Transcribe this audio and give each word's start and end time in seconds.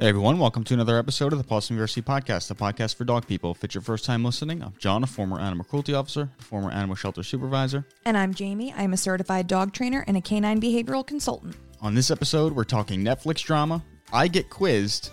Hey 0.00 0.06
everyone, 0.06 0.38
welcome 0.38 0.62
to 0.62 0.74
another 0.74 0.96
episode 0.96 1.32
of 1.32 1.38
the 1.38 1.44
Paulson 1.44 1.74
University 1.74 2.02
Podcast, 2.02 2.46
the 2.46 2.54
podcast 2.54 2.94
for 2.94 3.02
dog 3.04 3.26
people. 3.26 3.50
If 3.50 3.64
it's 3.64 3.74
your 3.74 3.82
first 3.82 4.04
time 4.04 4.24
listening, 4.24 4.62
I'm 4.62 4.72
John, 4.78 5.02
a 5.02 5.08
former 5.08 5.40
animal 5.40 5.64
cruelty 5.64 5.92
officer, 5.92 6.30
former 6.38 6.70
animal 6.70 6.94
shelter 6.94 7.24
supervisor. 7.24 7.84
And 8.04 8.16
I'm 8.16 8.32
Jamie. 8.32 8.72
I'm 8.76 8.92
a 8.92 8.96
certified 8.96 9.48
dog 9.48 9.72
trainer 9.72 10.04
and 10.06 10.16
a 10.16 10.20
canine 10.20 10.60
behavioral 10.60 11.04
consultant. 11.04 11.56
On 11.80 11.96
this 11.96 12.12
episode, 12.12 12.52
we're 12.52 12.62
talking 12.62 13.00
Netflix 13.00 13.42
drama, 13.42 13.84
I 14.12 14.28
get 14.28 14.50
quizzed, 14.50 15.10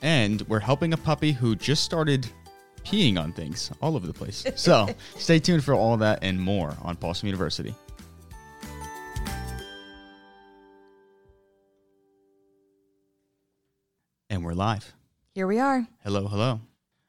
and 0.00 0.40
we're 0.48 0.60
helping 0.60 0.94
a 0.94 0.96
puppy 0.96 1.32
who 1.32 1.54
just 1.54 1.84
started 1.84 2.26
peeing 2.86 3.18
on 3.18 3.34
things 3.34 3.70
all 3.82 3.96
over 3.96 4.06
the 4.06 4.14
place. 4.14 4.46
So 4.54 4.88
stay 5.18 5.40
tuned 5.40 5.62
for 5.62 5.74
all 5.74 5.98
that 5.98 6.20
and 6.22 6.40
more 6.40 6.74
on 6.80 6.96
Paulson 6.96 7.26
University. 7.26 7.74
We're 14.52 14.56
live. 14.56 14.92
Here 15.34 15.46
we 15.46 15.60
are. 15.60 15.86
Hello, 16.04 16.28
hello. 16.28 16.60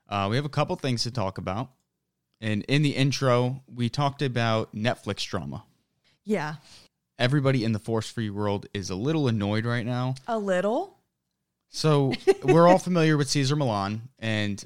Uh, 0.08 0.28
we 0.30 0.38
have 0.38 0.46
a 0.46 0.50
couple 0.50 0.78
things 0.78 1.04
to 1.04 1.12
talk 1.12 1.38
about. 1.38 1.72
And 2.40 2.64
in 2.70 2.84
the 2.84 2.96
intro, 2.96 3.62
we 3.68 3.90
talked 3.90 4.22
about 4.22 4.74
Netflix 4.74 5.28
drama. 5.28 5.66
Yeah. 6.24 6.56
Everybody 7.20 7.66
in 7.66 7.74
the 7.74 7.80
force 7.80 8.10
free 8.10 8.30
world 8.30 8.68
is 8.74 8.92
a 8.92 8.96
little 8.96 9.28
annoyed 9.28 9.66
right 9.66 9.86
now. 9.86 10.16
A 10.26 10.40
little. 10.40 10.96
So 11.68 12.14
we're 12.44 12.66
all 12.66 12.80
familiar 12.80 13.18
with 13.18 13.30
Cesar 13.30 13.58
Millan, 13.58 14.04
and 14.20 14.64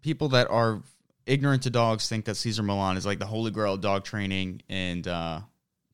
people 0.00 0.28
that 0.28 0.48
are 0.50 0.80
ignorant 1.26 1.64
to 1.64 1.70
dogs 1.70 2.08
think 2.08 2.26
that 2.26 2.36
Cesar 2.36 2.62
Millan 2.62 2.96
is 2.96 3.04
like 3.04 3.18
the 3.18 3.26
holy 3.26 3.50
grail 3.50 3.74
of 3.74 3.80
dog 3.80 4.04
training 4.04 4.62
and 4.68 5.08
uh, 5.08 5.40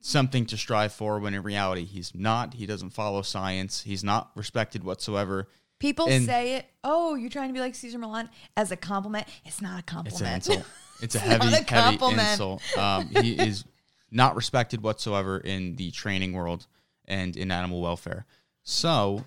something 0.03 0.45
to 0.45 0.59
strive 0.59 0.93
for. 0.93 1.19
When 1.19 1.33
in 1.33 1.43
reality, 1.43 1.87
he's 1.87 2.15
not. 2.15 2.53
He 2.53 2.67
doesn't 2.67 2.91
follow 2.91 3.23
science. 3.23 3.81
He's 3.81 4.05
not 4.05 4.33
respected 4.35 4.85
whatsoever. 4.85 5.49
People 5.85 6.07
And- 6.09 6.25
say 6.25 6.55
it, 6.55 6.67
oh, 6.83 7.15
you're 7.15 7.29
trying 7.29 7.49
to 7.51 7.53
be 7.53 7.61
like 7.61 7.75
Cesar 7.75 7.99
Millan 7.99 8.31
as 8.57 8.73
a 8.73 8.77
compliment. 8.77 9.27
It's 9.45 9.61
not 9.61 9.75
a 9.75 9.79
It's 9.81 9.93
compliment. 9.93 10.47
an 10.47 10.53
insult. 10.55 10.67
It's 11.03 11.15
a 11.15 11.19
heavy, 11.19 11.47
a 11.49 11.51
heavy 11.51 11.65
compliment. 11.67 12.31
insult. 12.31 12.63
Um, 12.79 13.09
he 13.21 13.33
is 13.35 13.65
not 14.11 14.35
respected 14.37 14.83
whatsoever 14.83 15.37
in 15.39 15.77
the 15.77 15.91
training 15.91 16.33
world 16.33 16.67
and 17.05 17.37
in 17.37 17.51
animal 17.51 17.83
welfare. 17.83 18.25
So, 18.63 19.25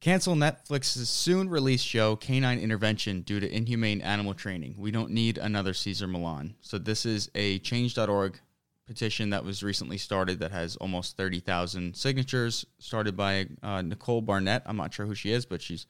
cancel 0.00 0.34
Netflix's 0.34 1.08
soon 1.08 1.48
released 1.48 1.86
show 1.86 2.16
Canine 2.16 2.58
Intervention 2.58 3.22
due 3.22 3.40
to 3.40 3.50
inhumane 3.50 4.02
animal 4.02 4.34
training. 4.34 4.74
We 4.76 4.90
don't 4.90 5.10
need 5.12 5.38
another 5.38 5.72
Cesar 5.72 6.06
Millan. 6.08 6.56
So, 6.60 6.76
this 6.76 7.06
is 7.06 7.30
a 7.34 7.60
change.org 7.60 8.38
petition 8.86 9.30
that 9.30 9.44
was 9.44 9.62
recently 9.62 9.98
started 9.98 10.40
that 10.40 10.52
has 10.52 10.76
almost 10.76 11.16
30,000 11.16 11.96
signatures, 11.96 12.66
started 12.78 13.16
by 13.16 13.46
uh, 13.62 13.82
Nicole 13.82 14.20
Barnett. 14.20 14.62
I'm 14.66 14.76
not 14.76 14.92
sure 14.92 15.06
who 15.06 15.14
she 15.14 15.32
is, 15.32 15.46
but 15.46 15.62
she's 15.62 15.86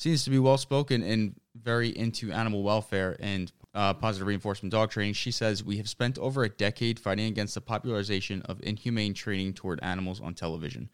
seems 0.00 0.24
to 0.24 0.30
be 0.30 0.38
well 0.38 0.56
spoken 0.56 1.02
and 1.02 1.38
very 1.54 1.90
into 1.90 2.32
animal 2.32 2.62
welfare 2.62 3.16
and 3.20 3.52
uh, 3.74 3.92
positive 3.92 4.26
reinforcement 4.26 4.72
dog 4.72 4.90
training. 4.90 5.12
She 5.12 5.30
says, 5.30 5.62
We 5.62 5.76
have 5.76 5.90
spent 5.90 6.18
over 6.18 6.42
a 6.42 6.48
decade 6.48 6.98
fighting 6.98 7.26
against 7.26 7.54
the 7.54 7.60
popularization 7.60 8.40
of 8.42 8.60
inhumane 8.62 9.12
training 9.12 9.52
toward 9.52 9.78
animals 9.82 10.20
on 10.20 10.34
television. 10.34 10.88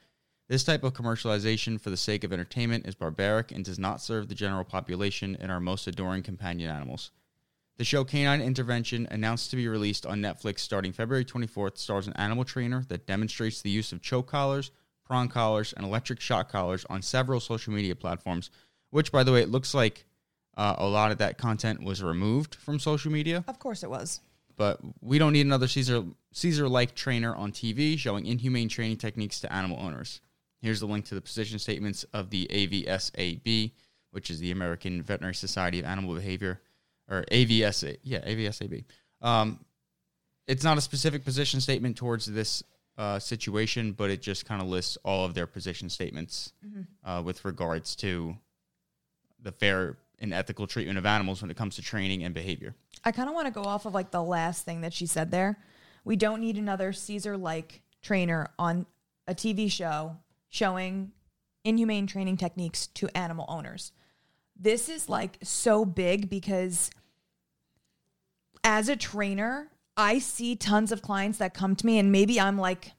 This 0.49 0.65
type 0.65 0.83
of 0.83 0.93
commercialization 0.93 1.81
for 1.81 1.91
the 1.91 1.97
sake 1.97 2.25
of 2.25 2.33
entertainment 2.33 2.87
is 2.87 2.95
barbaric 2.95 3.53
and 3.53 3.65
does 3.65 3.79
not 3.79 4.01
serve 4.01 4.29
the 4.29 4.35
general 4.35 4.65
population 4.65 5.37
and 5.41 5.51
our 5.51 5.61
most 5.61 5.87
adoring 5.87 6.23
companion 6.23 6.71
animals. 6.71 7.13
The 7.79 7.85
show 7.85 8.05
Canine 8.05 8.41
Intervention, 8.41 9.07
announced 9.11 9.51
to 9.51 9.57
be 9.57 9.69
released 9.69 10.07
on 10.07 10.23
Netflix 10.23 10.61
starting 10.61 10.93
February 10.93 11.27
24th, 11.27 11.77
stars 11.77 12.07
an 12.07 12.15
animal 12.15 12.45
trainer 12.45 12.83
that 12.89 13.07
demonstrates 13.07 13.61
the 13.61 13.69
use 13.69 13.93
of 13.93 14.01
choke 14.01 14.29
collars, 14.29 14.71
prong 15.05 15.29
collars, 15.29 15.75
and 15.75 15.85
electric 15.85 16.21
shock 16.21 16.51
collars 16.51 16.87
on 16.89 17.03
several 17.03 17.39
social 17.39 17.75
media 17.75 17.95
platforms, 17.95 18.51
which, 18.91 19.13
by 19.13 19.23
the 19.23 19.31
way, 19.31 19.43
it 19.43 19.51
looks 19.51 19.75
like 19.75 20.07
uh, 20.57 20.75
a 20.79 20.87
lot 20.87 21.13
of 21.13 21.19
that 21.19 21.37
content 21.37 21.83
was 21.83 22.03
removed 22.03 22.55
from 22.55 22.79
social 22.79 23.13
media. 23.13 23.45
Of 23.47 23.59
course 23.59 23.83
it 23.83 23.91
was. 23.91 24.21
But 24.57 24.81
we 25.03 25.19
don't 25.19 25.35
need 25.35 25.45
another 25.45 25.69
Cesar 25.69 26.03
Cesar 26.33 26.69
like 26.71 26.95
trainer 26.95 27.35
on 27.35 27.53
TV 27.53 27.99
showing 27.99 28.25
inhumane 28.25 28.71
training 28.71 28.97
techniques 28.97 29.39
to 29.41 29.53
animal 29.53 29.79
owners. 29.79 30.23
Here's 30.63 30.81
the 30.81 30.87
link 30.87 31.05
to 31.07 31.15
the 31.15 31.21
position 31.21 31.59
statements 31.59 32.05
of 32.15 32.31
the 32.31 32.49
AVSAB, 32.51 33.73
which 34.13 34.31
is 34.31 34.41
the 34.41 34.51
American 34.51 35.03
Veterinary 35.03 35.35
Society 35.35 35.79
of 35.79 35.85
Animal 35.85 36.15
Behavior, 36.15 36.63
or 37.09 37.25
AVSA. 37.31 37.99
Yeah, 38.03 38.21
AVSAB. 38.21 38.85
Um, 39.23 39.61
it's 40.47 40.65
not 40.65 40.79
a 40.79 40.81
specific 40.81 41.25
position 41.25 41.61
statement 41.61 41.97
towards 41.97 42.27
this 42.27 42.63
uh, 42.99 43.19
situation, 43.19 43.93
but 43.93 44.11
it 44.11 44.23
just 44.23 44.47
kind 44.47 44.63
of 44.63 44.69
lists 44.69 44.97
all 45.05 45.25
of 45.25 45.35
their 45.35 45.47
position 45.47 45.89
statements 45.89 46.53
uh, 47.05 47.23
with 47.25 47.45
regards 47.45 47.97
to 47.97 48.37
the 49.43 49.53
fair 49.53 49.97
and 50.19 50.33
ethical 50.33 50.67
treatment 50.67 50.99
of 50.99 51.05
animals 51.05 51.43
when 51.43 51.51
it 51.51 51.57
comes 51.57 51.77
to 51.77 51.83
training 51.83 52.25
and 52.25 52.35
behavior. 52.35 52.75
I 53.05 53.13
kind 53.13 53.29
of 53.29 53.35
want 53.35 53.47
to 53.47 53.53
go 53.53 53.63
off 53.63 53.87
of 53.87 53.95
like 53.95 54.11
the 54.11 54.23
last 54.23 54.65
thing 54.65 54.81
that 54.81 54.93
she 54.93 55.07
said 55.07 55.31
there. 55.31 55.59
We 56.05 56.17
don't 56.17 56.41
need 56.41 56.57
another 56.57 56.93
Cesar 56.93 57.37
like 57.37 57.83
trainer 58.03 58.49
on 58.59 58.87
a 59.27 59.35
TV 59.35 59.71
show 59.71 60.17
showing 60.49 61.13
inhumane 61.65 62.07
training 62.07 62.37
techniques 62.37 62.87
to 62.89 63.09
animal 63.17 63.45
owners. 63.49 63.93
This 64.59 64.89
is 64.89 65.09
like 65.09 65.39
so 65.43 65.85
big 65.85 66.31
because 66.31 66.91
as 68.65 68.89
a 68.89 68.97
trainer, 68.97 69.71
I 69.97 70.19
see 70.19 70.57
tons 70.57 70.93
of 70.93 71.03
clients 71.03 71.39
that 71.39 71.55
come 71.55 71.77
to 71.77 71.87
me 71.87 71.99
and 71.99 72.11
maybe 72.11 72.41
I'm 72.41 72.59
like 72.59 72.93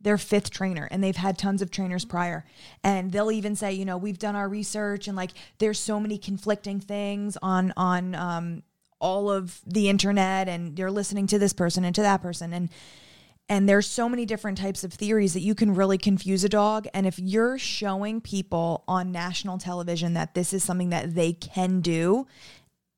their 0.00 0.18
fifth 0.18 0.50
trainer 0.50 0.88
and 0.90 1.02
they've 1.02 1.16
had 1.16 1.38
tons 1.38 1.62
of 1.62 1.70
trainers 1.70 2.04
prior. 2.04 2.44
And 2.82 3.12
they'll 3.12 3.30
even 3.30 3.56
say 3.56 3.72
you 3.72 3.84
know 3.84 3.96
we've 3.96 4.18
done 4.18 4.36
our 4.36 4.48
research 4.48 5.08
and 5.08 5.16
like 5.16 5.30
there's 5.58 5.78
so 5.78 5.98
many 5.98 6.18
conflicting 6.18 6.80
things 6.80 7.36
on 7.42 7.72
on 7.76 8.14
um, 8.14 8.62
all 9.00 9.30
of 9.30 9.60
the 9.66 9.88
internet 9.88 10.48
and 10.48 10.78
you're 10.78 10.90
listening 10.90 11.26
to 11.26 11.38
this 11.38 11.52
person 11.52 11.84
and 11.84 11.94
to 11.94 12.02
that 12.02 12.22
person. 12.22 12.52
And 12.52 12.70
and 13.52 13.68
there's 13.68 13.86
so 13.86 14.08
many 14.08 14.24
different 14.24 14.56
types 14.56 14.82
of 14.82 14.94
theories 14.94 15.34
that 15.34 15.42
you 15.42 15.54
can 15.54 15.74
really 15.74 15.98
confuse 15.98 16.42
a 16.42 16.48
dog. 16.48 16.88
And 16.94 17.06
if 17.06 17.18
you're 17.18 17.58
showing 17.58 18.22
people 18.22 18.82
on 18.88 19.12
national 19.12 19.58
television 19.58 20.14
that 20.14 20.32
this 20.32 20.54
is 20.54 20.64
something 20.64 20.88
that 20.88 21.14
they 21.14 21.34
can 21.34 21.82
do 21.82 22.26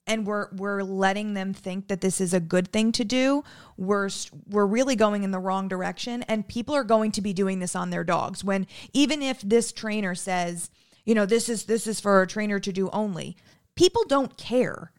and 0.07 0.25
we're 0.25 0.47
we're 0.53 0.85
letting 0.85 1.35
them 1.35 1.55
think 1.55 1.89
that 1.89 2.03
this 2.03 2.21
is 2.21 2.33
a 2.33 2.39
good 2.39 2.71
thing 2.71 2.93
to 2.93 3.05
do 3.05 3.43
we're 3.77 4.09
we're 4.49 4.67
really 4.67 4.95
going 4.95 5.25
in 5.25 5.33
the 5.33 5.41
wrong 5.41 5.67
direction. 5.67 6.23
And 6.29 6.47
people 6.47 6.77
are 6.77 6.85
going 6.85 7.11
to 7.13 7.21
be 7.21 7.33
doing 7.33 7.59
this 7.59 7.75
on 7.75 7.91
their 7.91 8.05
dogs. 8.05 8.45
When 8.45 8.69
even 8.93 9.23
if 9.23 9.41
this 9.41 9.73
trainer 9.73 10.15
says 10.15 10.71
you 11.05 11.17
know 11.17 11.27
this 11.27 11.49
is 11.49 11.65
this 11.65 11.89
is 11.89 11.99
for 11.99 12.23
a 12.23 12.29
trainer 12.29 12.61
to 12.61 12.73
do 12.73 12.89
only 12.91 13.37
people 13.75 14.05
don't 14.07 14.37
care 14.37 14.93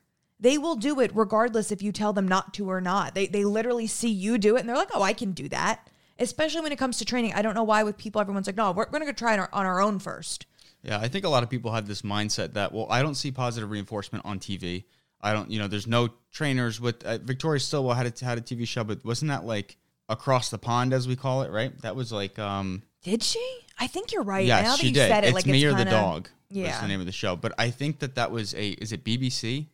they 0.45 0.57
will 0.57 0.75
do 0.75 0.99
it 0.99 1.11
regardless 1.15 1.71
if 1.71 1.81
you 1.81 1.91
tell 1.91 2.13
them 2.13 2.27
not 2.27 2.53
to 2.53 2.69
or 2.69 2.79
not 2.79 3.15
they 3.15 3.27
they 3.27 3.43
literally 3.43 3.87
see 3.87 4.09
you 4.09 4.37
do 4.37 4.55
it 4.55 4.59
and 4.61 4.69
they're 4.69 4.75
like 4.75 4.91
oh 4.93 5.01
I 5.01 5.13
can 5.13 5.31
do 5.31 5.49
that 5.49 5.89
especially 6.19 6.61
when 6.61 6.71
it 6.71 6.77
comes 6.77 6.97
to 6.99 7.05
training 7.05 7.33
I 7.33 7.41
don't 7.41 7.55
know 7.55 7.63
why 7.63 7.83
with 7.83 7.97
people 7.97 8.21
everyone's 8.21 8.47
like 8.47 8.55
no 8.55 8.71
we're 8.71 8.85
going 8.85 9.01
to 9.01 9.05
go 9.07 9.11
try 9.11 9.33
it 9.33 9.39
on 9.39 9.39
our, 9.39 9.49
on 9.53 9.65
our 9.65 9.81
own 9.81 9.99
first 9.99 10.45
Yeah, 10.83 10.99
I 10.99 11.07
think 11.07 11.25
a 11.25 11.29
lot 11.29 11.41
of 11.43 11.49
people 11.49 11.71
have 11.71 11.87
this 11.87 12.03
mindset 12.03 12.53
that, 12.53 12.71
well, 12.71 12.85
I 12.91 13.01
don't 13.01 13.15
see 13.15 13.31
positive 13.31 13.71
reinforcement 13.71 14.23
on 14.23 14.37
TV. 14.39 14.83
I 15.19 15.33
don't, 15.33 15.49
you 15.49 15.57
know, 15.57 15.67
there's 15.67 15.87
no 15.87 16.09
trainers 16.31 16.79
with 16.79 17.03
uh, 17.03 17.17
Victoria 17.17 17.59
Stilwell 17.59 17.95
had 17.95 18.05
a, 18.05 18.25
had 18.25 18.37
a 18.37 18.41
TV 18.41 18.67
show, 18.67 18.83
but 18.83 19.03
wasn't 19.03 19.29
that 19.29 19.45
like 19.45 19.77
across 20.09 20.51
the 20.51 20.59
pond, 20.59 20.93
as 20.93 21.07
we 21.07 21.15
call 21.15 21.41
it, 21.41 21.49
right? 21.49 21.75
That 21.81 21.95
was 21.95 22.11
like, 22.11 22.37
um, 22.37 22.83
did 23.01 23.23
she 23.23 23.43
I 23.79 23.87
think 23.87 24.11
you're 24.13 24.21
right 24.21 24.47
that 24.47 24.77
she 24.77 24.87
you 24.89 24.93
did. 24.93 25.09
said 25.09 25.23
it 25.23 25.27
it's 25.27 25.35
like 25.35 25.47
me 25.47 25.63
it's 25.63 25.65
or 25.65 25.71
the 25.71 25.77
kinda- 25.77 25.91
dog. 25.91 26.29
Yeah. 26.51 26.67
was 26.67 26.81
the 26.81 26.87
name 26.87 26.99
of 26.99 27.07
the 27.07 27.11
show. 27.11 27.35
But 27.35 27.53
I 27.57 27.71
think 27.71 27.99
that 27.99 28.13
that 28.15 28.29
was 28.29 28.53
a, 28.53 28.69
is 28.83 28.91
it 28.91 29.03
BBC, 29.03 29.65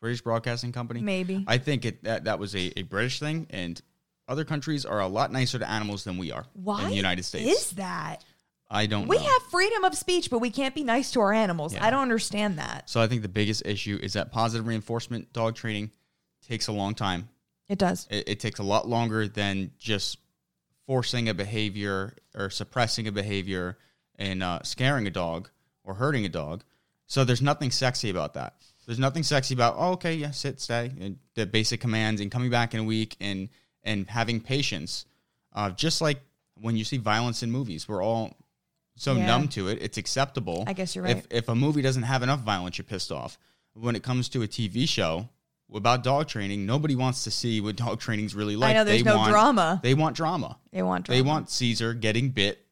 British 0.00 0.22
Broadcasting 0.22 0.72
Company? 0.72 1.00
Maybe. 1.00 1.44
I 1.46 1.58
think 1.58 1.84
it 1.84 2.04
that 2.04 2.24
that 2.24 2.38
was 2.38 2.54
a, 2.54 2.72
a 2.78 2.82
British 2.82 3.20
thing, 3.20 3.46
and 3.50 3.80
other 4.26 4.44
countries 4.44 4.84
are 4.84 5.00
a 5.00 5.08
lot 5.08 5.32
nicer 5.32 5.58
to 5.58 5.68
animals 5.68 6.04
than 6.04 6.18
we 6.18 6.32
are 6.32 6.46
Why 6.54 6.84
in 6.84 6.90
the 6.90 6.96
United 6.96 7.24
States. 7.24 7.50
is 7.50 7.70
that? 7.72 8.24
I 8.70 8.86
don't. 8.86 9.08
We 9.08 9.16
know. 9.16 9.22
have 9.24 9.42
freedom 9.50 9.84
of 9.84 9.96
speech, 9.96 10.30
but 10.30 10.38
we 10.38 10.50
can't 10.50 10.74
be 10.74 10.84
nice 10.84 11.10
to 11.12 11.20
our 11.20 11.32
animals. 11.32 11.74
Yeah. 11.74 11.84
I 11.84 11.90
don't 11.90 12.02
understand 12.02 12.58
that. 12.58 12.88
So 12.88 13.00
I 13.00 13.08
think 13.08 13.22
the 13.22 13.28
biggest 13.28 13.66
issue 13.66 13.98
is 14.00 14.12
that 14.12 14.30
positive 14.30 14.66
reinforcement 14.66 15.32
dog 15.32 15.56
training 15.56 15.90
takes 16.46 16.68
a 16.68 16.72
long 16.72 16.94
time. 16.94 17.28
It 17.68 17.78
does. 17.78 18.06
It, 18.10 18.28
it 18.28 18.40
takes 18.40 18.60
a 18.60 18.62
lot 18.62 18.88
longer 18.88 19.26
than 19.26 19.72
just 19.78 20.18
forcing 20.86 21.28
a 21.28 21.34
behavior 21.34 22.14
or 22.34 22.50
suppressing 22.50 23.08
a 23.08 23.12
behavior 23.12 23.76
and 24.16 24.42
uh, 24.42 24.60
scaring 24.62 25.06
a 25.06 25.10
dog 25.10 25.50
or 25.84 25.94
hurting 25.94 26.24
a 26.24 26.28
dog. 26.28 26.62
So 27.06 27.24
there's 27.24 27.42
nothing 27.42 27.72
sexy 27.72 28.10
about 28.10 28.34
that. 28.34 28.54
There's 28.90 28.98
nothing 28.98 29.22
sexy 29.22 29.54
about 29.54 29.76
oh 29.78 29.92
okay 29.92 30.14
yeah 30.14 30.32
sit 30.32 30.60
stay 30.60 30.90
and 31.00 31.16
the 31.36 31.46
basic 31.46 31.80
commands 31.80 32.20
and 32.20 32.28
coming 32.28 32.50
back 32.50 32.74
in 32.74 32.80
a 32.80 32.82
week 32.82 33.14
and 33.20 33.48
and 33.84 34.08
having 34.08 34.40
patience. 34.40 35.04
Uh, 35.52 35.70
just 35.70 36.00
like 36.00 36.18
when 36.60 36.76
you 36.76 36.82
see 36.82 36.96
violence 36.96 37.44
in 37.44 37.52
movies, 37.52 37.86
we're 37.88 38.02
all 38.02 38.36
so 38.96 39.14
Yeah. 39.14 39.26
numb 39.26 39.46
to 39.50 39.68
it. 39.68 39.78
It's 39.80 39.96
acceptable. 39.96 40.64
I 40.66 40.72
guess 40.72 40.96
you're 40.96 41.04
right. 41.04 41.24
if 41.30 41.48
a 41.48 41.54
movie 41.54 41.82
doesn't 41.82 42.02
have 42.02 42.24
enough 42.24 42.40
violence, 42.40 42.78
you're 42.78 42.84
pissed 42.84 43.12
off. 43.12 43.38
When 43.74 43.94
it 43.94 44.02
comes 44.02 44.28
to 44.30 44.42
a 44.42 44.48
TV 44.48 44.88
show 44.88 45.28
about 45.72 46.02
dog 46.02 46.26
training, 46.26 46.66
nobody 46.66 46.96
wants 46.96 47.22
to 47.24 47.30
see 47.30 47.60
what 47.60 47.76
dog 47.76 48.00
training's 48.00 48.34
really 48.34 48.56
like. 48.56 48.70
I 48.70 48.72
know, 48.74 48.82
there's 48.82 49.04
They 49.04 49.08
no 49.08 49.18
want- 49.18 49.30
drama. 49.30 49.80
They 49.84 49.94
want 49.94 50.16
drama. 50.16 50.58
They 50.72 50.82
want 50.82 51.06
They 51.06 51.22
want 51.22 51.48
Cesar 51.48 51.94
getting 51.94 52.30
bit. 52.30 52.66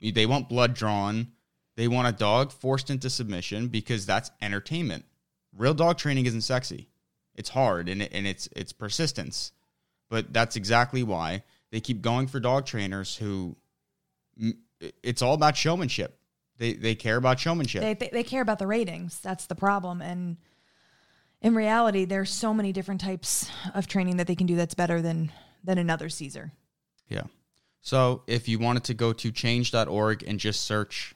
They 0.00 0.24
want 0.24 0.48
blood 0.48 0.74
drawn. 0.74 1.32
They 1.74 1.88
want 1.88 2.06
a 2.06 2.12
dog 2.12 2.52
forced 2.52 2.90
into 2.90 3.10
submission 3.10 3.66
because 3.66 4.06
that's 4.06 4.30
entertainment. 4.40 5.04
Real 5.58 5.74
dog 5.74 5.98
training 5.98 6.26
isn't 6.26 6.42
sexy. 6.42 6.88
It's 7.34 7.50
hard 7.50 7.88
and, 7.88 8.02
it, 8.02 8.12
and 8.12 8.26
it's 8.26 8.48
it's 8.56 8.72
persistence. 8.72 9.52
But 10.08 10.32
that's 10.32 10.56
exactly 10.56 11.02
why 11.02 11.42
they 11.70 11.80
keep 11.80 12.00
going 12.00 12.26
for 12.26 12.40
dog 12.40 12.64
trainers 12.64 13.16
who 13.16 13.56
it's 15.02 15.22
all 15.22 15.34
about 15.34 15.56
showmanship. 15.56 16.18
They 16.58 16.72
they 16.72 16.94
care 16.94 17.16
about 17.16 17.38
showmanship. 17.38 17.82
They, 17.82 17.94
they, 17.94 18.10
they 18.12 18.22
care 18.24 18.42
about 18.42 18.58
the 18.58 18.66
ratings. 18.66 19.20
That's 19.20 19.46
the 19.46 19.54
problem. 19.54 20.00
And 20.00 20.38
in 21.40 21.54
reality, 21.54 22.04
there's 22.04 22.30
so 22.30 22.52
many 22.52 22.72
different 22.72 23.00
types 23.00 23.50
of 23.74 23.86
training 23.86 24.16
that 24.16 24.26
they 24.26 24.34
can 24.34 24.46
do 24.46 24.56
that's 24.56 24.74
better 24.74 25.02
than 25.02 25.30
than 25.62 25.78
another 25.78 26.08
Cesar. 26.08 26.52
Yeah. 27.08 27.24
So 27.80 28.22
if 28.26 28.48
you 28.48 28.58
wanted 28.58 28.84
to 28.84 28.94
go 28.94 29.12
to 29.12 29.30
change.org 29.30 30.24
and 30.26 30.40
just 30.40 30.62
search, 30.62 31.14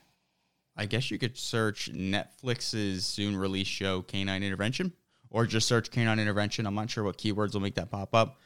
I 0.75 0.85
guess 0.85 1.11
you 1.11 1.19
could 1.19 1.37
search 1.37 1.91
Netflix's 1.93 3.05
soon 3.05 3.35
release 3.35 3.67
show 3.67 4.01
Canine 4.01 4.43
Intervention 4.43 4.93
or 5.29 5.45
just 5.45 5.67
search 5.67 5.91
Canine 5.91 6.19
Intervention. 6.19 6.65
I'm 6.65 6.75
not 6.75 6.89
sure 6.89 7.03
what 7.03 7.17
keywords 7.17 7.53
will 7.53 7.61
make 7.61 7.75
that 7.75 7.91
pop 7.91 8.15
up, 8.15 8.39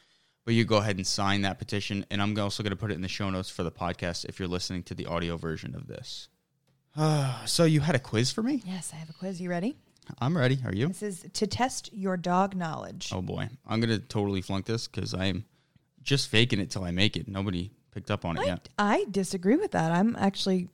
but 0.45 0.53
you 0.53 0.65
go 0.65 0.77
ahead 0.77 0.97
and 0.97 1.07
sign 1.07 1.41
that 1.43 1.59
petition. 1.59 2.05
And 2.11 2.21
I'm 2.21 2.37
also 2.39 2.63
going 2.63 2.71
to 2.71 2.77
put 2.77 2.91
it 2.91 2.95
in 2.95 3.01
the 3.01 3.07
show 3.07 3.29
notes 3.29 3.49
for 3.49 3.63
the 3.63 3.71
podcast 3.71 4.25
if 4.25 4.39
you're 4.39 4.47
listening 4.47 4.83
to 4.83 4.95
the 4.95 5.05
audio 5.05 5.37
version 5.37 5.75
of 5.75 5.87
this. 5.87 6.27
Uh, 6.95 7.33
so 7.45 7.63
you 7.63 7.79
had 7.79 7.95
a 7.95 7.99
quiz 7.99 8.31
for 8.31 8.43
me? 8.43 8.61
Yes, 8.65 8.91
I 8.93 8.97
have 8.97 9.09
a 9.09 9.13
quiz. 9.13 9.39
You 9.39 9.49
ready? 9.49 9.77
I'm 10.19 10.37
ready. 10.37 10.59
Are 10.65 10.73
you? 10.73 10.87
This 10.87 11.03
is 11.03 11.25
to 11.33 11.47
test 11.47 11.91
your 11.93 12.15
dog 12.15 12.55
knowledge. 12.55 13.11
Oh 13.13 13.21
boy, 13.21 13.49
I'm 13.67 13.81
gonna 13.81 13.99
totally 13.99 14.41
flunk 14.41 14.65
this 14.65 14.87
because 14.87 15.13
I'm 15.13 15.43
just 16.01 16.29
faking 16.29 16.59
it 16.59 16.71
till 16.71 16.85
I 16.85 16.91
make 16.91 17.17
it. 17.17 17.27
Nobody 17.27 17.71
picked 17.91 18.09
up 18.09 18.23
on 18.23 18.37
it 18.37 18.41
I, 18.41 18.45
yet. 18.45 18.69
I 18.79 19.05
disagree 19.11 19.57
with 19.57 19.71
that. 19.71 19.91
I'm 19.91 20.15
actually 20.15 20.69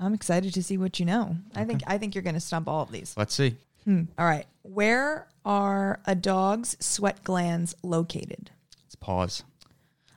I'm 0.00 0.14
excited 0.14 0.54
to 0.54 0.62
see 0.62 0.78
what 0.78 0.98
you 0.98 1.06
know. 1.06 1.36
I 1.54 1.64
think 1.64 1.82
I 1.86 1.98
think 1.98 2.14
you're 2.14 2.22
going 2.22 2.34
to 2.34 2.40
stump 2.40 2.68
all 2.68 2.82
of 2.82 2.90
these. 2.90 3.14
Let's 3.16 3.34
see. 3.34 3.56
Hmm. 3.84 4.04
All 4.18 4.26
right. 4.26 4.46
Where 4.62 5.28
are 5.44 6.00
a 6.06 6.14
dog's 6.14 6.76
sweat 6.80 7.22
glands 7.22 7.74
located? 7.82 8.50
Let's 8.84 8.94
pause. 8.94 9.42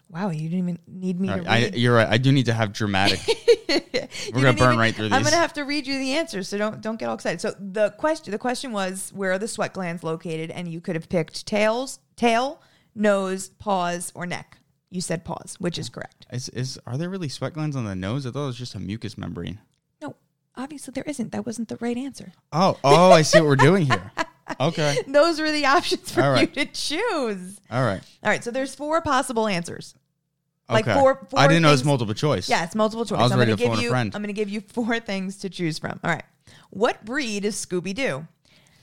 Wow, 0.09 0.29
you 0.29 0.47
didn't 0.47 0.59
even 0.59 0.79
need 0.87 1.19
me 1.19 1.27
All 1.27 1.37
to 1.37 1.41
right, 1.41 1.73
I, 1.73 1.75
you're 1.75 1.95
right. 1.95 2.07
I 2.07 2.17
do 2.17 2.31
need 2.31 2.45
to 2.45 2.53
have 2.53 2.71
dramatic. 2.71 3.19
We're 3.67 4.41
gonna 4.41 4.53
burn 4.53 4.73
even- 4.73 4.77
right 4.77 4.93
through 4.93 5.05
these. 5.05 5.13
I'm 5.13 5.23
gonna 5.23 5.37
have 5.37 5.53
to 5.53 5.63
read 5.63 5.87
you 5.87 5.97
the 5.97 6.13
answers, 6.13 6.47
so 6.47 6.57
don't 6.57 6.81
don't 6.81 6.97
get 6.97 7.09
all 7.09 7.15
excited. 7.15 7.41
So 7.41 7.53
the 7.59 7.89
question 7.97 8.31
the 8.31 8.37
question 8.37 8.71
was 8.71 9.11
where 9.15 9.31
are 9.31 9.39
the 9.39 9.47
sweat 9.47 9.73
glands 9.73 10.03
located, 10.03 10.51
and 10.51 10.67
you 10.67 10.81
could 10.81 10.95
have 10.95 11.09
picked 11.09 11.47
tails, 11.47 11.99
tail, 12.15 12.61
nose, 12.93 13.49
paws, 13.49 14.11
or 14.13 14.27
neck. 14.27 14.59
You 14.91 15.01
said 15.01 15.25
paws, 15.25 15.55
which 15.59 15.79
is 15.79 15.89
correct. 15.89 16.27
Is, 16.31 16.49
is 16.49 16.79
are 16.85 16.95
there 16.97 17.09
really 17.09 17.29
sweat 17.29 17.53
glands 17.53 17.75
on 17.75 17.85
the 17.85 17.95
nose? 17.95 18.27
I 18.27 18.31
thought 18.31 18.43
it 18.43 18.47
was 18.47 18.57
just 18.57 18.75
a 18.75 18.79
mucus 18.79 19.17
membrane. 19.17 19.59
Obviously 20.55 20.91
there 20.91 21.03
isn't. 21.07 21.31
That 21.31 21.45
wasn't 21.45 21.67
the 21.69 21.77
right 21.77 21.97
answer. 21.97 22.31
Oh, 22.51 22.77
oh, 22.83 23.11
I 23.11 23.21
see 23.23 23.39
what 23.39 23.47
we're 23.47 23.55
doing 23.55 23.85
here. 23.85 24.11
Okay. 24.59 24.97
Those 25.07 25.39
were 25.39 25.51
the 25.51 25.65
options 25.65 26.11
for 26.11 26.21
All 26.21 26.37
you 26.39 26.45
to 26.47 26.65
choose. 26.65 27.59
All 27.71 27.81
right. 27.81 28.01
All 28.21 28.29
right, 28.29 28.43
so 28.43 28.51
there's 28.51 28.75
four 28.75 29.01
possible 29.01 29.47
answers. 29.47 29.95
Like 30.69 30.85
Okay. 30.85 30.99
four- 30.99 31.25
four 31.29 31.39
I 31.39 31.47
didn't 31.47 31.63
know 31.63 31.69
it 31.69 31.71
was 31.71 31.79
things- 31.79 31.87
multiple 31.87 32.13
choice. 32.13 32.49
Yeah, 32.49 32.63
it's 32.65 32.75
multiple 32.75 33.05
choice. 33.05 33.19
I 33.19 33.23
was 33.23 33.31
I'm 33.31 33.39
ready 33.39 33.51
gonna 33.51 33.57
to 33.57 33.63
give 33.63 33.69
phone 33.71 33.79
a 33.79 33.81
you. 33.83 33.89
friend. 33.89 34.13
I'm 34.13 34.21
gonna 34.21 34.33
give 34.33 34.49
you 34.49 34.59
four 34.61 34.99
things 34.99 35.37
to 35.37 35.49
choose 35.49 35.79
from. 35.79 35.97
All 36.03 36.11
right. 36.11 36.23
What 36.71 37.05
breed 37.05 37.45
is 37.45 37.55
Scooby 37.55 37.95
Doo? 37.95 38.27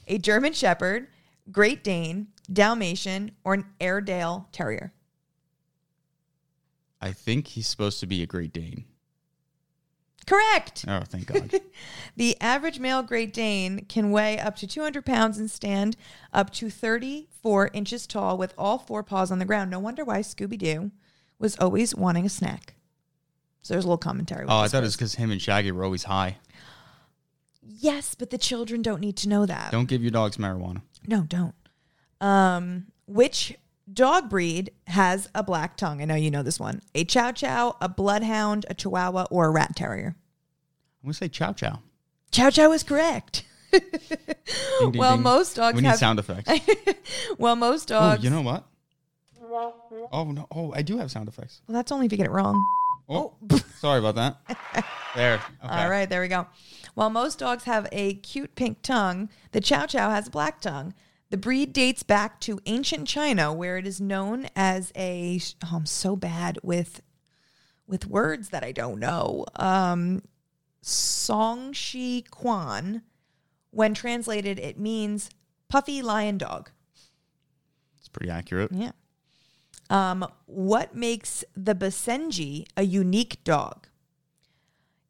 A 0.09 0.17
German 0.17 0.55
Shepherd, 0.55 1.09
Great 1.53 1.85
Dane, 1.85 2.29
Dalmatian, 2.51 3.33
or 3.45 3.53
an 3.55 3.67
Airedale 3.81 4.49
Terrier? 4.53 4.93
I 7.03 7.13
think 7.13 7.49
he's 7.49 7.69
supposed 7.69 8.01
to 8.01 8.07
be 8.07 8.23
a 8.23 8.27
Great 8.27 8.53
Dane. 8.55 8.85
Correct. 10.27 10.85
Oh, 10.87 11.01
thank 11.07 11.27
God. 11.27 11.61
The 12.17 12.37
average 12.41 12.79
male 12.79 13.03
Great 13.03 13.33
Dane 13.33 13.87
can 13.89 14.11
weigh 14.11 14.39
up 14.39 14.55
to 14.57 14.67
200 14.67 15.07
pounds 15.07 15.39
and 15.39 15.51
stand 15.51 15.97
up 16.33 16.51
to 16.55 16.69
34 16.69 17.71
inches 17.73 18.07
tall 18.07 18.37
with 18.37 18.53
all 18.59 18.79
four 18.79 19.03
paws 19.03 19.31
on 19.31 19.39
the 19.39 19.45
ground. 19.47 19.71
No 19.71 19.79
wonder 19.79 20.05
why 20.05 20.21
Scooby 20.21 20.59
Doo 20.59 20.91
was 21.39 21.57
always 21.59 21.95
wanting 21.95 22.27
a 22.27 22.29
snack. 22.29 22.75
So 23.63 23.73
there's 23.75 23.85
a 23.85 23.89
little 23.89 23.97
commentary. 23.99 24.45
oh, 24.49 24.59
I 24.59 24.69
thought 24.69 24.83
it 24.83 24.87
was 24.87 24.97
because 24.97 25.15
him 25.15 25.31
and 25.31 25.41
Shaggy 25.41 25.73
were 25.73 25.85
always 25.85 26.05
high. 26.05 26.37
Yes, 27.63 28.15
but 28.15 28.31
the 28.31 28.39
children 28.39 28.83
don't 28.83 29.01
need 29.01 29.17
to 29.19 29.29
know 29.29 29.47
that. 29.47 29.71
Don't 29.71 29.89
give 29.89 30.03
your 30.03 30.11
dogs 30.11 30.37
marijuana. 30.37 30.83
No, 31.07 31.23
don't. 31.23 31.55
Um, 32.21 32.87
which 33.07 33.55
dog 33.93 34.29
breed 34.29 34.71
has 34.87 35.29
a 35.35 35.43
black 35.43 35.77
tongue? 35.77 36.03
I 36.03 36.05
know 36.05 36.15
you 36.15 36.31
know 36.31 36.43
this 36.43 36.61
one. 36.61 36.81
A 36.95 37.05
Chow 37.05 37.33
Chow, 37.33 37.77
a 37.81 37.89
Bloodhound, 37.89 38.67
a 38.69 38.75
Chihuahua, 38.75 39.27
or 39.31 39.47
a 39.47 39.51
Rat 39.51 39.77
Terrier? 39.77 40.17
I'm 41.03 41.09
gonna 41.09 41.15
say 41.15 41.29
chow 41.29 41.53
chow. 41.53 41.81
Chow 42.31 42.51
Chow 42.51 42.73
is 42.73 42.83
correct. 42.83 43.45
Ding, 43.73 43.81
ding, 44.91 44.97
well, 44.97 45.15
ding. 45.15 45.23
most 45.23 45.57
dogs 45.57 45.77
We 45.77 45.83
need 45.83 45.89
have. 45.89 45.99
sound 45.99 46.19
effects. 46.19 46.51
well, 47.39 47.57
most 47.57 47.91
oh, 47.93 47.99
dogs. 47.99 48.25
you 48.25 48.31
know 48.31 48.43
what? 48.43 48.67
Oh 50.13 50.31
no! 50.31 50.47
Oh, 50.51 50.73
I 50.75 50.83
do 50.83 50.99
have 50.99 51.11
sound 51.11 51.29
effects. 51.29 51.61
well, 51.67 51.75
that's 51.75 51.91
only 51.91 52.07
if 52.07 52.13
you 52.13 52.19
get 52.19 52.27
it 52.27 52.33
wrong. 52.33 52.55
Oh, 53.09 53.35
oh. 53.51 53.57
sorry 53.79 53.99
about 53.99 54.15
that. 54.17 54.85
There. 55.17 55.35
Okay. 55.35 55.45
All 55.65 55.91
right, 55.91 56.09
there 56.09 56.21
we 56.21 56.29
go. 56.29 56.47
While 56.95 57.11
most 57.11 57.41
dogs 57.41 57.65
have 57.65 57.89
a 57.91 58.15
cute 58.15 58.55
pink 58.55 58.81
tongue, 58.83 59.29
the 59.51 59.61
Chow 59.61 59.87
Chow 59.87 60.09
has 60.09 60.29
a 60.29 60.31
black 60.31 60.61
tongue. 60.61 60.95
The 61.31 61.37
breed 61.37 61.73
dates 61.73 62.03
back 62.03 62.41
to 62.41 62.61
ancient 62.67 63.07
China, 63.07 63.53
where 63.53 63.79
it 63.79 63.87
is 63.87 64.01
known 64.01 64.49
as 64.57 64.93
a. 64.97 65.41
Oh, 65.65 65.77
I'm 65.77 65.87
so 65.87 66.17
bad 66.17 66.59
with 66.63 67.03
with 67.87 68.07
words 68.07 68.49
that 68.51 68.65
I 68.65 68.73
don't 68.73 68.99
know. 68.99 69.47
Um, 69.57 70.23
Songshi 70.83 72.29
Quan. 72.31 73.03
When 73.71 73.95
translated, 73.95 74.59
it 74.59 74.79
means 74.79 75.31
puffy 75.69 76.03
lion 76.03 76.37
dog. 76.37 76.71
It's 77.99 78.09
pretty 78.09 78.31
accurate. 78.31 78.73
Yeah. 78.73 78.91
Um, 79.89 80.27
what 80.47 80.97
makes 80.97 81.45
the 81.57 81.75
Basenji 81.75 82.67
a 82.77 82.83
unique 82.83 83.43
dog? 83.45 83.87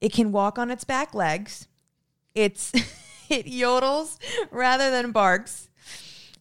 It 0.02 0.12
can 0.12 0.32
walk 0.32 0.58
on 0.58 0.70
its 0.70 0.84
back 0.84 1.14
legs. 1.14 1.68
It's 2.34 2.72
it 3.30 3.46
yodels 3.46 4.18
rather 4.50 4.90
than 4.90 5.12
barks. 5.12 5.69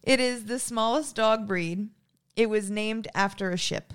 It 0.10 0.20
is 0.20 0.46
the 0.46 0.58
smallest 0.58 1.16
dog 1.16 1.48
breed. 1.48 1.90
It 2.36 2.50
was 2.50 2.72
named 2.72 3.08
after 3.14 3.52
a 3.52 3.58
ship. 3.58 3.94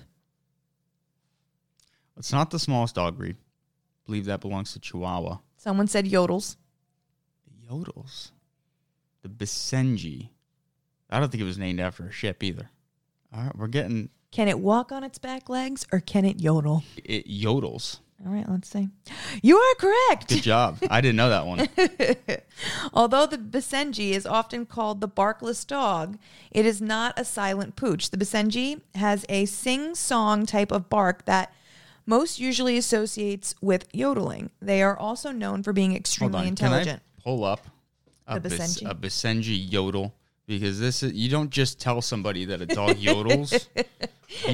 It's 2.15 2.31
not 2.31 2.51
the 2.51 2.57
smallest 2.57 2.95
dog 2.95 3.17
breed. 3.17 3.35
I 3.35 3.99
believe 4.05 4.23
that 4.23 4.39
belongs 4.39 4.71
to 4.71 4.79
Chihuahua. 4.79 5.39
Someone 5.57 5.87
said 5.87 6.05
yodels. 6.05 6.55
Yodels. 7.69 8.31
The 9.23 9.27
Basenji. 9.27 10.29
I 11.09 11.19
don't 11.19 11.29
think 11.29 11.41
it 11.41 11.45
was 11.45 11.57
named 11.57 11.81
after 11.81 12.05
a 12.07 12.11
ship 12.13 12.41
either. 12.43 12.69
All 13.35 13.43
right, 13.43 13.55
we're 13.57 13.67
getting 13.67 14.07
Can 14.31 14.47
it 14.47 14.59
walk 14.59 14.93
on 14.93 15.03
its 15.03 15.17
back 15.17 15.49
legs 15.49 15.85
or 15.91 15.99
can 15.99 16.23
it 16.23 16.39
yodel? 16.39 16.85
it 17.03 17.27
yodels. 17.27 17.99
All 18.25 18.31
right, 18.31 18.47
let's 18.49 18.69
see. 18.69 18.87
You 19.43 19.57
are 19.57 19.75
correct. 19.75 20.29
Good 20.29 20.41
job. 20.43 20.77
I 20.89 21.01
didn't 21.01 21.15
know 21.17 21.29
that 21.29 21.45
one. 21.45 21.67
Although 22.93 23.25
the 23.25 23.37
Basenji 23.37 24.11
is 24.11 24.25
often 24.25 24.65
called 24.65 25.01
the 25.01 25.07
barkless 25.07 25.65
dog, 25.65 26.17
it 26.51 26.65
is 26.65 26.81
not 26.81 27.19
a 27.19 27.25
silent 27.25 27.75
pooch. 27.75 28.09
The 28.11 28.17
Basenji 28.17 28.81
has 28.95 29.25
a 29.29 29.45
sing 29.45 29.95
song 29.95 30.45
type 30.45 30.71
of 30.71 30.89
bark 30.89 31.25
that 31.25 31.53
most 32.05 32.39
usually 32.39 32.77
associates 32.77 33.53
with 33.61 33.87
yodeling. 33.93 34.49
They 34.61 34.81
are 34.81 34.97
also 34.97 35.31
known 35.31 35.61
for 35.61 35.73
being 35.73 35.91
Hold 35.91 35.99
extremely 35.99 36.39
on. 36.39 36.47
intelligent. 36.47 37.01
Can 37.01 37.19
I 37.19 37.23
pull 37.23 37.43
up 37.43 37.67
a, 38.27 38.39
The 38.39 38.49
Bas- 38.49 38.59
Basenji. 38.81 38.89
a 38.89 38.95
Basenji 38.95 39.71
yodel? 39.71 40.13
Because 40.47 40.79
this 40.79 41.01
is 41.03 41.13
you 41.13 41.29
don't 41.29 41.49
just 41.49 41.79
tell 41.79 42.01
somebody 42.01 42.45
that 42.45 42.61
a 42.61 42.65
dog 42.65 42.97
yodels. 42.97 43.67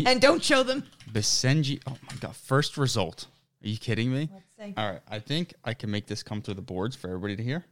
And 0.06 0.22
don't 0.22 0.44
show 0.44 0.64
them. 0.64 0.84
Basenji. 1.12 1.82
Oh 1.88 1.98
my 2.10 2.16
god! 2.20 2.36
First 2.36 2.78
result. 2.78 3.28
Are 3.64 3.68
you 3.68 3.78
kidding 3.78 4.12
me? 4.12 4.30
Let's 4.34 4.56
see. 4.58 4.74
All 4.76 4.92
right. 4.92 5.02
I 5.10 5.20
think 5.20 5.54
I 5.64 5.74
can 5.74 5.92
make 5.92 6.08
this 6.08 6.24
come 6.24 6.42
through 6.42 6.56
the 6.56 6.62
boards 6.64 6.96
for 6.96 7.08
everybody 7.08 7.36
to 7.36 7.44
hear. 7.44 7.66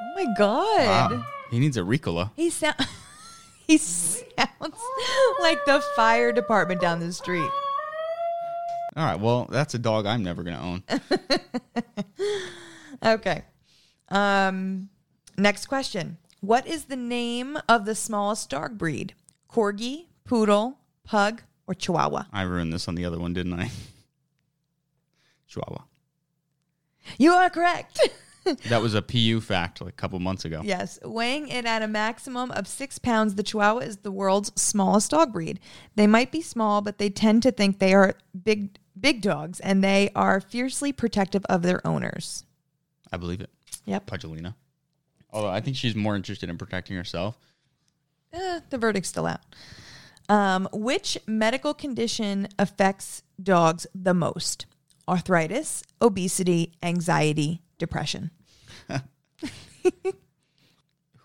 Oh 0.00 0.12
my 0.14 0.26
god. 0.36 1.12
Wow. 1.12 1.24
He 1.50 1.58
needs 1.58 1.76
a 1.76 1.80
Ricola. 1.80 2.30
He 2.34 2.50
sound 2.50 2.74
he 3.66 3.78
sounds 3.78 4.80
like 5.40 5.64
the 5.64 5.82
fire 5.94 6.32
department 6.32 6.80
down 6.80 7.00
the 7.00 7.12
street. 7.12 7.50
All 8.96 9.04
right. 9.04 9.18
Well, 9.18 9.46
that's 9.50 9.74
a 9.74 9.78
dog 9.78 10.06
I'm 10.06 10.22
never 10.22 10.42
gonna 10.42 10.60
own. 10.60 10.82
Okay. 13.04 13.42
Um 14.10 14.88
next 15.36 15.66
question. 15.66 16.18
What 16.42 16.66
is 16.66 16.86
the 16.86 16.96
name 16.96 17.56
of 17.68 17.84
the 17.84 17.94
smallest 17.94 18.50
dog 18.50 18.76
breed? 18.76 19.14
Corgi, 19.48 20.06
poodle, 20.24 20.80
pug, 21.04 21.42
or 21.68 21.74
chihuahua? 21.74 22.24
I 22.32 22.42
ruined 22.42 22.72
this 22.72 22.88
on 22.88 22.96
the 22.96 23.04
other 23.04 23.20
one, 23.20 23.32
didn't 23.32 23.52
I? 23.52 23.70
Chihuahua. 25.46 25.84
You 27.16 27.32
are 27.32 27.48
correct. 27.48 28.00
That 28.70 28.82
was 28.82 28.94
a 28.94 29.02
PU 29.02 29.40
fact 29.40 29.80
like 29.80 29.92
a 29.92 29.96
couple 29.96 30.18
months 30.18 30.44
ago. 30.44 30.62
Yes, 30.64 30.98
weighing 31.04 31.46
in 31.46 31.64
at 31.64 31.80
a 31.80 31.86
maximum 31.86 32.50
of 32.50 32.66
six 32.66 32.98
pounds, 32.98 33.36
the 33.36 33.44
Chihuahua 33.44 33.78
is 33.82 33.98
the 33.98 34.10
world's 34.10 34.50
smallest 34.60 35.12
dog 35.12 35.32
breed. 35.32 35.60
They 35.94 36.08
might 36.08 36.32
be 36.32 36.42
small, 36.42 36.80
but 36.80 36.98
they 36.98 37.08
tend 37.08 37.44
to 37.44 37.52
think 37.52 37.78
they 37.78 37.94
are 37.94 38.16
big, 38.42 38.78
big 38.98 39.22
dogs, 39.22 39.60
and 39.60 39.84
they 39.84 40.10
are 40.16 40.40
fiercely 40.40 40.92
protective 40.92 41.44
of 41.44 41.62
their 41.62 41.86
owners. 41.86 42.42
I 43.12 43.16
believe 43.16 43.40
it. 43.40 43.50
Yep. 43.84 44.06
Pudgelina. 44.06 44.56
Although 45.32 45.48
I 45.50 45.60
think 45.60 45.76
she's 45.76 45.94
more 45.94 46.14
interested 46.16 46.48
in 46.50 46.58
protecting 46.58 46.96
herself. 46.96 47.38
Eh, 48.32 48.60
the 48.70 48.78
verdict's 48.78 49.08
still 49.08 49.26
out. 49.26 49.40
Um, 50.28 50.68
which 50.72 51.18
medical 51.26 51.74
condition 51.74 52.48
affects 52.58 53.22
dogs 53.42 53.86
the 53.94 54.14
most? 54.14 54.66
Arthritis, 55.08 55.82
obesity, 56.00 56.72
anxiety, 56.82 57.62
depression. 57.78 58.30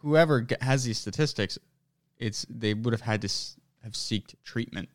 Whoever 0.02 0.42
g- 0.42 0.56
has 0.62 0.84
these 0.84 0.98
statistics, 0.98 1.58
it's 2.18 2.46
they 2.50 2.74
would 2.74 2.94
have 2.94 3.02
had 3.02 3.22
to 3.22 3.28
s- 3.28 3.58
have 3.84 3.94
seeked 3.94 4.36
treatment. 4.44 4.90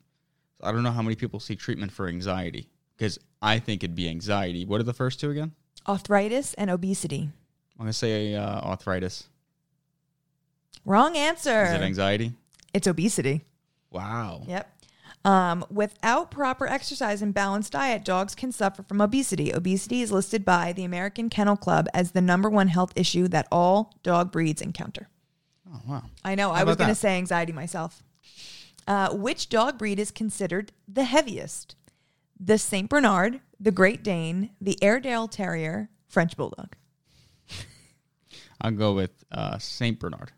So 0.61 0.67
I 0.67 0.73
don't 0.73 0.83
know 0.83 0.91
how 0.91 1.03
many 1.03 1.17
people 1.17 1.41
seek 1.41 1.59
treatment 1.59 1.93
for 1.93 2.09
anxiety 2.09 2.69
because 2.97 3.19
I 3.41 3.59
think 3.59 3.83
it'd 3.85 3.97
be 3.97 4.09
anxiety. 4.09 4.65
What 4.65 4.81
are 4.81 4.85
the 4.85 4.93
first 4.95 5.21
two 5.21 5.31
again? 5.31 5.53
Arthritis 5.89 6.55
and 6.55 6.71
obesity. 6.71 7.31
I'm 7.79 7.85
gonna 7.85 7.93
say 7.93 8.35
uh, 8.35 8.61
arthritis. 8.61 9.29
Wrong 10.85 11.17
answer. 11.17 11.65
Is 11.65 11.73
it 11.73 11.83
anxiety? 11.83 12.33
it's 12.75 12.87
obesity. 12.87 13.45
Wow. 13.91 14.43
Yep. 14.47 14.69
Um, 15.25 15.65
without 15.71 16.31
proper 16.31 16.67
exercise 16.67 17.23
and 17.23 17.33
balanced 17.33 17.73
diet, 17.73 18.05
dogs 18.05 18.35
can 18.35 18.51
suffer 18.51 18.83
from 18.83 19.01
obesity. 19.01 19.53
Obesity 19.53 20.03
is 20.03 20.11
listed 20.11 20.45
by 20.45 20.73
the 20.73 20.85
American 20.85 21.31
Kennel 21.31 21.57
Club 21.57 21.87
as 21.95 22.11
the 22.11 22.21
number 22.21 22.51
one 22.51 22.69
health 22.69 22.93
issue 22.97 23.29
that 23.29 23.47
all 23.53 23.95
dog 24.03 24.33
breeds 24.33 24.61
encounter. 24.61 25.09
Oh 25.73 25.81
wow. 25.87 26.03
I 26.25 26.35
know. 26.35 26.51
I 26.51 26.65
was 26.65 26.77
going 26.77 26.89
to 26.89 26.95
say 26.95 27.17
anxiety 27.17 27.53
myself. 27.53 28.03
Uh, 28.89 29.11
which 29.15 29.49
dog 29.49 29.79
breed 29.79 30.01
is 30.01 30.11
considered 30.11 30.73
the 30.89 31.05
heaviest? 31.05 31.77
The 32.41 32.59
Saint 32.59 32.89
Bernard, 32.91 33.41
the 33.61 33.71
Great 33.71 34.03
Dane, 34.03 34.51
the 34.61 34.83
Airedale 34.83 35.29
Terrier, 35.29 35.89
French 36.09 36.37
Bulldog. 36.37 36.75
I'll 38.63 38.71
go 38.71 38.95
with 38.95 39.11
uh, 39.31 39.59
Saint 39.59 39.99
Bernard. 39.99 40.33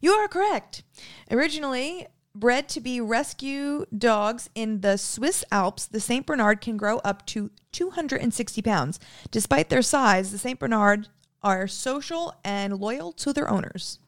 You 0.00 0.12
are 0.12 0.28
correct. 0.28 0.84
Originally 1.30 2.06
bred 2.34 2.68
to 2.68 2.80
be 2.80 3.00
rescue 3.00 3.84
dogs 3.96 4.48
in 4.54 4.80
the 4.82 4.96
Swiss 4.96 5.44
Alps, 5.50 5.86
the 5.86 5.98
St. 5.98 6.24
Bernard 6.24 6.60
can 6.60 6.76
grow 6.76 6.98
up 6.98 7.26
to 7.26 7.50
260 7.72 8.62
pounds. 8.62 9.00
Despite 9.30 9.70
their 9.70 9.82
size, 9.82 10.30
the 10.30 10.38
St. 10.38 10.58
Bernard 10.58 11.08
are 11.42 11.66
social 11.66 12.34
and 12.44 12.78
loyal 12.78 13.12
to 13.12 13.32
their 13.32 13.50
owners. 13.50 13.98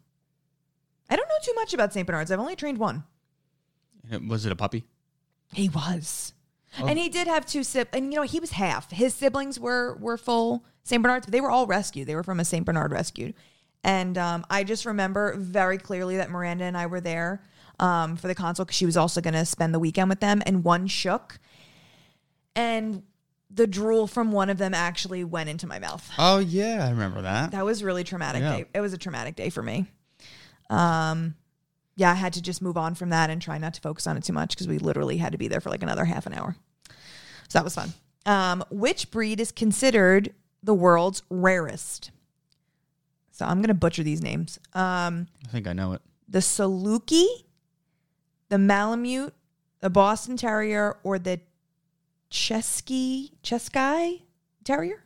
I 1.08 1.16
don't 1.16 1.28
know 1.28 1.34
too 1.42 1.54
much 1.54 1.74
about 1.74 1.92
St. 1.92 2.06
Bernards. 2.06 2.30
I've 2.30 2.38
only 2.38 2.56
trained 2.56 2.78
one. 2.78 3.04
Was 4.26 4.46
it 4.46 4.52
a 4.52 4.56
puppy? 4.56 4.84
He 5.52 5.68
was. 5.68 6.34
And 6.78 6.98
he 6.98 7.08
did 7.08 7.26
have 7.26 7.46
two 7.46 7.64
siblings. 7.64 7.96
and 7.96 8.12
you 8.12 8.20
know, 8.20 8.26
he 8.26 8.38
was 8.38 8.52
half. 8.52 8.92
His 8.92 9.12
siblings 9.12 9.58
were 9.58 9.96
were 9.96 10.16
full 10.16 10.64
St. 10.84 11.02
Bernards, 11.02 11.26
but 11.26 11.32
they 11.32 11.40
were 11.40 11.50
all 11.50 11.66
rescued. 11.66 12.06
They 12.06 12.14
were 12.14 12.22
from 12.22 12.40
a 12.40 12.44
St. 12.44 12.64
Bernard 12.64 12.92
rescued. 12.92 13.34
And 13.84 14.18
um, 14.18 14.44
I 14.50 14.64
just 14.64 14.84
remember 14.86 15.34
very 15.36 15.78
clearly 15.78 16.16
that 16.18 16.30
Miranda 16.30 16.64
and 16.64 16.76
I 16.76 16.86
were 16.86 17.00
there 17.00 17.42
um, 17.78 18.16
for 18.16 18.28
the 18.28 18.34
console 18.34 18.64
because 18.66 18.76
she 18.76 18.86
was 18.86 18.96
also 18.96 19.20
going 19.20 19.34
to 19.34 19.44
spend 19.46 19.72
the 19.74 19.78
weekend 19.78 20.08
with 20.10 20.20
them. 20.20 20.42
And 20.44 20.64
one 20.64 20.86
shook, 20.86 21.38
and 22.54 23.02
the 23.50 23.66
drool 23.66 24.06
from 24.06 24.32
one 24.32 24.50
of 24.50 24.58
them 24.58 24.74
actually 24.74 25.24
went 25.24 25.48
into 25.48 25.66
my 25.66 25.78
mouth. 25.78 26.08
Oh 26.18 26.38
yeah, 26.38 26.84
I 26.86 26.90
remember 26.90 27.22
that. 27.22 27.50
That 27.52 27.64
was 27.64 27.82
really 27.82 28.04
traumatic 28.04 28.42
Yeah. 28.42 28.56
day. 28.58 28.64
It 28.74 28.80
was 28.80 28.92
a 28.92 28.98
traumatic 28.98 29.34
day 29.36 29.50
for 29.50 29.62
me. 29.62 29.86
Um, 30.68 31.34
yeah, 31.96 32.12
I 32.12 32.14
had 32.14 32.34
to 32.34 32.42
just 32.42 32.62
move 32.62 32.76
on 32.76 32.94
from 32.94 33.10
that 33.10 33.28
and 33.30 33.42
try 33.42 33.58
not 33.58 33.74
to 33.74 33.80
focus 33.80 34.06
on 34.06 34.16
it 34.16 34.24
too 34.24 34.32
much 34.32 34.50
because 34.50 34.68
we 34.68 34.78
literally 34.78 35.16
had 35.16 35.32
to 35.32 35.38
be 35.38 35.48
there 35.48 35.60
for 35.60 35.70
like 35.70 35.82
another 35.82 36.04
half 36.04 36.26
an 36.26 36.34
hour. 36.34 36.54
So 37.48 37.58
that 37.58 37.64
was 37.64 37.74
fun. 37.74 37.92
Um, 38.26 38.64
which 38.70 39.10
breed 39.10 39.40
is 39.40 39.50
considered 39.50 40.32
the 40.62 40.74
world's 40.74 41.22
rarest? 41.30 42.10
So 43.30 43.46
I'm 43.46 43.60
gonna 43.62 43.74
butcher 43.74 44.02
these 44.02 44.22
names. 44.22 44.58
Um, 44.74 45.26
I 45.46 45.50
think 45.50 45.66
I 45.66 45.72
know 45.72 45.92
it. 45.94 46.02
the 46.28 46.40
Saluki, 46.40 47.26
the 48.48 48.58
Malamute, 48.58 49.32
the 49.80 49.90
Boston 49.90 50.36
Terrier, 50.36 50.96
or 51.02 51.18
the 51.18 51.40
Cesky 52.30 53.30
Cesky 53.42 54.22
Terrier? 54.64 55.02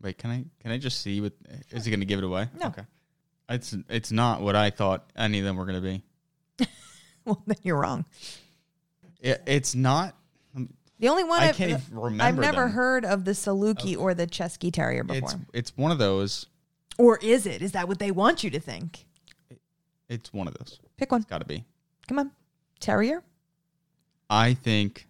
Wait, 0.00 0.16
can 0.18 0.30
I 0.30 0.44
can 0.60 0.70
I 0.72 0.78
just 0.78 1.00
see 1.02 1.20
what 1.20 1.32
is 1.70 1.84
he 1.84 1.90
going 1.90 2.00
to 2.00 2.06
give 2.06 2.18
it 2.18 2.24
away? 2.24 2.48
No. 2.58 2.66
Okay. 2.68 2.82
It's 3.50 3.76
it's 3.88 4.12
not 4.12 4.40
what 4.40 4.56
I 4.56 4.70
thought 4.70 5.10
any 5.16 5.38
of 5.38 5.44
them 5.44 5.56
were 5.56 5.64
going 5.66 5.82
to 5.82 5.86
be. 5.86 6.02
Well, 7.24 7.42
then 7.46 7.58
you're 7.62 7.76
wrong. 7.76 8.06
It, 9.20 9.42
it's 9.46 9.74
not. 9.74 10.16
The 10.98 11.08
only 11.08 11.24
one 11.24 11.40
I 11.40 11.48
I've, 11.50 11.56
can't 11.56 11.70
even 11.70 11.82
remember. 11.98 12.24
I've 12.24 12.36
never 12.38 12.62
them. 12.66 12.72
heard 12.72 13.04
of 13.04 13.24
the 13.24 13.30
Saluki 13.32 13.96
or 13.96 14.14
the 14.14 14.26
Cesky 14.26 14.72
Terrier 14.72 15.04
before. 15.04 15.28
It's 15.30 15.70
it's 15.70 15.76
one 15.76 15.92
of 15.92 15.98
those. 15.98 16.46
or 16.98 17.18
is 17.22 17.46
it? 17.46 17.62
Is 17.62 17.72
that 17.72 17.86
what 17.88 17.98
they 18.00 18.10
want 18.10 18.42
you 18.42 18.50
to 18.50 18.58
think? 18.60 19.04
It's 20.08 20.32
one 20.32 20.48
of 20.48 20.54
those. 20.54 20.80
Pick 20.96 21.12
one. 21.12 21.24
Got 21.28 21.38
to 21.38 21.44
be. 21.44 21.64
Come 22.08 22.18
on. 22.18 22.30
Terrier? 22.80 23.22
I 24.30 24.54
think 24.54 25.06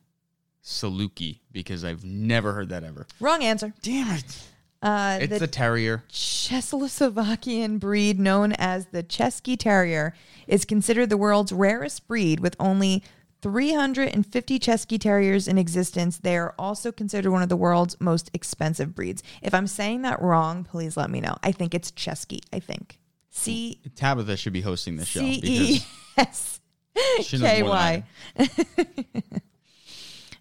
Saluki 0.63 1.39
because 1.53 1.85
I've 1.85 2.05
never 2.05 2.53
heard 2.53 2.69
that 2.71 2.85
ever. 2.85 3.07
Wrong 3.21 3.43
answer. 3.43 3.73
Damn 3.83 4.17
it! 4.17 4.43
Uh, 4.83 5.19
It's 5.23 5.33
the 5.33 5.39
the 5.41 5.47
terrier. 5.47 6.05
Czechoslovakian 6.11 7.79
breed 7.81 8.19
known 8.21 8.53
as 8.53 8.87
the 8.87 9.03
Cesky 9.03 9.57
Terrier 9.59 10.15
is 10.47 10.65
considered 10.65 11.11
the 11.11 11.17
world's 11.17 11.53
rarest 11.53 12.07
breed 12.07 12.41
with 12.41 12.55
only 12.61 13.03
350 13.41 14.59
Cesky 14.59 15.01
Terriers 15.01 15.47
in 15.47 15.59
existence. 15.59 16.19
They 16.19 16.37
are 16.37 16.55
also 16.59 16.91
considered 16.91 17.31
one 17.31 17.43
of 17.43 17.49
the 17.49 17.57
world's 17.57 17.97
most 18.01 18.31
expensive 18.35 18.95
breeds. 18.95 19.23
If 19.43 19.55
I'm 19.55 19.67
saying 19.67 20.03
that 20.03 20.21
wrong, 20.21 20.65
please 20.65 20.97
let 20.97 21.11
me 21.11 21.21
know. 21.21 21.37
I 21.43 21.53
think 21.53 21.75
it's 21.75 21.93
Cesky. 21.93 22.41
I 22.53 22.59
think. 22.61 22.99
C 23.31 23.81
Tabitha 23.95 24.37
should 24.37 24.53
be 24.53 24.63
hosting 24.63 24.97
the 24.97 25.05
show 25.05 25.21
C 25.21 25.41
E 25.45 25.81
S 26.17 26.61
K 26.97 27.39
more 27.39 27.39
than 27.39 27.45
I 27.45 27.63
Y. 27.63 28.05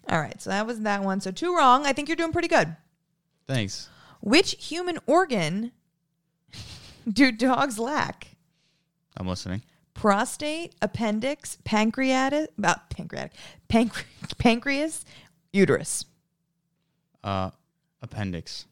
All 0.08 0.18
right, 0.20 0.40
so 0.40 0.50
that 0.50 0.66
was 0.66 0.80
that 0.80 1.04
one. 1.04 1.20
So 1.20 1.30
two 1.30 1.54
wrong. 1.54 1.84
I 1.86 1.92
think 1.92 2.08
you're 2.08 2.16
doing 2.16 2.32
pretty 2.32 2.48
good. 2.48 2.74
thanks. 3.46 3.88
Which 4.20 4.56
human 4.58 4.98
organ 5.06 5.70
do 7.12 7.30
dogs 7.30 7.78
lack? 7.78 8.28
I'm 9.16 9.28
listening. 9.28 9.62
Prostate, 9.98 10.76
appendix, 10.80 11.58
pancreatic, 11.64 12.50
uh, 12.62 12.76
pancreatic, 12.88 13.32
pancre- 13.68 14.04
pancreas, 14.38 15.04
uterus. 15.52 16.04
Uh, 17.24 17.50
appendix. 18.00 18.66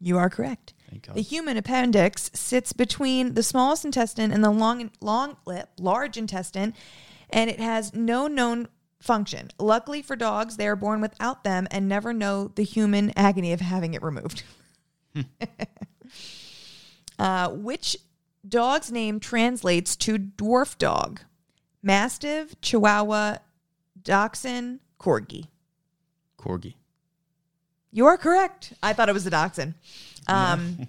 You 0.00 0.16
are 0.16 0.30
correct. 0.30 0.72
Thank 0.88 1.12
The 1.12 1.20
human 1.20 1.58
appendix 1.58 2.30
sits 2.32 2.72
between 2.72 3.34
the 3.34 3.42
smallest 3.42 3.84
intestine 3.84 4.32
and 4.32 4.42
the 4.42 4.50
long, 4.50 4.90
long, 5.02 5.36
lip, 5.44 5.68
large 5.78 6.16
intestine, 6.16 6.72
and 7.28 7.50
it 7.50 7.60
has 7.60 7.92
no 7.92 8.28
known 8.28 8.68
function. 9.02 9.50
Luckily 9.58 10.00
for 10.00 10.16
dogs, 10.16 10.56
they 10.56 10.66
are 10.66 10.76
born 10.76 11.02
without 11.02 11.44
them 11.44 11.68
and 11.70 11.86
never 11.86 12.14
know 12.14 12.48
the 12.54 12.64
human 12.64 13.12
agony 13.16 13.52
of 13.52 13.60
having 13.60 13.92
it 13.92 14.02
removed. 14.02 14.44
uh, 17.18 17.50
which 17.50 17.98
dog's 18.48 18.90
name 18.92 19.20
translates 19.20 19.96
to 19.96 20.18
dwarf 20.18 20.76
dog? 20.78 21.20
Mastiff, 21.82 22.60
Chihuahua, 22.60 23.38
Dachshund, 24.02 24.80
Corgi. 25.00 25.46
Corgi. 26.38 26.74
You 27.92 28.06
are 28.06 28.16
correct. 28.18 28.72
I 28.82 28.92
thought 28.92 29.08
it 29.08 29.12
was 29.12 29.26
a 29.26 29.30
dachshund. 29.30 29.74
Um, 30.28 30.88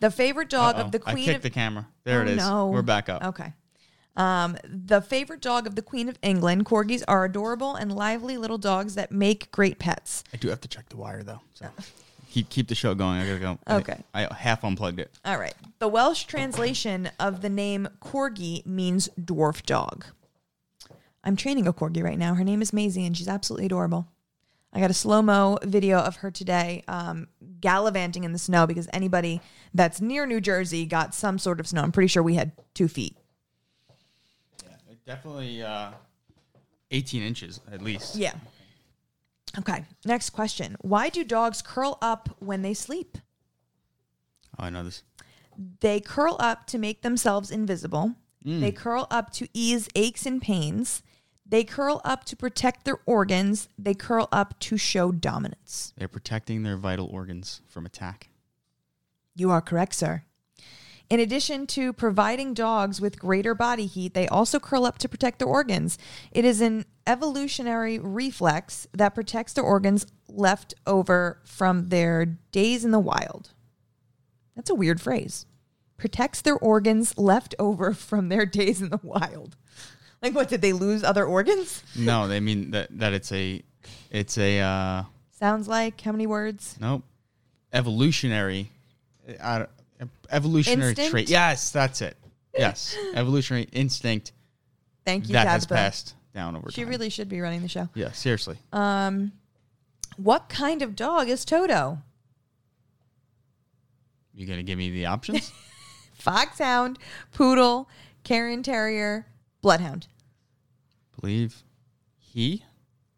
the 0.00 0.10
favorite 0.10 0.48
dog 0.48 0.76
Uh-oh. 0.76 0.84
of 0.84 0.92
the 0.92 0.98
queen. 0.98 1.18
I 1.18 1.24
kicked 1.24 1.36
of 1.36 1.42
the 1.42 1.50
camera. 1.50 1.86
There 2.04 2.20
Oh, 2.20 2.22
it 2.22 2.28
is. 2.28 2.36
no. 2.38 2.68
We're 2.68 2.82
back 2.82 3.08
up. 3.08 3.22
Okay. 3.24 3.52
Um, 4.16 4.56
the 4.64 5.00
favorite 5.00 5.40
dog 5.40 5.66
of 5.66 5.76
the 5.76 5.82
Queen 5.82 6.08
of 6.08 6.18
England, 6.20 6.66
corgis 6.66 7.02
are 7.06 7.24
adorable 7.24 7.76
and 7.76 7.94
lively 7.94 8.36
little 8.36 8.58
dogs 8.58 8.96
that 8.96 9.12
make 9.12 9.50
great 9.52 9.78
pets. 9.78 10.24
I 10.34 10.36
do 10.36 10.48
have 10.48 10.60
to 10.62 10.68
check 10.68 10.88
the 10.88 10.96
wire 10.96 11.22
though. 11.22 11.40
So 11.54 11.66
keep 12.30 12.48
keep 12.48 12.68
the 12.68 12.74
show 12.74 12.94
going. 12.94 13.18
I 13.20 13.26
gotta 13.26 13.38
go. 13.38 13.58
I- 13.66 13.74
Okay. 13.76 13.98
I, 14.14 14.32
half 14.34 14.64
unplugged 14.64 15.00
it. 15.00 15.10
All 15.24 15.38
right. 15.38 15.54
The 15.78 15.88
Welsh 15.88 16.24
translation 16.24 17.10
of 17.18 17.42
the 17.42 17.48
name 17.48 17.88
corgi 18.00 18.64
means 18.66 19.08
dwarf 19.20 19.64
dog. 19.64 20.04
I'm 21.22 21.36
training 21.36 21.66
a 21.66 21.72
corgi 21.72 22.02
right 22.02 22.18
now. 22.18 22.34
Her 22.34 22.44
name 22.44 22.62
is 22.62 22.72
Maisie, 22.72 23.04
and 23.04 23.16
she's 23.16 23.28
absolutely 23.28 23.66
adorable. 23.66 24.08
I 24.72 24.80
got 24.80 24.90
a 24.90 24.94
slow 24.94 25.20
mo 25.20 25.58
video 25.64 25.98
of 25.98 26.16
her 26.16 26.30
today 26.30 26.84
um, 26.86 27.26
gallivanting 27.60 28.22
in 28.24 28.32
the 28.32 28.38
snow 28.38 28.66
because 28.66 28.88
anybody 28.92 29.40
that's 29.74 30.00
near 30.00 30.26
New 30.26 30.40
Jersey 30.40 30.86
got 30.86 31.14
some 31.14 31.38
sort 31.38 31.58
of 31.60 31.66
snow. 31.66 31.82
I'm 31.82 31.92
pretty 31.92 32.06
sure 32.06 32.22
we 32.22 32.36
had 32.36 32.52
two 32.72 32.86
feet. 32.88 33.16
Yeah, 34.64 34.70
definitely 35.04 35.62
uh, 35.62 35.90
18 36.92 37.22
inches 37.22 37.60
at 37.72 37.82
least. 37.82 38.14
Yeah. 38.14 38.34
Okay, 39.58 39.84
next 40.04 40.30
question. 40.30 40.76
Why 40.80 41.08
do 41.08 41.24
dogs 41.24 41.60
curl 41.62 41.98
up 42.00 42.36
when 42.38 42.62
they 42.62 42.74
sleep? 42.74 43.18
Oh, 44.58 44.64
I 44.64 44.70
know 44.70 44.84
this. 44.84 45.02
They 45.80 46.00
curl 46.00 46.36
up 46.38 46.66
to 46.68 46.78
make 46.78 47.02
themselves 47.02 47.50
invisible. 47.50 48.14
Mm. 48.44 48.60
They 48.60 48.72
curl 48.72 49.06
up 49.10 49.32
to 49.34 49.48
ease 49.52 49.88
aches 49.94 50.24
and 50.24 50.40
pains. 50.40 51.02
They 51.44 51.64
curl 51.64 52.00
up 52.04 52.24
to 52.26 52.36
protect 52.36 52.84
their 52.84 52.98
organs. 53.06 53.68
They 53.76 53.94
curl 53.94 54.28
up 54.30 54.58
to 54.60 54.76
show 54.76 55.10
dominance. 55.10 55.92
They're 55.98 56.08
protecting 56.08 56.62
their 56.62 56.76
vital 56.76 57.06
organs 57.06 57.60
from 57.66 57.84
attack. 57.84 58.28
You 59.34 59.50
are 59.50 59.60
correct, 59.60 59.94
sir. 59.94 60.22
In 61.10 61.18
addition 61.18 61.66
to 61.68 61.92
providing 61.92 62.54
dogs 62.54 63.00
with 63.00 63.18
greater 63.18 63.52
body 63.52 63.86
heat, 63.86 64.14
they 64.14 64.28
also 64.28 64.60
curl 64.60 64.86
up 64.86 64.96
to 64.98 65.08
protect 65.08 65.40
their 65.40 65.48
organs. 65.48 65.98
It 66.30 66.44
is 66.44 66.60
an 66.60 66.84
evolutionary 67.04 67.98
reflex 67.98 68.86
that 68.92 69.16
protects 69.16 69.52
their 69.52 69.64
organs 69.64 70.06
left 70.28 70.72
over 70.86 71.40
from 71.44 71.88
their 71.88 72.24
days 72.26 72.84
in 72.84 72.92
the 72.92 73.00
wild. 73.00 73.50
That's 74.54 74.70
a 74.70 74.74
weird 74.74 75.00
phrase. 75.00 75.46
Protects 75.96 76.42
their 76.42 76.56
organs 76.56 77.18
left 77.18 77.56
over 77.58 77.92
from 78.08 78.28
their 78.28 78.46
days 78.46 78.80
in 78.80 78.90
the 78.90 79.00
wild. 79.02 79.56
Like 80.22 80.34
what 80.34 80.48
did 80.48 80.62
they 80.62 80.72
lose 80.72 81.02
other 81.02 81.24
organs? 81.24 81.82
No, 81.96 82.28
they 82.28 82.38
mean 82.38 82.70
that 82.70 82.96
that 82.98 83.14
it's 83.14 83.32
a 83.32 83.62
it's 84.10 84.38
a 84.38 84.60
uh 84.60 85.04
Sounds 85.30 85.66
like 85.66 86.00
how 86.02 86.12
many 86.12 86.26
words? 86.28 86.76
nope. 86.80 87.02
Evolutionary 87.72 88.70
uh, 89.40 89.66
evolutionary 90.30 90.90
Instinct? 90.90 91.10
trait. 91.10 91.28
Yes, 91.30 91.70
that's 91.70 92.00
it. 92.02 92.16
Yes. 92.56 92.96
evolutionary 93.14 93.68
instinct 93.72 94.32
Thank 95.04 95.28
you, 95.28 95.32
that 95.34 95.46
has 95.46 95.66
passed 95.66 96.14
down 96.34 96.56
over 96.56 96.70
She 96.70 96.82
time. 96.82 96.90
really 96.90 97.08
should 97.10 97.28
be 97.28 97.40
running 97.40 97.62
the 97.62 97.68
show. 97.68 97.88
Yeah, 97.94 98.12
seriously. 98.12 98.56
Um 98.72 99.32
what 100.16 100.48
kind 100.48 100.82
of 100.82 100.94
dog 100.96 101.28
is 101.28 101.44
Toto? 101.44 101.98
You 104.34 104.46
gonna 104.46 104.62
give 104.62 104.78
me 104.78 104.90
the 104.90 105.06
options? 105.06 105.52
Foxhound, 106.14 106.98
poodle, 107.32 107.88
Cairn 108.24 108.62
Terrier, 108.62 109.26
Bloodhound. 109.62 110.06
believe 111.18 111.62
he 112.18 112.64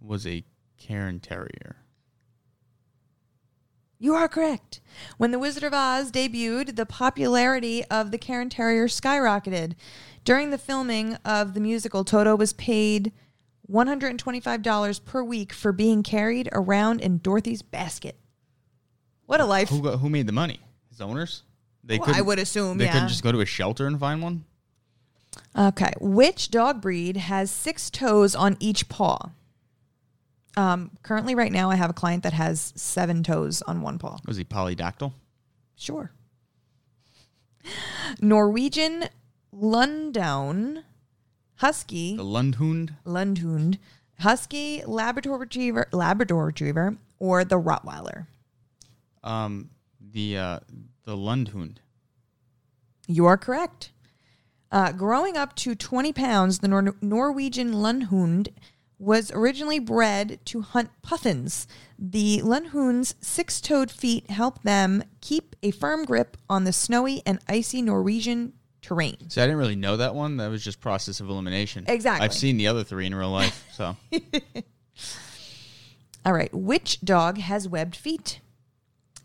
was 0.00 0.26
a 0.26 0.44
Cairn 0.78 1.20
Terrier. 1.20 1.76
You 4.02 4.16
are 4.16 4.26
correct. 4.26 4.80
When 5.16 5.30
The 5.30 5.38
Wizard 5.38 5.62
of 5.62 5.72
Oz 5.72 6.10
debuted, 6.10 6.74
the 6.74 6.84
popularity 6.84 7.84
of 7.84 8.10
the 8.10 8.18
Cairn 8.18 8.48
Terrier 8.50 8.88
skyrocketed. 8.88 9.74
During 10.24 10.50
the 10.50 10.58
filming 10.58 11.14
of 11.24 11.54
the 11.54 11.60
musical, 11.60 12.02
Toto 12.02 12.34
was 12.34 12.52
paid 12.52 13.12
$125 13.70 15.04
per 15.04 15.22
week 15.22 15.52
for 15.52 15.70
being 15.70 16.02
carried 16.02 16.48
around 16.50 17.00
in 17.00 17.18
Dorothy's 17.18 17.62
basket. 17.62 18.16
What 19.26 19.40
a 19.40 19.44
life. 19.46 19.68
Who 19.68 19.80
got, 19.80 20.00
who 20.00 20.10
made 20.10 20.26
the 20.26 20.32
money? 20.32 20.58
His 20.90 21.00
owners? 21.00 21.44
They 21.84 21.98
Well, 21.98 22.08
I 22.08 22.12
couldn't- 22.14 22.26
would 22.26 22.38
assume, 22.40 22.78
they 22.78 22.86
yeah. 22.86 22.92
couldn't 22.94 23.08
just 23.08 23.22
go 23.22 23.30
to 23.30 23.40
a 23.40 23.46
shelter 23.46 23.86
and 23.86 24.00
find 24.00 24.20
one. 24.20 24.46
Okay. 25.56 25.92
Which 26.00 26.50
dog 26.50 26.80
breed 26.82 27.18
has 27.18 27.52
six 27.52 27.88
toes 27.88 28.34
on 28.34 28.56
each 28.58 28.88
paw? 28.88 29.30
Um, 30.56 30.90
currently, 31.02 31.34
right 31.34 31.52
now, 31.52 31.70
I 31.70 31.76
have 31.76 31.90
a 31.90 31.94
client 31.94 32.22
that 32.24 32.32
has 32.34 32.72
seven 32.76 33.22
toes 33.22 33.62
on 33.62 33.80
one 33.80 33.98
paw. 33.98 34.18
Was 34.26 34.36
he 34.36 34.44
polydactyl? 34.44 35.12
Sure. 35.76 36.12
Norwegian 38.20 39.04
Lundhund 39.54 40.82
Husky 41.56 42.16
The 42.16 42.24
Lundhund? 42.24 42.90
Lundhund 43.06 43.78
Husky 44.18 44.82
Labrador 44.84 45.38
Retriever 45.38 45.88
Labrador 45.92 46.46
Retriever 46.46 46.96
or 47.18 47.44
the 47.44 47.58
Rottweiler. 47.60 48.26
Um, 49.24 49.70
the 50.00 50.36
uh, 50.36 50.60
the 51.04 51.16
Lundhund. 51.16 51.76
You 53.06 53.26
are 53.26 53.36
correct. 53.36 53.90
Uh, 54.70 54.90
growing 54.92 55.36
up 55.36 55.54
to 55.54 55.74
20 55.74 56.12
pounds, 56.14 56.60
the 56.60 56.68
Nor- 56.68 56.96
Norwegian 57.02 57.74
Lundhund 57.74 58.48
was 59.02 59.32
originally 59.32 59.80
bred 59.80 60.38
to 60.44 60.60
hunt 60.60 60.88
puffins. 61.02 61.66
The 61.98 62.40
Lundhund's 62.42 63.16
six 63.20 63.60
toed 63.60 63.90
feet 63.90 64.30
help 64.30 64.62
them 64.62 65.02
keep 65.20 65.56
a 65.62 65.72
firm 65.72 66.04
grip 66.04 66.36
on 66.48 66.62
the 66.64 66.72
snowy 66.72 67.20
and 67.26 67.40
icy 67.48 67.82
Norwegian 67.82 68.52
terrain. 68.80 69.28
See, 69.28 69.40
I 69.40 69.46
didn't 69.46 69.58
really 69.58 69.74
know 69.74 69.96
that 69.96 70.14
one. 70.14 70.36
That 70.36 70.50
was 70.50 70.62
just 70.62 70.80
process 70.80 71.18
of 71.18 71.28
elimination. 71.28 71.84
Exactly. 71.88 72.24
I've 72.24 72.32
seen 72.32 72.56
the 72.56 72.68
other 72.68 72.84
three 72.84 73.06
in 73.06 73.14
real 73.14 73.30
life. 73.30 73.66
So 73.72 73.96
All 76.24 76.32
right. 76.32 76.54
Which 76.54 77.00
dog 77.00 77.38
has 77.38 77.68
webbed 77.68 77.96
feet? 77.96 78.40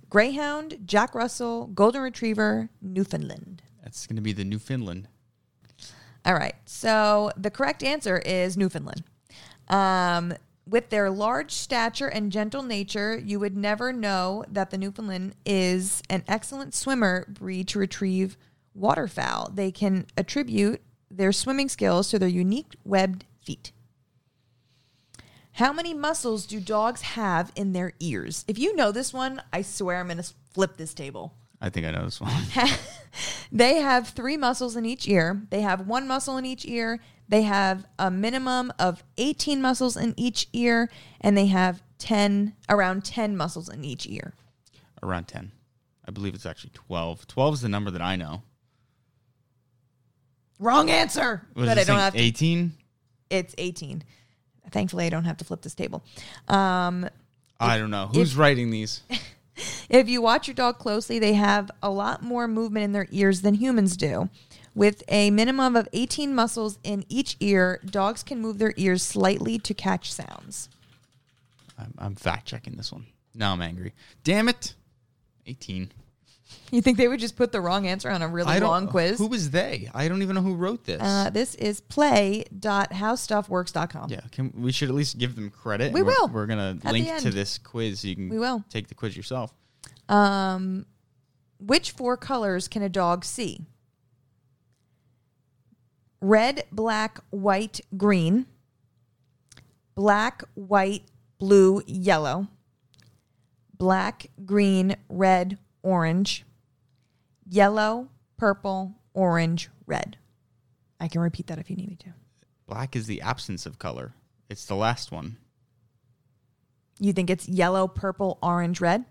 Greyhound, 0.09 0.79
Jack 0.85 1.13
Russell, 1.13 1.67
Golden 1.67 2.01
Retriever, 2.01 2.69
Newfoundland. 2.81 3.61
that's 3.83 4.07
going 4.07 4.15
to 4.15 4.21
be 4.23 4.33
the 4.33 4.45
Newfoundland. 4.45 5.07
All 6.25 6.33
right. 6.33 6.55
So 6.65 7.31
the 7.37 7.51
correct 7.51 7.83
answer 7.83 8.17
is 8.19 8.57
Newfoundland. 8.57 9.03
Um, 9.69 10.34
with 10.67 10.89
their 10.89 11.10
large 11.10 11.51
stature 11.51 12.08
and 12.08 12.32
gentle 12.32 12.63
nature, 12.63 13.17
you 13.17 13.39
would 13.39 13.56
never 13.56 13.93
know 13.93 14.43
that 14.49 14.69
the 14.69 14.77
Newfoundland 14.77 15.36
is 15.45 16.01
an 16.10 16.23
excellent 16.27 16.73
swimmer 16.73 17.25
breed 17.30 17.67
to 17.69 17.80
retrieve 17.80 18.38
waterfowl. 18.73 19.51
They 19.53 19.71
can 19.71 20.06
attribute 20.17 20.82
their 21.10 21.32
swimming 21.32 21.69
skills 21.69 22.10
to 22.10 22.19
their 22.19 22.30
unique 22.30 22.75
webbed 22.84 23.25
feet. 23.41 23.71
How 25.53 25.73
many 25.73 25.93
muscles 25.93 26.45
do 26.45 26.60
dogs 26.60 27.01
have 27.01 27.51
in 27.56 27.73
their 27.73 27.93
ears? 27.99 28.45
If 28.47 28.60
you 28.60 28.75
know 28.75 28.91
this 28.91 29.12
one, 29.12 29.41
I 29.51 29.63
swear 29.63 29.99
I'm 29.99 30.08
going 30.08 30.17
to 30.17 30.34
flip 30.53 30.77
this 30.77 30.93
table. 30.93 31.34
I 31.60 31.70
think 31.70 31.86
I 31.88 31.91
know 31.91 32.06
this 32.06 32.22
one. 32.22 32.32
they 33.52 33.76
have 33.76 34.10
three 34.10 34.38
muscles 34.38 34.76
in 34.76 34.86
each 34.86 35.08
ear. 35.08 35.41
They 35.50 35.62
have 35.62 35.88
one 35.88 36.08
muscle 36.08 36.38
in 36.38 36.46
each 36.46 36.65
ear. 36.65 37.00
They 37.30 37.41
have 37.41 37.86
a 37.98 38.12
minimum 38.12 38.72
of 38.80 39.04
18 39.17 39.62
muscles 39.62 39.98
in 39.98 40.13
each 40.17 40.48
ear, 40.54 40.89
and 41.20 41.36
they 41.36 41.48
have 41.48 41.82
10, 41.98 42.54
around 42.70 43.04
10 43.04 43.36
muscles 43.36 43.70
in 43.70 43.84
each 43.84 44.08
ear. 44.08 44.34
Around 45.02 45.28
10. 45.28 45.52
I 46.08 46.12
believe 46.12 46.36
it's 46.36 46.46
actually 46.46 46.72
12. 46.74 47.28
12 47.28 47.54
is 47.56 47.62
the 47.62 47.70
number 47.70 47.91
that 47.91 48.02
I 48.02 48.15
know. 48.15 48.43
Wrong 50.60 50.89
answer. 50.89 51.46
Was 51.56 51.67
but 51.67 51.78
I 51.78 51.84
don't 51.84 52.00
have 52.00 52.15
18? 52.15 52.74
It's 53.30 53.54
18. 53.58 54.04
Thankfully, 54.72 55.06
I 55.06 55.10
don't 55.10 55.26
have 55.26 55.38
to 55.38 55.46
flip 55.46 55.62
this 55.62 55.76
table. 55.76 56.04
Um, 56.48 57.10
I 57.60 57.78
don't 57.78 57.91
know. 57.91 58.10
Who's 58.13 58.36
writing 58.36 58.70
these? 58.70 59.02
If 59.89 60.10
you 60.10 60.22
watch 60.22 60.48
your 60.48 60.56
dog 60.56 60.78
closely, 60.80 61.20
they 61.20 61.34
have 61.34 61.72
a 61.82 61.89
lot 61.89 62.22
more 62.22 62.48
movement 62.48 62.86
in 62.86 62.91
their 62.91 63.08
ears 63.12 63.41
than 63.41 63.56
humans 63.56 63.98
do. 63.98 64.30
With 64.76 65.04
a 65.08 65.32
minimum 65.32 65.76
of 65.76 65.88
18 65.91 66.36
muscles 66.36 66.78
in 66.84 67.04
each 67.10 67.36
ear, 67.39 67.80
dogs 67.86 68.22
can 68.22 68.39
move 68.39 68.60
their 68.60 68.74
ears 68.78 69.02
slightly 69.02 69.58
to 69.60 69.74
catch 69.74 70.13
sounds. 70.13 70.70
I'm, 71.80 71.93
I'm 71.98 72.15
fact 72.15 72.46
checking 72.46 72.76
this 72.76 72.91
one. 72.91 73.08
Now 73.34 73.54
I'm 73.54 73.62
angry. 73.62 73.93
Damn 74.24 74.50
it. 74.50 74.76
18. 75.48 75.91
You 76.71 76.82
think 76.82 76.97
they 76.97 77.08
would 77.08 77.19
just 77.21 77.38
put 77.38 77.51
the 77.53 77.62
wrong 77.62 77.88
answer 77.88 78.10
on 78.10 78.21
a 78.21 78.27
really 78.27 78.49
I 78.51 78.60
don't, 78.60 78.69
long 78.69 78.88
quiz? 78.88 79.17
Who 79.19 79.27
was 79.27 79.51
they? 79.51 79.89
I 79.93 80.10
don't 80.10 80.21
even 80.21 80.36
know 80.36 80.41
who 80.41 80.56
wrote 80.56 80.84
this. 80.84 81.01
Uh, 81.01 81.30
this 81.30 81.56
is 81.56 81.80
play.howstuffworks.com. 81.80 84.10
yeah, 84.10 84.19
can, 84.32 84.51
we 84.56 84.71
should 84.73 84.89
at 84.89 84.95
least 84.95 85.17
give 85.17 85.36
them 85.36 85.49
credit. 85.49 85.93
We 85.93 86.01
We're- 86.01 86.13
will. 86.19 86.27
We're 86.27 86.45
going 86.45 86.80
to 86.80 86.86
At 86.88 86.91
link 86.93 87.08
to 87.08 87.13
end. 87.13 87.25
this 87.27 87.58
quiz 87.58 88.01
so 88.01 88.08
you 88.10 88.15
can 88.15 88.27
We 88.30 88.39
will. 88.39 88.65
take 88.69 88.89
the 88.89 88.95
quiz 88.95 89.15
yourself. 89.15 89.53
Um, 90.10 90.86
which 91.60 91.91
four 91.91 92.17
colors 92.17 92.67
can 92.67 92.82
a 92.82 92.89
dog 92.89 93.23
see? 93.23 93.62
Red, 96.21 96.63
black, 96.71 97.19
white, 97.30 97.80
green. 97.95 98.45
Black, 99.95 100.43
white, 100.56 101.03
blue, 101.39 101.82
yellow. 101.86 102.47
Black, 103.77 104.27
green, 104.45 104.95
red, 105.10 105.58
orange. 105.84 106.43
Yellow, 107.49 108.10
purple, 108.38 108.95
orange, 109.13 109.69
red. 109.86 110.17
I 110.99 111.07
can 111.07 111.21
repeat 111.21 111.47
that 111.47 111.60
if 111.60 111.69
you 111.69 111.75
need 111.75 111.89
me 111.89 111.95
to. 111.97 112.13
Black 112.65 112.95
is 112.95 113.07
the 113.07 113.21
absence 113.21 113.65
of 113.65 113.79
color. 113.79 114.13
It's 114.49 114.65
the 114.65 114.75
last 114.75 115.12
one. 115.12 115.38
You 116.99 117.13
think 117.13 117.29
it's 117.29 117.47
yellow, 117.47 117.88
purple, 117.88 118.38
orange, 118.41 118.81
red? 118.81 119.05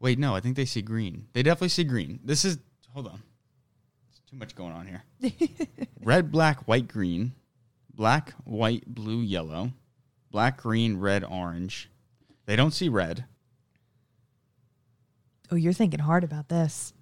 Wait, 0.00 0.18
no, 0.18 0.34
I 0.34 0.40
think 0.40 0.56
they 0.56 0.64
see 0.64 0.82
green. 0.82 1.26
They 1.32 1.42
definitely 1.42 1.70
see 1.70 1.84
green. 1.84 2.20
This 2.22 2.44
is 2.44 2.58
hold 2.92 3.08
on. 3.08 3.22
There's 4.06 4.20
too 4.30 4.36
much 4.36 4.54
going 4.54 4.72
on 4.72 4.86
here. 4.86 5.02
red, 6.02 6.30
black, 6.30 6.68
white, 6.68 6.86
green. 6.86 7.32
Black, 7.92 8.32
white, 8.44 8.86
blue, 8.86 9.20
yellow. 9.20 9.72
Black, 10.30 10.58
green, 10.58 10.98
red, 10.98 11.24
orange. 11.24 11.90
They 12.46 12.54
don't 12.54 12.72
see 12.72 12.88
red. 12.88 13.24
Oh, 15.50 15.56
you're 15.56 15.72
thinking 15.72 16.00
hard 16.00 16.24
about 16.24 16.48
this. 16.48 16.92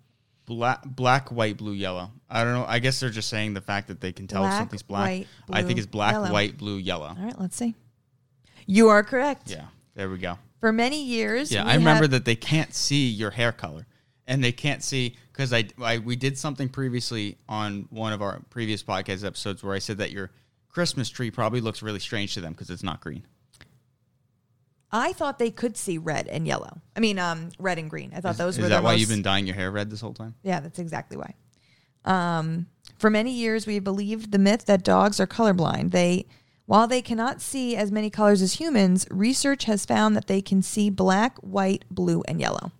Black, 0.47 0.83
black, 0.85 1.31
white, 1.31 1.57
blue, 1.57 1.73
yellow. 1.73 2.11
I 2.31 2.45
don't 2.45 2.53
know. 2.55 2.65
I 2.67 2.79
guess 2.79 3.01
they're 3.01 3.11
just 3.11 3.29
saying 3.29 3.55
the 3.55 3.61
fact 3.61 3.89
that 3.89 4.01
they 4.01 4.13
can 4.13 4.27
tell 4.29 4.45
if 4.45 4.51
Black, 4.51 4.61
something's 4.61 4.83
black. 4.83 5.03
white, 5.03 5.27
I 5.51 5.63
think 5.63 5.79
it's 5.79 5.87
black, 5.89 6.13
yellow. 6.13 6.33
white, 6.33 6.57
blue, 6.57 6.77
yellow. 6.77 7.09
All 7.09 7.17
right, 7.25 7.39
let's 7.41 7.57
see. 7.57 7.75
You 8.67 8.89
are 8.89 9.03
correct. 9.03 9.51
Yeah. 9.51 9.67
There 9.95 10.09
we 10.09 10.19
go. 10.19 10.39
For 10.61 10.73
many 10.73 11.03
years, 11.05 11.51
Yeah, 11.53 11.65
we 11.65 11.71
I 11.73 11.75
remember 11.77 12.07
that 12.09 12.25
they 12.25 12.37
can't 12.37 12.73
see 12.75 13.09
your 13.09 13.31
hair 13.31 13.53
color, 13.53 13.87
and 14.27 14.43
they 14.43 14.53
can't 14.53 14.83
see 14.83 15.17
because 15.33 15.53
I, 15.53 15.65
I 15.83 15.99
we 15.99 16.17
did 16.17 16.39
something 16.39 16.69
previously 16.69 17.39
on 17.49 17.87
one 17.91 18.13
of 18.13 18.23
our 18.23 18.41
previous 18.51 18.83
podcast 18.83 19.25
episodes 19.25 19.63
where 19.63 19.75
I 19.75 19.79
said 19.79 19.99
that 19.99 20.11
your 20.13 20.31
Christmas 20.69 21.09
tree 21.09 21.31
probably 21.31 21.61
looks 21.61 21.83
really 21.83 21.99
strange 22.01 22.35
to 22.35 22.41
them 22.41 22.53
because 22.53 22.71
it's 22.71 22.83
not 22.83 23.01
green. 23.01 23.25
I 24.93 25.13
thought 25.13 25.39
they 25.39 25.51
could 25.51 25.77
see 25.77 25.99
red 25.99 26.29
and 26.29 26.47
yellow. 26.47 26.81
I 26.95 27.01
mean, 27.01 27.19
um, 27.19 27.51
red 27.59 27.79
and 27.79 27.91
green. 27.91 28.13
I 28.15 28.21
thought 28.21 28.37
those 28.37 28.57
Is 28.57 28.63
were 28.63 28.69
that 28.69 28.79
the 28.79 28.83
why 28.83 28.93
most, 28.93 29.01
you've 29.01 29.09
been 29.09 29.23
dyeing 29.23 29.47
your 29.47 29.57
hair 29.57 29.71
red 29.71 29.91
this 29.91 30.01
whole 30.01 30.15
time? 30.15 30.35
Yeah, 30.43 30.61
that's 30.61 30.79
exactly 30.79 31.17
why. 31.17 31.35
Um, 32.05 32.67
for 32.99 33.11
many 33.11 33.33
years, 33.33 33.67
we 33.67 33.79
believed 33.81 34.31
the 34.31 34.39
myth 34.39 34.67
that 34.67 34.85
dogs 34.85 35.19
are 35.19 35.27
colorblind. 35.27 35.91
They, 35.91 36.27
while 36.67 36.87
they 36.87 37.03
cannot 37.03 37.43
see 37.43 37.77
as 37.77 37.91
many 37.91 38.11
colors 38.11 38.41
as 38.41 38.55
humans, 38.55 39.07
research 39.11 39.65
has 39.65 39.85
found 39.85 40.15
that 40.17 40.29
they 40.29 40.41
can 40.41 40.63
see 40.63 40.89
black, 40.89 41.37
white, 41.39 41.85
blue, 41.91 42.23
and 42.29 42.41
yellow. 42.41 42.71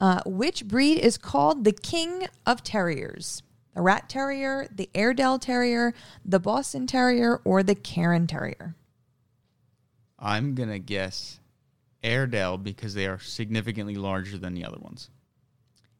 Uh, 0.00 0.20
which 0.24 0.66
breed 0.66 0.98
is 0.98 1.18
called 1.18 1.64
the 1.64 1.72
king 1.72 2.28
of 2.46 2.62
terriers? 2.62 3.42
The 3.74 3.82
rat 3.82 4.08
terrier, 4.08 4.68
the 4.74 4.88
Airedale 4.94 5.38
terrier, 5.38 5.92
the 6.24 6.40
Boston 6.40 6.86
terrier, 6.86 7.40
or 7.44 7.62
the 7.62 7.74
Cairn 7.74 8.26
terrier? 8.26 8.74
I'm 10.18 10.54
gonna 10.54 10.78
guess 10.78 11.38
Airedale 12.02 12.56
because 12.58 12.94
they 12.94 13.06
are 13.06 13.18
significantly 13.18 13.96
larger 13.96 14.38
than 14.38 14.54
the 14.54 14.64
other 14.64 14.78
ones. 14.78 15.10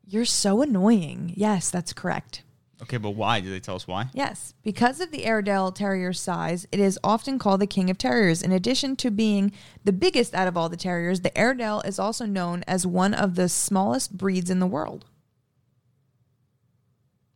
You're 0.07 0.25
so 0.25 0.63
annoying. 0.63 1.33
Yes, 1.37 1.71
that's 1.71 1.93
correct. 1.93 2.43
Okay, 2.83 2.99
but 2.99 3.11
why? 3.11 3.41
Did 3.41 3.53
they 3.53 3.61
tell 3.61 3.75
us 3.77 3.89
why? 3.89 4.11
Yes, 4.13 4.53
because 4.63 5.01
of 5.01 5.11
the 5.11 5.25
Airedale 5.25 5.73
Terrier's 5.73 6.21
size, 6.21 6.67
it 6.71 6.79
is 6.79 6.99
often 7.03 7.39
called 7.39 7.61
the 7.61 7.67
king 7.67 7.89
of 7.89 7.97
terriers. 7.97 8.43
In 8.43 8.53
addition 8.53 8.97
to 8.97 9.11
being 9.11 9.51
the 9.85 9.93
biggest 9.95 10.35
out 10.35 10.47
of 10.47 10.57
all 10.59 10.69
the 10.69 10.77
terriers, 10.77 11.23
the 11.23 11.37
Airedale 11.37 11.81
is 11.87 11.99
also 11.99 12.27
known 12.27 12.63
as 12.67 12.87
one 12.87 13.15
of 13.15 13.35
the 13.35 13.49
smallest 13.49 14.17
breeds 14.19 14.51
in 14.51 14.59
the 14.61 14.67
world. 14.67 15.07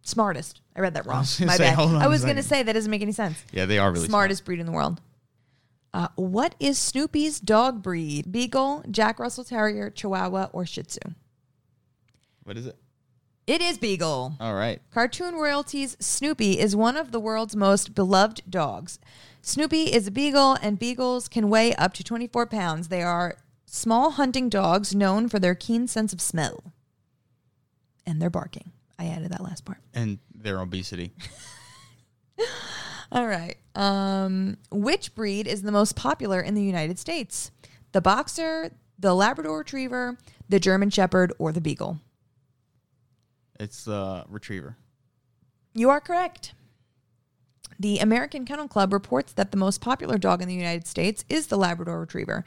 Smartest. 0.02 0.60
I 0.76 0.80
read 0.80 0.94
that 0.94 1.06
wrong. 1.06 1.20
was 1.20 1.38
gonna 1.38 1.50
My 1.52 1.56
say, 1.56 1.64
bad. 1.64 1.74
hold 1.74 1.94
on 1.94 2.02
I 2.02 2.06
was 2.08 2.22
going 2.24 2.36
to 2.36 2.42
say 2.42 2.62
that 2.62 2.72
doesn't 2.72 2.90
make 2.90 3.02
any 3.02 3.12
sense. 3.12 3.42
Yeah, 3.52 3.64
they 3.66 3.78
are 3.78 3.90
really 3.92 4.06
Smartest 4.08 4.44
breed 4.44 4.60
in 4.60 4.66
the 4.66 4.72
world. 4.72 5.00
Uh, 5.92 6.08
what 6.14 6.54
is 6.60 6.78
Snoopy's 6.78 7.40
dog 7.40 7.82
breed? 7.82 8.30
Beagle, 8.30 8.84
Jack 8.90 9.18
Russell 9.18 9.44
Terrier, 9.44 9.90
Chihuahua, 9.90 10.48
or 10.52 10.64
Shih 10.64 10.84
Tzu? 10.84 11.00
What 12.44 12.56
is 12.56 12.66
it? 12.66 12.76
It 13.46 13.60
is 13.60 13.78
Beagle. 13.78 14.36
All 14.38 14.54
right. 14.54 14.80
Cartoon 14.92 15.34
royalties 15.34 15.96
Snoopy 15.98 16.60
is 16.60 16.76
one 16.76 16.96
of 16.96 17.10
the 17.10 17.18
world's 17.18 17.56
most 17.56 17.94
beloved 17.94 18.42
dogs. 18.48 19.00
Snoopy 19.42 19.92
is 19.92 20.06
a 20.06 20.10
beagle, 20.12 20.56
and 20.62 20.78
beagles 20.78 21.26
can 21.28 21.48
weigh 21.48 21.74
up 21.74 21.92
to 21.94 22.04
24 22.04 22.46
pounds. 22.46 22.88
They 22.88 23.02
are 23.02 23.38
small 23.66 24.12
hunting 24.12 24.48
dogs 24.48 24.94
known 24.94 25.28
for 25.28 25.38
their 25.38 25.54
keen 25.54 25.88
sense 25.88 26.12
of 26.12 26.20
smell 26.20 26.72
and 28.06 28.22
their 28.22 28.30
barking. 28.30 28.72
I 28.98 29.06
added 29.06 29.32
that 29.32 29.42
last 29.42 29.64
part. 29.64 29.78
And 29.94 30.18
their 30.34 30.60
obesity. 30.60 31.12
All 33.12 33.26
right. 33.26 33.56
Um, 33.74 34.56
which 34.70 35.14
breed 35.14 35.46
is 35.46 35.62
the 35.62 35.72
most 35.72 35.96
popular 35.96 36.40
in 36.40 36.54
the 36.54 36.62
United 36.62 36.98
States? 36.98 37.50
The 37.92 38.00
boxer, 38.00 38.72
the 38.98 39.14
Labrador 39.14 39.58
Retriever, 39.58 40.16
the 40.48 40.60
German 40.60 40.90
Shepherd, 40.90 41.32
or 41.38 41.52
the 41.52 41.60
Beagle? 41.60 42.00
It's 43.58 43.84
the 43.84 44.24
retriever. 44.28 44.76
You 45.74 45.90
are 45.90 46.00
correct. 46.00 46.54
The 47.78 47.98
American 47.98 48.44
Kennel 48.44 48.68
Club 48.68 48.92
reports 48.92 49.32
that 49.32 49.50
the 49.50 49.56
most 49.56 49.80
popular 49.80 50.18
dog 50.18 50.42
in 50.42 50.48
the 50.48 50.54
United 50.54 50.86
States 50.86 51.24
is 51.28 51.46
the 51.46 51.56
Labrador 51.56 52.00
Retriever. 52.00 52.44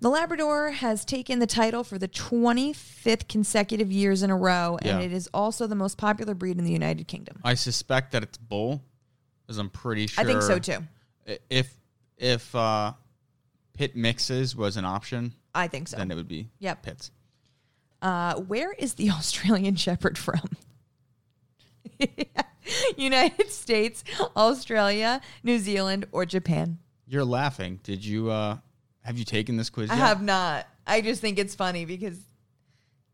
The 0.00 0.08
Labrador 0.10 0.70
has 0.72 1.04
taken 1.04 1.38
the 1.38 1.46
title 1.46 1.82
for 1.82 1.98
the 1.98 2.08
25th 2.08 3.26
consecutive 3.28 3.90
years 3.90 4.22
in 4.22 4.30
a 4.30 4.36
row, 4.36 4.76
and 4.82 5.00
Yeah. 5.00 5.06
it 5.06 5.12
is 5.12 5.28
also 5.32 5.66
the 5.66 5.74
most 5.74 5.96
popular 5.98 6.34
breed 6.34 6.58
in 6.58 6.64
the 6.64 6.72
United 6.72 7.08
Kingdom. 7.08 7.40
I 7.44 7.54
suspect 7.54 8.12
that 8.12 8.22
it's 8.22 8.36
bull, 8.38 8.82
because 9.46 9.58
I'm 9.58 9.70
pretty 9.70 10.06
sure. 10.06 10.22
I 10.22 10.26
think 10.26 10.42
so 10.42 10.58
too. 10.58 10.78
If 11.50 11.72
if 12.18 12.54
uh, 12.54 12.92
pit 13.74 13.96
mixes 13.96 14.54
was 14.56 14.76
an 14.76 14.84
option, 14.84 15.32
I 15.54 15.68
think 15.68 15.88
so. 15.88 15.96
then 15.96 16.10
it 16.10 16.14
would 16.14 16.28
be 16.28 16.48
Yep. 16.60 16.82
pits. 16.82 17.10
Uh, 18.02 18.34
where 18.36 18.72
is 18.72 18.94
the 18.94 19.10
Australian 19.18 19.76
Shepherd 19.76 20.18
from? 20.18 20.40
United 22.96 23.50
States, 23.50 24.04
Australia, 24.36 25.20
New 25.42 25.58
Zealand, 25.58 26.06
or 26.12 26.24
Japan? 26.24 26.78
You're 27.06 27.24
laughing. 27.24 27.80
Did 27.82 28.04
you? 28.04 28.30
uh 28.30 28.56
Have 29.02 29.18
you 29.18 29.24
taken 29.24 29.56
this 29.56 29.70
quiz? 29.70 29.90
I 29.90 29.94
yet? 29.96 30.06
have 30.06 30.22
not. 30.22 30.66
I 30.86 31.00
just 31.00 31.20
think 31.20 31.38
it's 31.38 31.54
funny 31.54 31.84
because 31.84 32.18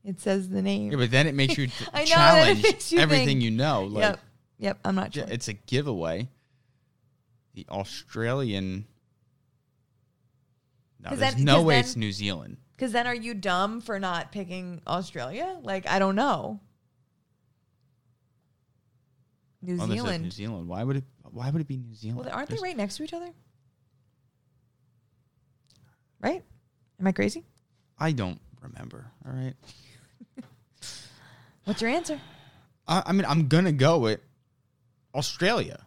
it 0.05 0.21
says 0.21 0.49
the 0.49 0.63
name. 0.63 0.93
Yeah, 0.93 0.99
but 0.99 1.11
then 1.11 1.27
it 1.27 1.35
makes 1.35 1.57
you 1.59 1.67
t- 1.67 1.73
I 1.93 2.05
challenge 2.05 2.63
makes 2.63 2.93
you 2.93 3.01
everything 3.01 3.27
think. 3.27 3.43
you 3.43 3.51
know. 3.51 3.85
Like, 3.85 4.03
yep. 4.03 4.21
Yep. 4.61 4.79
I'm 4.85 4.95
not 4.95 5.13
sure. 5.15 5.25
it's 5.29 5.49
a 5.49 5.55
giveaway. 5.55 6.29
The 7.55 7.67
Australian. 7.69 8.87
No, 11.01 11.11
'Cause 11.11 11.19
there's 11.19 11.35
then- 11.35 11.45
no 11.45 11.57
'cause 11.57 11.65
way 11.65 11.75
then- 11.77 11.85
it's 11.85 11.97
New 11.97 12.13
Zealand. 12.13 12.57
Because 12.77 12.93
then 12.93 13.07
are 13.07 13.15
you 13.15 13.35
dumb 13.35 13.81
for 13.81 13.99
not 13.99 14.33
picking 14.33 14.81
Australia? 14.87 15.59
Like, 15.63 15.87
I 15.87 15.99
don't 15.99 16.15
know. 16.15 16.61
New 19.63 19.79
Oh, 19.81 19.87
Zealand. 19.87 20.25
New 20.25 20.31
Zealand. 20.31 20.69
Why 20.69 20.83
would 20.85 20.97
it? 20.97 21.05
Why 21.31 21.51
would 21.51 21.61
it 21.61 21.69
be 21.69 21.77
New 21.77 21.95
Zealand? 21.95 22.25
well, 22.27 22.35
aren't 22.35 22.49
they 22.49 22.55
There's- 22.55 22.63
right 22.63 22.77
next 22.77 22.97
to 22.97 23.03
each 23.05 23.13
other? 23.13 23.31
Right? 26.21 26.43
Am 26.99 27.07
I 27.07 27.13
crazy? 27.13 27.45
I 27.99 28.13
don't 28.13 28.41
remember. 28.61 29.11
All 29.27 29.33
right. 29.33 29.55
What's 31.65 31.81
your 31.83 31.91
answer? 31.91 32.21
I, 32.89 33.03
I 33.07 33.13
mean, 33.13 33.25
I'm 33.27 33.49
gonna 33.49 33.73
go 33.73 33.99
with 33.99 34.21
Australia. 35.15 35.87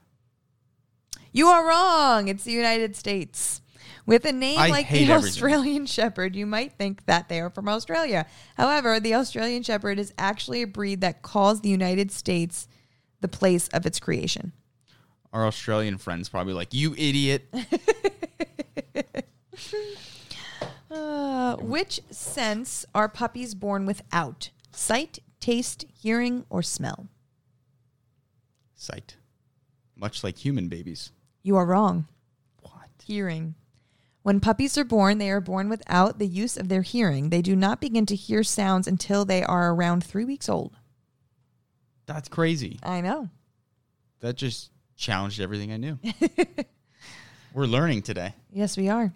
You 1.31 1.47
are 1.47 1.67
wrong. 1.67 2.27
It's 2.27 2.43
the 2.43 2.51
United 2.51 2.95
States. 2.95 3.61
With 4.05 4.25
a 4.25 4.31
name 4.31 4.59
I 4.59 4.67
like 4.67 4.89
the 4.89 5.03
everything. 5.03 5.29
Australian 5.29 5.85
Shepherd, 5.97 6.35
you 6.35 6.45
might 6.45 6.73
think 6.73 7.05
that 7.05 7.29
they 7.29 7.39
are 7.39 7.49
from 7.49 7.69
Australia. 7.69 8.25
However, 8.55 8.99
the 8.99 9.15
Australian 9.15 9.63
Shepherd 9.63 9.97
is 9.97 10.13
actually 10.17 10.61
a 10.61 10.67
breed 10.67 11.01
that 11.01 11.21
calls 11.21 11.61
the 11.61 11.69
United 11.69 12.11
States 12.11 12.67
the 13.21 13.27
place 13.27 13.69
of 13.69 13.85
its 13.85 13.99
creation. 13.99 14.51
Our 15.31 15.47
Australian 15.47 15.97
friends 15.97 16.29
probably 16.29 16.53
like 16.53 16.73
you, 16.73 16.93
idiot. 16.97 17.53
Uh, 20.91 21.55
which 21.55 21.99
sense 22.11 22.85
are 22.93 23.09
puppies 23.09 23.55
born 23.55 23.83
without? 23.87 24.51
Sight, 24.71 25.17
taste, 25.39 25.85
hearing, 25.91 26.45
or 26.51 26.61
smell? 26.61 27.07
Sight, 28.83 29.15
much 29.95 30.25
like 30.25 30.37
human 30.37 30.67
babies. 30.67 31.13
You 31.41 31.55
are 31.55 31.65
wrong. 31.65 32.05
What? 32.59 32.89
Hearing. 33.01 33.55
When 34.23 34.41
puppies 34.41 34.77
are 34.77 34.83
born, 34.83 35.19
they 35.19 35.29
are 35.29 35.39
born 35.39 35.69
without 35.69 36.19
the 36.19 36.27
use 36.27 36.57
of 36.57 36.67
their 36.67 36.81
hearing. 36.81 37.29
They 37.29 37.41
do 37.41 37.55
not 37.55 37.79
begin 37.79 38.05
to 38.07 38.15
hear 38.15 38.43
sounds 38.43 38.85
until 38.85 39.23
they 39.23 39.41
are 39.41 39.73
around 39.73 40.03
three 40.03 40.25
weeks 40.25 40.49
old. 40.49 40.75
That's 42.07 42.27
crazy. 42.27 42.77
I 42.83 42.99
know. 42.99 43.29
That 44.19 44.35
just 44.35 44.69
challenged 44.97 45.39
everything 45.39 45.71
I 45.71 45.77
knew. 45.77 45.97
We're 47.53 47.65
learning 47.65 48.01
today. 48.01 48.33
Yes, 48.51 48.75
we 48.75 48.89
are. 48.89 49.13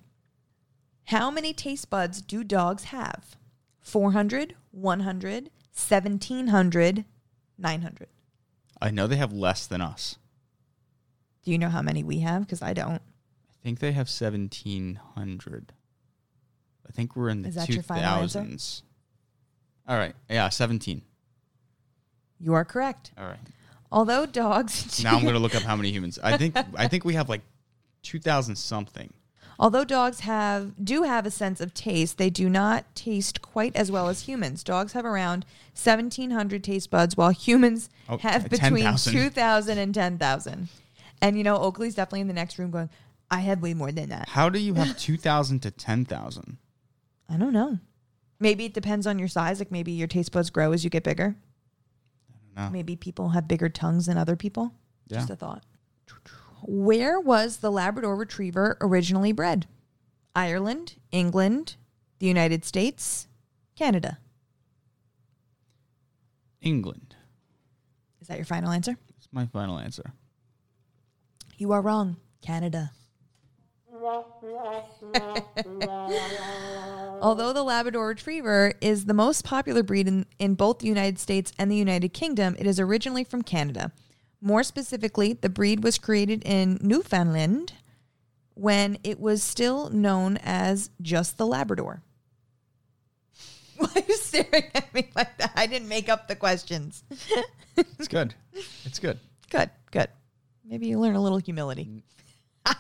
How 1.08 1.30
many 1.30 1.54
taste 1.54 1.90
buds 1.90 2.22
do 2.22 2.46
dogs 2.46 2.86
have? 2.86 3.36
400, 3.82 4.56
100, 4.72 5.50
1700, 5.74 7.06
900. 7.58 8.08
I 8.82 8.92
know 8.92 9.08
they 9.08 9.16
have 9.18 9.34
less 9.34 9.68
than 9.68 9.82
us. 9.82 10.18
Do 11.44 11.52
you 11.52 11.58
know 11.58 11.70
how 11.70 11.82
many 11.82 12.04
we 12.04 12.20
have? 12.20 12.42
Because 12.42 12.62
I 12.62 12.74
don't. 12.74 13.02
I 13.02 13.64
think 13.64 13.80
they 13.80 13.92
have 13.92 14.08
1,700. 14.08 15.74
I 16.88 16.92
think 16.92 17.16
we're 17.16 17.30
in 17.30 17.42
the 17.42 17.50
Is 17.50 17.56
that 17.56 17.70
your 17.70 17.84
final 17.84 18.22
answer? 18.22 18.42
2000s. 18.42 18.82
All 19.88 19.98
right. 19.98 20.14
Yeah, 20.30 20.50
17. 20.50 21.02
You 22.40 22.54
are 22.54 22.66
correct. 22.66 23.12
All 23.18 23.26
right. 23.26 23.40
Although 23.92 24.26
dogs. 24.26 25.04
Now 25.04 25.16
I'm 25.16 25.22
going 25.22 25.34
to 25.36 25.40
look 25.40 25.56
up 25.56 25.64
how 25.64 25.76
many 25.76 25.92
humans. 25.92 26.20
I 26.22 26.38
think 26.38 26.56
I 26.76 26.88
think 26.88 27.06
we 27.06 27.14
have 27.14 27.30
like 27.30 27.42
2,000 28.04 28.56
something. 28.56 29.14
Although 29.60 29.86
dogs 29.86 30.20
have 30.22 30.74
do 30.84 31.04
have 31.04 31.26
a 31.26 31.32
sense 31.32 31.60
of 31.60 31.74
taste, 31.74 32.18
they 32.18 32.30
do 32.30 32.48
not 32.50 32.86
taste 32.96 33.42
quite 33.42 33.76
as 33.76 33.92
well 33.92 34.08
as 34.08 34.22
humans. 34.22 34.64
Dogs 34.64 34.94
have 34.94 35.04
around 35.06 35.46
1700 35.74 36.64
taste 36.64 36.92
buds 36.92 37.18
while 37.18 37.32
humans 37.32 37.90
Oh, 38.08 38.18
have 38.20 38.50
between 38.50 38.84
10,000. 38.84 39.14
2000 39.14 39.78
and 39.80 39.94
10,000. 39.96 40.70
And 41.22 41.38
you 41.38 41.44
know, 41.44 41.58
Oakley's 41.58 41.96
definitely 41.96 42.22
in 42.22 42.28
the 42.28 42.34
next 42.36 42.60
room 42.60 42.70
going, 42.70 42.90
"I 43.32 43.40
have 43.40 43.62
way 43.62 43.74
more 43.74 43.92
than 43.92 44.10
that." 44.10 44.30
How 44.30 44.48
do 44.50 44.60
you 44.60 44.76
have 44.76 44.96
2,000 45.00 45.60
to 45.64 45.72
10,000? 45.72 46.58
I 47.28 47.38
don't 47.38 47.54
know. 47.54 47.80
Maybe 48.40 48.66
it 48.66 48.74
depends 48.76 49.08
on 49.08 49.18
your 49.18 49.28
size, 49.28 49.58
like 49.58 49.72
maybe 49.72 49.92
your 49.92 50.08
taste 50.08 50.32
buds 50.32 50.52
grow 50.52 50.72
as 50.72 50.84
you 50.84 50.92
get 50.92 51.04
bigger. 51.04 51.36
know. 52.56 52.70
Maybe 52.70 52.96
people 52.96 53.30
have 53.30 53.48
bigger 53.48 53.70
tongues 53.70 54.06
than 54.06 54.18
other 54.18 54.36
people. 54.36 54.74
Just 55.10 55.32
a 55.32 55.36
thought. 55.36 55.64
Where 56.64 57.20
was 57.20 57.58
the 57.58 57.72
Labrador 57.72 58.16
Retriever 58.16 58.78
originally 58.82 59.32
bred? 59.32 59.68
Ireland, 60.36 60.96
England, 61.12 61.76
the 62.20 62.28
United 62.28 62.64
States, 62.66 63.28
Canada. 63.76 64.20
England. 66.62 67.16
Is 68.22 68.28
that 68.28 68.38
your 68.38 68.46
final 68.46 68.72
answer? 68.72 68.98
It's 69.18 69.28
my 69.32 69.46
final 69.46 69.80
answer. 69.80 70.14
You 71.58 71.72
are 71.72 71.82
wrong. 71.82 72.18
Canada. 72.42 72.92
Although 77.22 77.52
the 77.54 77.64
Labrador 77.64 78.08
Retriever 78.08 78.74
is 78.80 79.06
the 79.06 79.14
most 79.14 79.44
popular 79.44 79.82
breed 79.82 80.08
in, 80.08 80.26
in 80.40 80.56
both 80.56 80.80
the 80.80 80.88
United 80.88 81.20
States 81.20 81.52
and 81.58 81.72
the 81.72 81.76
United 81.76 82.10
Kingdom, 82.14 82.56
it 82.60 82.68
is 82.68 82.80
originally 82.80 83.24
from 83.24 83.42
Canada. 83.42 83.92
More 84.42 84.64
specifically, 84.64 85.34
the 85.34 85.50
breed 85.50 85.84
was 85.84 85.98
created 85.98 86.44
in 86.46 86.78
Newfoundland 86.82 87.74
when 88.54 88.98
it 89.04 89.20
was 89.20 89.42
still 89.44 89.90
known 89.90 90.38
as 90.38 90.90
just 91.02 91.38
the 91.38 91.46
Labrador. 91.48 92.02
Why 93.78 93.90
are 93.96 94.04
you 94.08 94.16
staring 94.16 94.70
at 94.74 94.94
me 94.94 95.10
like 95.16 95.38
that? 95.38 95.52
I 95.56 95.68
didn't 95.68 95.88
make 95.88 96.10
up 96.10 96.28
the 96.28 96.36
questions. 96.36 97.04
It's 97.76 98.08
good. 98.08 98.34
it's 98.86 99.00
good. 99.00 99.20
Good, 99.50 99.70
good. 99.92 100.10
Maybe 100.66 100.88
you 100.88 101.00
learn 101.00 101.16
a 101.16 101.22
little 101.22 101.38
humility. 101.38 102.04
Mm. 102.66 102.78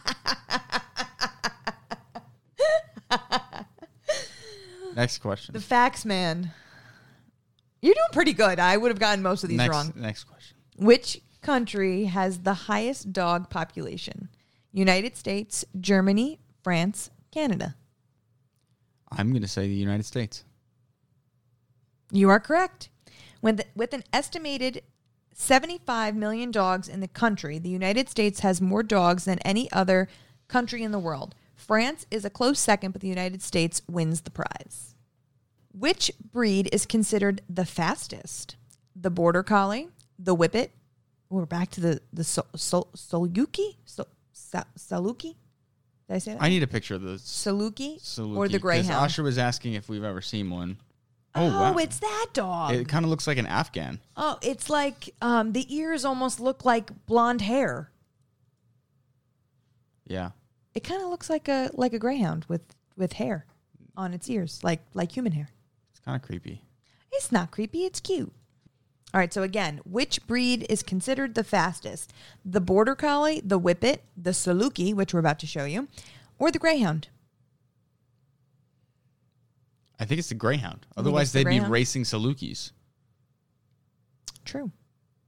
Next 4.97 5.19
question. 5.19 5.53
The 5.53 5.61
facts 5.61 6.03
man. 6.03 6.51
You're 7.81 7.93
doing 7.93 8.07
pretty 8.11 8.33
good. 8.33 8.59
I 8.59 8.75
would 8.75 8.91
have 8.91 8.99
gotten 8.99 9.23
most 9.23 9.43
of 9.43 9.49
these 9.49 9.59
next, 9.59 9.71
wrong. 9.71 9.93
Next 9.95 10.25
question. 10.25 10.57
Which 10.75 11.21
country 11.41 12.05
has 12.05 12.39
the 12.39 12.53
highest 12.53 13.13
dog 13.13 13.49
population? 13.49 14.29
United 14.71 15.15
States, 15.15 15.65
Germany, 15.79 16.39
France, 16.63 17.09
Canada. 17.31 17.75
I'm 19.11 19.29
going 19.29 19.41
to 19.41 19.47
say 19.47 19.67
the 19.67 19.73
United 19.73 20.05
States. 20.05 20.43
You 22.11 22.29
are 22.29 22.39
correct. 22.39 22.89
When 23.41 23.57
the, 23.57 23.65
with 23.75 23.93
an 23.93 24.03
estimated 24.11 24.81
75 25.33 26.15
million 26.15 26.51
dogs 26.51 26.87
in 26.87 26.99
the 26.99 27.07
country, 27.07 27.59
the 27.59 27.69
United 27.69 28.09
States 28.09 28.39
has 28.41 28.59
more 28.59 28.83
dogs 28.83 29.25
than 29.25 29.39
any 29.39 29.71
other 29.71 30.07
country 30.47 30.83
in 30.83 30.91
the 30.91 30.99
world. 30.99 31.35
France 31.55 32.05
is 32.09 32.25
a 32.25 32.29
close 32.29 32.59
second, 32.59 32.91
but 32.91 33.01
the 33.01 33.07
United 33.07 33.41
States 33.41 33.81
wins 33.87 34.21
the 34.21 34.31
prize. 34.31 34.95
Which 35.71 36.11
breed 36.31 36.69
is 36.71 36.85
considered 36.85 37.41
the 37.49 37.65
fastest? 37.65 38.55
The 38.95 39.11
Border 39.11 39.43
Collie, 39.43 39.89
the 40.17 40.35
Whippet. 40.35 40.69
We're 41.29 41.45
back 41.45 41.71
to 41.71 41.81
the 41.81 42.01
the 42.13 42.23
Sol, 42.23 42.45
Sol, 42.55 42.87
Soluki, 42.95 43.75
Sol, 43.85 44.07
Sa- 44.31 44.63
Saluki. 44.77 45.35
Did 46.07 46.15
I 46.15 46.17
say 46.19 46.33
that? 46.33 46.41
I 46.41 46.49
need 46.49 46.63
a 46.63 46.67
picture 46.67 46.95
of 46.95 47.01
the 47.01 47.15
Saluki, 47.17 48.01
Saluki, 48.01 48.37
or 48.37 48.47
the 48.47 48.59
Greyhound. 48.59 49.03
Asher 49.05 49.23
was 49.23 49.37
asking 49.37 49.73
if 49.73 49.89
we've 49.89 50.03
ever 50.05 50.21
seen 50.21 50.49
one. 50.49 50.77
oh, 51.35 51.45
Oh, 51.45 51.49
wow. 51.73 51.77
it's 51.77 51.99
that 51.99 52.27
dog. 52.33 52.73
It 52.73 52.87
kind 52.87 53.03
of 53.03 53.09
looks 53.11 53.27
like 53.27 53.37
an 53.37 53.45
Afghan. 53.45 53.99
Oh, 54.15 54.37
it's 54.41 54.69
like 54.69 55.13
um, 55.21 55.51
the 55.51 55.65
ears 55.75 56.05
almost 56.05 56.39
look 56.39 56.63
like 56.63 56.91
blonde 57.07 57.41
hair. 57.41 57.91
Yeah. 60.05 60.31
It 60.73 60.83
kind 60.85 61.01
of 61.03 61.09
looks 61.09 61.29
like 61.29 61.47
a 61.49 61.69
like 61.73 61.91
a 61.93 61.99
greyhound 61.99 62.45
with 62.47 62.61
with 62.95 63.13
hair 63.13 63.45
on 63.97 64.13
its 64.13 64.29
ears, 64.29 64.61
like 64.63 64.79
like 64.93 65.11
human 65.11 65.33
hair. 65.33 65.49
It's 65.91 65.99
kind 65.99 66.15
of 66.15 66.21
creepy. 66.25 66.61
It's 67.11 67.31
not 67.31 67.51
creepy. 67.51 67.83
It's 67.85 67.99
cute. 67.99 68.31
All 69.13 69.19
right. 69.19 69.33
So 69.33 69.41
again, 69.43 69.79
which 69.85 70.25
breed 70.27 70.65
is 70.69 70.83
considered 70.83 71.35
the 71.35 71.43
fastest? 71.43 72.13
The 72.43 72.61
Border 72.61 72.95
Collie, 72.95 73.41
the 73.43 73.59
Whippet, 73.59 73.99
the 74.15 74.31
Saluki, 74.31 74.93
which 74.93 75.13
we're 75.13 75.19
about 75.21 75.39
to 75.39 75.47
show 75.47 75.65
you, 75.65 75.87
or 76.37 76.51
the 76.51 76.59
Greyhound? 76.59 77.07
I 79.99 80.05
think 80.05 80.19
it's 80.19 80.29
the 80.29 80.35
Greyhound. 80.35 80.85
Otherwise, 80.95 81.31
the 81.31 81.39
they'd 81.39 81.43
Greyhound? 81.45 81.67
be 81.67 81.71
racing 81.71 82.03
Salukis. 82.03 82.71
True. 84.45 84.71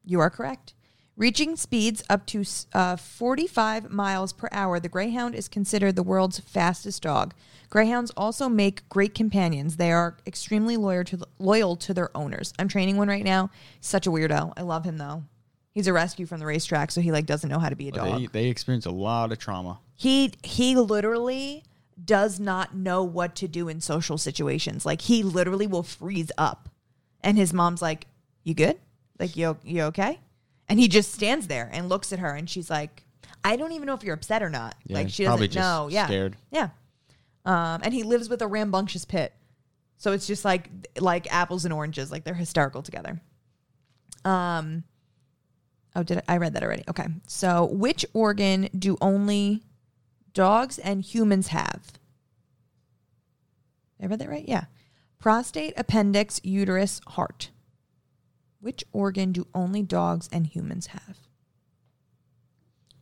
You 0.05 0.19
are 0.19 0.29
correct. 0.29 0.73
Reaching 1.19 1.57
speeds 1.57 2.01
up 2.09 2.25
to 2.27 2.45
uh, 2.71 2.95
45 2.95 3.91
miles 3.91 4.31
per 4.31 4.47
hour, 4.53 4.79
the 4.79 4.87
Greyhound 4.87 5.35
is 5.35 5.49
considered 5.49 5.97
the 5.97 6.01
world's 6.01 6.39
fastest 6.39 7.03
dog. 7.03 7.33
Greyhounds 7.69 8.09
also 8.15 8.47
make 8.47 8.87
great 8.87 9.13
companions. 9.13 9.75
They 9.75 9.91
are 9.91 10.15
extremely 10.25 10.77
loyal 10.77 11.03
to 11.03 11.19
loyal 11.37 11.75
to 11.75 11.93
their 11.93 12.15
owners. 12.15 12.53
I'm 12.57 12.69
training 12.69 12.95
one 12.95 13.09
right 13.09 13.25
now. 13.25 13.49
Such 13.81 14.07
a 14.07 14.09
weirdo. 14.09 14.53
I 14.55 14.61
love 14.61 14.85
him 14.85 14.97
though. 14.97 15.25
He's 15.73 15.87
a 15.87 15.93
rescue 15.93 16.25
from 16.25 16.39
the 16.39 16.45
racetrack, 16.45 16.89
so 16.89 17.01
he 17.01 17.11
like 17.11 17.25
doesn't 17.25 17.49
know 17.49 17.59
how 17.59 17.67
to 17.67 17.75
be 17.75 17.89
a 17.89 17.91
dog. 17.91 18.17
They, 18.17 18.27
they 18.27 18.47
experience 18.47 18.85
a 18.85 18.91
lot 18.91 19.33
of 19.33 19.39
trauma. 19.39 19.79
he 19.95 20.31
he 20.41 20.77
literally 20.77 21.65
does 22.01 22.39
not 22.39 22.73
know 22.73 23.03
what 23.03 23.35
to 23.35 23.49
do 23.49 23.67
in 23.67 23.81
social 23.81 24.17
situations. 24.17 24.85
Like 24.85 25.01
he 25.01 25.23
literally 25.23 25.67
will 25.67 25.83
freeze 25.83 26.31
up, 26.37 26.69
and 27.19 27.37
his 27.37 27.51
mom's 27.51 27.81
like, 27.81 28.07
"You 28.45 28.53
good? 28.53 28.79
Like 29.19 29.35
you 29.35 29.57
you 29.65 29.81
okay?" 29.83 30.19
And 30.69 30.79
he 30.79 30.87
just 30.87 31.11
stands 31.11 31.47
there 31.47 31.69
and 31.73 31.89
looks 31.89 32.13
at 32.13 32.19
her, 32.19 32.33
and 32.33 32.49
she's 32.49 32.69
like, 32.69 33.03
"I 33.43 33.55
don't 33.55 33.71
even 33.71 33.87
know 33.87 33.95
if 33.95 34.03
you're 34.03 34.13
upset 34.13 34.43
or 34.43 34.49
not." 34.49 34.75
Yeah, 34.85 34.97
like 34.97 35.09
she 35.09 35.25
probably 35.25 35.47
doesn't 35.47 35.59
just 35.61 35.67
know. 35.67 35.87
Yeah, 35.89 36.05
scared. 36.05 36.37
yeah. 36.51 36.69
Um, 37.45 37.81
and 37.83 37.93
he 37.93 38.03
lives 38.03 38.29
with 38.29 38.41
a 38.41 38.47
rambunctious 38.47 39.03
pit, 39.05 39.33
so 39.97 40.11
it's 40.11 40.27
just 40.27 40.45
like 40.45 40.69
like 40.99 41.31
apples 41.33 41.65
and 41.65 41.73
oranges. 41.73 42.11
Like 42.11 42.23
they're 42.23 42.33
hysterical 42.35 42.83
together. 42.83 43.19
Um. 44.23 44.83
Oh, 45.95 46.03
did 46.03 46.19
I, 46.19 46.35
I 46.35 46.37
read 46.37 46.53
that 46.53 46.63
already? 46.63 46.83
Okay. 46.87 47.07
So, 47.25 47.65
which 47.65 48.05
organ 48.13 48.69
do 48.77 48.95
only 49.01 49.63
dogs 50.33 50.77
and 50.77 51.01
humans 51.01 51.47
have? 51.47 51.93
Did 53.97 54.05
I 54.05 54.07
read 54.07 54.19
that 54.19 54.29
right? 54.29 54.47
Yeah. 54.47 54.65
Prostate, 55.17 55.73
appendix, 55.75 56.39
uterus, 56.43 57.01
heart. 57.07 57.49
Which 58.59 58.83
organ 58.91 59.31
do 59.31 59.47
only 59.53 59.81
dogs 59.83 60.27
and 60.31 60.45
humans 60.45 60.87
have? 60.87 61.17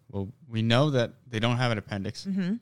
Well, 0.10 0.30
we 0.48 0.62
know 0.62 0.92
that 0.92 1.14
they 1.28 1.40
don't 1.40 1.58
have 1.58 1.72
an 1.72 1.78
appendix. 1.78 2.26
Mm-hmm. 2.26 2.56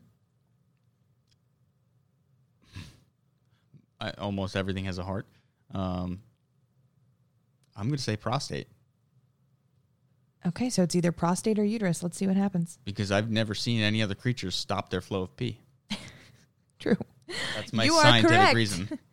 I, 4.00 4.12
almost 4.12 4.56
everything 4.56 4.86
has 4.86 4.98
a 4.98 5.04
heart. 5.04 5.26
Um, 5.74 6.22
I'm 7.76 7.88
going 7.88 7.98
to 7.98 8.04
say 8.04 8.16
prostate 8.16 8.68
Okay, 10.48 10.70
so 10.70 10.84
it's 10.84 10.96
either 10.96 11.12
prostate 11.12 11.58
or 11.58 11.64
uterus. 11.66 12.04
Let's 12.04 12.18
see 12.18 12.28
what 12.28 12.36
happens. 12.36 12.78
because 12.86 13.12
I've 13.12 13.32
never 13.32 13.56
seen 13.56 13.82
any 13.82 14.04
other 14.04 14.14
creatures 14.14 14.56
stop 14.56 14.90
their 14.90 15.02
flow 15.02 15.24
of 15.24 15.36
pee. 15.36 15.60
True. 16.80 16.98
That's 17.56 17.74
my 17.74 17.86
You 17.86 18.00
scientific 18.00 18.56
reason. 18.56 19.00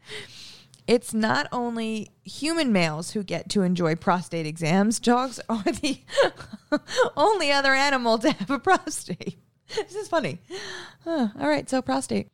It's 0.87 1.14
not 1.14 1.47
only 1.53 2.11
human 2.25 2.73
males 2.73 3.12
who 3.12 3.23
get 3.23 3.49
to 3.51 3.62
enjoy 3.62 3.95
prostate 3.95 4.47
exams, 4.47 4.99
dogs 4.99 5.40
are 5.49 5.62
the 5.62 6.01
only 7.16 7.53
other 7.53 7.73
animal 7.73 8.18
to 8.18 8.33
have 8.33 8.51
a 8.51 8.59
prostate. 8.59 9.38
This 9.75 9.95
is 9.95 10.09
funny. 10.09 10.40
Huh, 11.05 11.29
all 11.38 11.49
right, 11.49 11.68
so 11.71 11.81
prostate. 11.81 12.29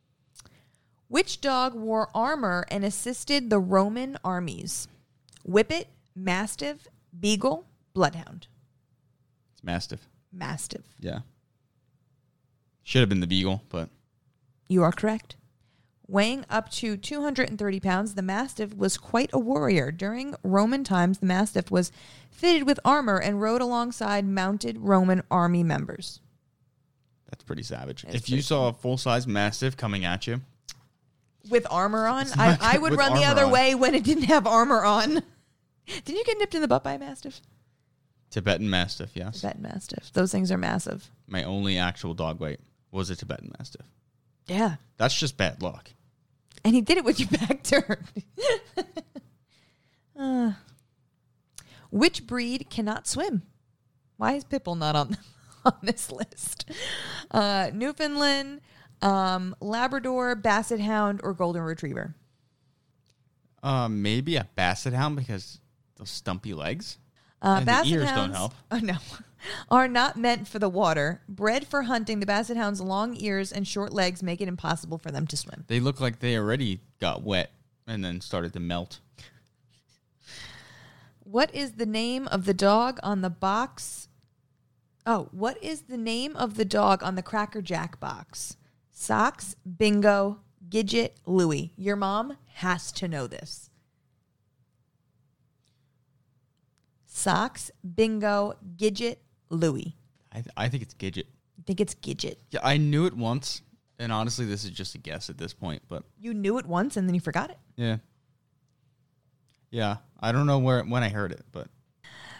Which 1.07 1.41
dog 1.41 1.73
wore 1.73 2.09
armor 2.13 2.65
and 2.69 2.83
assisted 2.83 3.49
the 3.49 3.59
Roman 3.59 4.17
armies? 4.23 4.87
Whippet, 5.47 5.85
Mastiff, 6.15 6.87
Beagle, 7.17 7.65
Bloodhound. 7.93 8.47
It's 9.53 9.63
mastiff. 9.63 10.07
Mastiff. 10.31 10.83
Yeah. 10.99 11.19
Should 12.83 12.99
have 13.01 13.09
been 13.09 13.19
the 13.19 13.27
beagle, 13.27 13.63
but 13.69 13.89
You 14.67 14.83
are 14.83 14.91
correct. 14.91 15.35
Weighing 16.09 16.43
up 16.49 16.69
to 16.71 16.97
230 16.97 17.79
pounds, 17.79 18.15
the 18.15 18.23
Mastiff 18.23 18.75
was 18.75 18.97
quite 18.97 19.29
a 19.31 19.37
warrior. 19.37 19.91
During 19.91 20.33
Roman 20.41 20.83
times, 20.83 21.19
the 21.19 21.27
Mastiff 21.27 21.69
was 21.69 21.91
fitted 22.31 22.63
with 22.63 22.79
armor 22.83 23.17
and 23.19 23.39
rode 23.39 23.61
alongside 23.61 24.25
mounted 24.25 24.79
Roman 24.79 25.21
army 25.29 25.61
members. 25.61 26.19
that's 27.29 27.43
pretty 27.43 27.61
savage. 27.61 28.03
It's 28.05 28.15
if 28.15 28.29
you 28.29 28.37
pretty 28.37 28.41
saw 28.41 28.69
a 28.69 28.73
full 28.73 28.97
size 28.97 29.27
mastiff 29.27 29.77
coming 29.77 30.03
at 30.03 30.25
you, 30.25 30.41
With 31.47 31.67
armor 31.69 32.07
on? 32.07 32.25
I, 32.37 32.57
I 32.59 32.77
would 32.79 32.93
run 32.97 33.13
the 33.13 33.25
other 33.25 33.45
on. 33.45 33.51
way 33.51 33.75
when 33.75 33.93
it 33.93 34.03
didn't 34.03 34.23
have 34.23 34.47
armor 34.47 34.83
on. 34.83 35.21
Didn't 36.05 36.17
you 36.17 36.23
get 36.23 36.37
nipped 36.39 36.53
in 36.55 36.61
the 36.61 36.67
butt 36.67 36.83
by 36.83 36.93
a 36.93 36.99
Mastiff? 36.99 37.39
Tibetan 38.31 38.69
mastiff, 38.69 39.11
yes. 39.15 39.41
Tibetan 39.41 39.63
Mastiff. 39.63 40.11
Those 40.13 40.31
things 40.31 40.51
are 40.51 40.57
massive. 40.57 41.09
My 41.27 41.43
only 41.43 41.77
actual 41.79 42.13
dog 42.13 42.39
weight 42.39 42.59
was 42.91 43.09
a 43.09 43.15
Tibetan 43.15 43.51
mastiff. 43.57 43.87
Yeah. 44.47 44.75
That's 44.97 45.17
just 45.19 45.35
bad 45.37 45.63
luck. 45.63 45.89
And 46.63 46.75
he 46.75 46.81
did 46.81 46.97
it 46.97 47.05
with 47.05 47.19
your 47.19 47.29
back 47.29 47.63
turned. 47.63 48.05
Uh, 50.17 50.51
which 51.91 52.27
breed 52.27 52.67
cannot 52.69 53.07
swim? 53.07 53.43
Why 54.17 54.33
is 54.33 54.43
Pipple 54.43 54.75
not 54.75 54.95
on 54.95 55.17
on 55.65 55.73
this 55.81 56.11
list? 56.11 56.69
Uh, 57.31 57.71
Newfoundland, 57.73 58.61
um, 59.01 59.55
Labrador, 59.61 60.35
Basset 60.35 60.79
Hound, 60.81 61.21
or 61.23 61.33
Golden 61.33 61.61
Retriever? 61.61 62.15
Uh, 63.63 63.87
maybe 63.89 64.35
a 64.35 64.47
basset 64.55 64.93
hound 64.93 65.15
because 65.17 65.59
those 65.97 66.09
stumpy 66.09 66.53
legs. 66.53 66.97
Uh, 67.41 67.55
And 67.57 67.61
the 67.61 67.65
basset 67.65 67.87
ears 67.93 68.09
don't 68.11 68.33
help. 68.33 68.53
Oh 68.71 68.77
no, 68.79 68.95
are 69.69 69.87
not 69.87 70.17
meant 70.17 70.47
for 70.47 70.59
the 70.59 70.69
water. 70.69 71.21
Bred 71.27 71.67
for 71.67 71.83
hunting, 71.83 72.19
the 72.19 72.25
basset 72.25 72.57
hound's 72.57 72.81
long 72.81 73.15
ears 73.19 73.51
and 73.51 73.67
short 73.67 73.93
legs 73.93 74.23
make 74.23 74.41
it 74.41 74.47
impossible 74.47 74.97
for 74.97 75.11
them 75.11 75.27
to 75.27 75.37
swim. 75.37 75.65
They 75.67 75.79
look 75.79 75.99
like 75.99 76.19
they 76.19 76.37
already 76.37 76.81
got 76.99 77.23
wet 77.23 77.51
and 77.87 78.03
then 78.03 78.21
started 78.21 78.53
to 78.53 78.59
melt. 78.59 78.99
What 81.19 81.53
is 81.53 81.73
the 81.73 81.85
name 81.85 82.27
of 82.29 82.45
the 82.45 82.53
dog 82.53 82.99
on 83.03 83.21
the 83.21 83.29
box? 83.29 84.07
Oh, 85.05 85.29
what 85.31 85.61
is 85.63 85.83
the 85.83 85.97
name 85.97 86.35
of 86.35 86.55
the 86.55 86.65
dog 86.65 87.03
on 87.03 87.15
the 87.15 87.21
Cracker 87.21 87.61
Jack 87.61 87.99
box? 87.99 88.57
Socks, 88.91 89.55
Bingo, 89.77 90.39
Gidget, 90.67 91.11
Louie. 91.25 91.71
Your 91.77 91.95
mom 91.95 92.37
has 92.55 92.91
to 92.93 93.07
know 93.07 93.27
this. 93.27 93.69
Socks, 97.05 97.71
Bingo, 97.95 98.53
Gidget, 98.77 99.17
Louie. 99.49 99.95
I, 100.31 100.35
th- 100.37 100.47
I 100.55 100.69
think 100.69 100.83
it's 100.83 100.93
Gidget. 100.93 101.25
I 101.57 101.61
think 101.65 101.81
it's 101.81 101.95
Gidget. 101.95 102.35
Yeah, 102.51 102.59
I 102.63 102.77
knew 102.77 103.05
it 103.05 103.15
once, 103.15 103.61
and 103.97 104.11
honestly, 104.11 104.45
this 104.45 104.63
is 104.63 104.69
just 104.71 104.95
a 104.95 104.97
guess 104.97 105.29
at 105.29 105.37
this 105.37 105.53
point. 105.53 105.81
But 105.87 106.03
You 106.19 106.33
knew 106.33 106.57
it 106.57 106.65
once 106.65 106.95
and 106.97 107.07
then 107.07 107.15
you 107.15 107.21
forgot 107.21 107.49
it. 107.49 107.57
yeah, 107.75 107.97
yeah, 109.71 109.97
I 110.19 110.31
don't 110.31 110.45
know 110.47 110.59
where 110.59 110.83
when 110.83 111.03
I 111.03 111.09
heard 111.09 111.31
it, 111.31 111.43
but 111.51 111.67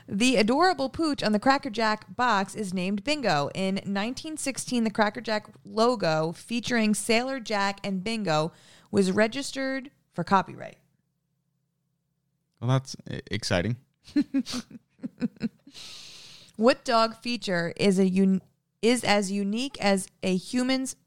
The 0.08 0.38
adorable 0.38 0.90
pooch 0.90 1.22
on 1.24 1.32
the 1.34 1.40
Cracker 1.40 1.70
Jack 1.70 2.16
box 2.16 2.56
is 2.56 2.74
named 2.74 3.04
Bingo. 3.04 3.50
In 3.54 3.76
1916, 3.76 4.84
the 4.84 4.90
Cracker 4.90 5.22
Jack 5.22 5.48
logo 5.64 6.32
featuring 6.32 6.96
Sailor 6.96 7.40
Jack 7.40 7.80
and 7.84 8.04
Bingo 8.04 8.52
was 8.92 9.12
registered 9.12 9.92
for 10.14 10.24
copyright. 10.24 10.78
well, 12.60 12.70
that's 12.72 12.96
exciting. 13.30 13.76
What 16.60 16.84
dog 16.84 17.16
feature 17.16 17.72
is 17.78 18.02
a 18.02 18.06
un- 18.08 18.42
is 18.82 19.06
as 19.06 19.32
unique 19.32 19.80
as 19.80 20.10
a 20.22 20.36
human's 20.36 20.98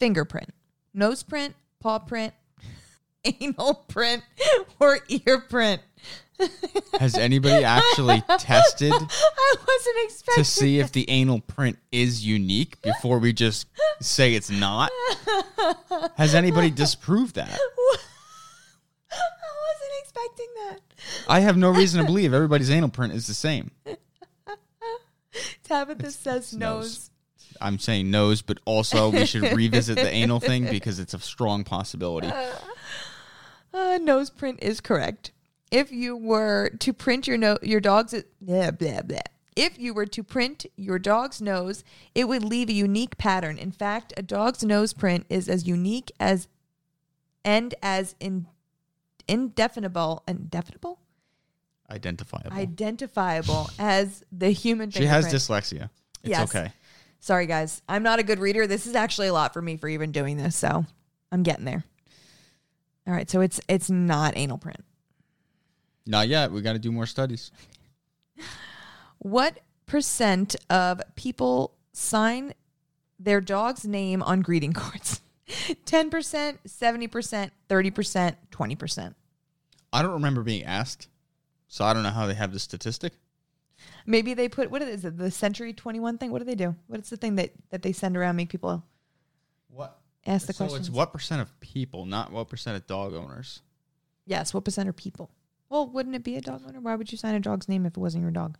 fingerprint, 0.00 0.50
nose 0.92 1.22
print, 1.22 1.54
paw 1.78 2.00
print, 2.00 2.34
anal 3.40 3.74
print, 3.86 4.24
or 4.80 4.98
ear 5.08 5.38
print? 5.48 5.82
Has 6.98 7.14
anybody 7.14 7.62
actually 7.62 8.24
tested 8.40 8.92
I 8.92 8.98
wasn't 8.98 9.96
expecting 10.02 10.42
to 10.42 10.50
see 10.50 10.80
if 10.80 10.90
the 10.90 11.08
anal 11.08 11.42
print 11.42 11.78
is 11.92 12.26
unique 12.26 12.82
before 12.82 13.20
we 13.20 13.32
just 13.32 13.68
say 14.00 14.34
it's 14.34 14.50
not? 14.50 14.90
Has 16.16 16.34
anybody 16.34 16.72
disproved 16.72 17.36
that? 17.36 17.56
I 19.12 19.20
wasn't 19.62 19.92
expecting 20.02 20.48
that. 20.56 20.80
I 21.28 21.38
have 21.38 21.56
no 21.56 21.70
reason 21.70 22.00
to 22.00 22.06
believe 22.06 22.34
everybody's 22.34 22.68
anal 22.68 22.88
print 22.88 23.12
is 23.12 23.28
the 23.28 23.34
same. 23.34 23.70
Tabitha 25.64 26.10
says 26.10 26.54
nose. 26.54 27.10
I'm 27.60 27.78
saying 27.78 28.10
nose, 28.10 28.42
but 28.42 28.58
also 28.64 29.10
we 29.10 29.26
should 29.26 29.42
revisit 29.56 29.96
the 29.96 30.08
anal 30.08 30.40
thing 30.40 30.68
because 30.68 30.98
it's 30.98 31.14
a 31.14 31.18
strong 31.18 31.64
possibility. 31.64 32.30
Uh, 33.72 33.98
nose 34.00 34.30
print 34.30 34.58
is 34.62 34.80
correct. 34.80 35.32
If 35.70 35.92
you 35.92 36.16
were 36.16 36.70
to 36.78 36.92
print 36.92 37.26
your 37.26 37.36
no- 37.36 37.58
your 37.62 37.80
dog's 37.80 38.14
blah, 38.40 38.70
blah, 38.70 39.02
blah. 39.02 39.18
If 39.56 39.78
you 39.78 39.92
were 39.92 40.06
to 40.06 40.22
print 40.22 40.66
your 40.76 40.98
dog's 41.00 41.42
nose, 41.42 41.82
it 42.14 42.28
would 42.28 42.44
leave 42.44 42.68
a 42.68 42.72
unique 42.72 43.18
pattern. 43.18 43.58
In 43.58 43.72
fact, 43.72 44.14
a 44.16 44.22
dog's 44.22 44.62
nose 44.62 44.92
print 44.92 45.26
is 45.28 45.48
as 45.48 45.66
unique 45.66 46.12
as 46.20 46.46
and 47.44 47.74
as 47.82 48.14
in, 48.20 48.46
indefinable 49.26 50.22
indefinable 50.26 51.00
Identifiable. 51.90 52.52
identifiable 52.56 53.70
as 53.78 54.22
the 54.30 54.50
human 54.50 54.90
she 54.90 55.06
has 55.06 55.24
fingerprint. 55.26 55.64
dyslexia. 55.64 55.90
It's 56.22 56.30
Yes. 56.30 56.54
okay. 56.54 56.72
Sorry, 57.20 57.46
guys. 57.46 57.82
I'm 57.88 58.02
not 58.02 58.18
a 58.18 58.22
good 58.22 58.38
reader. 58.38 58.66
This 58.66 58.86
is 58.86 58.94
actually 58.94 59.28
a 59.28 59.32
lot 59.32 59.52
for 59.52 59.62
me 59.62 59.76
for 59.76 59.88
even 59.88 60.12
doing 60.12 60.36
this, 60.36 60.54
so 60.54 60.84
I'm 61.32 61.42
getting 61.42 61.64
there. 61.64 61.84
All 63.06 63.14
right, 63.14 63.28
so 63.30 63.40
it's 63.40 63.60
it's 63.68 63.88
not 63.88 64.36
anal 64.36 64.58
print. 64.58 64.84
Not 66.06 66.28
yet. 66.28 66.52
We 66.52 66.60
got 66.60 66.74
to 66.74 66.78
do 66.78 66.92
more 66.92 67.06
studies. 67.06 67.50
What 69.18 69.58
percent 69.86 70.56
of 70.70 71.00
people 71.16 71.74
sign 71.92 72.52
their 73.18 73.40
dog's 73.40 73.84
name 73.86 74.22
on 74.22 74.40
greeting 74.40 74.72
cards? 74.72 75.20
10%, 75.48 76.58
70%, 76.66 77.50
30%, 77.68 78.36
20%. 78.50 79.14
I 79.92 80.02
don't 80.02 80.12
remember 80.12 80.42
being 80.42 80.64
asked, 80.64 81.08
so 81.68 81.84
I 81.84 81.92
don't 81.94 82.02
know 82.02 82.10
how 82.10 82.26
they 82.26 82.34
have 82.34 82.52
the 82.52 82.58
statistic. 82.58 83.12
Maybe 84.06 84.34
they 84.34 84.48
put 84.48 84.70
what 84.70 84.82
is 84.82 85.04
it? 85.04 85.16
The 85.16 85.30
Century 85.30 85.72
21 85.72 86.18
thing? 86.18 86.32
What 86.32 86.38
do 86.40 86.44
they 86.44 86.54
do? 86.54 86.74
What's 86.88 87.10
the 87.10 87.16
thing 87.16 87.36
that 87.36 87.52
that 87.70 87.82
they 87.82 87.92
send 87.92 88.16
around 88.16 88.36
make 88.36 88.48
people 88.48 88.82
What? 89.68 89.98
ask 90.26 90.46
the 90.46 90.52
so 90.52 90.64
questions? 90.64 90.88
it's 90.88 90.94
what 90.96 91.12
percent 91.12 91.40
of 91.42 91.60
people, 91.60 92.04
not 92.06 92.32
what 92.32 92.48
percent 92.48 92.76
of 92.76 92.86
dog 92.86 93.14
owners. 93.14 93.62
Yes, 94.26 94.52
what 94.52 94.64
percent 94.64 94.88
are 94.88 94.92
people? 94.92 95.30
Well, 95.68 95.86
wouldn't 95.88 96.16
it 96.16 96.24
be 96.24 96.36
a 96.36 96.40
dog 96.40 96.62
owner? 96.66 96.80
Why 96.80 96.96
would 96.96 97.12
you 97.12 97.18
sign 97.18 97.34
a 97.34 97.40
dog's 97.40 97.68
name 97.68 97.86
if 97.86 97.96
it 97.96 98.00
wasn't 98.00 98.22
your 98.22 98.30
dog? 98.30 98.58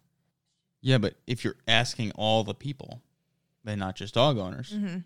Yeah, 0.80 0.98
but 0.98 1.14
if 1.26 1.42
you're 1.44 1.56
asking 1.66 2.12
all 2.12 2.44
the 2.44 2.54
people, 2.54 3.02
then 3.64 3.78
not 3.78 3.96
just 3.96 4.14
dog 4.14 4.38
owners. 4.38 4.72
Mm-hmm. 4.74 4.98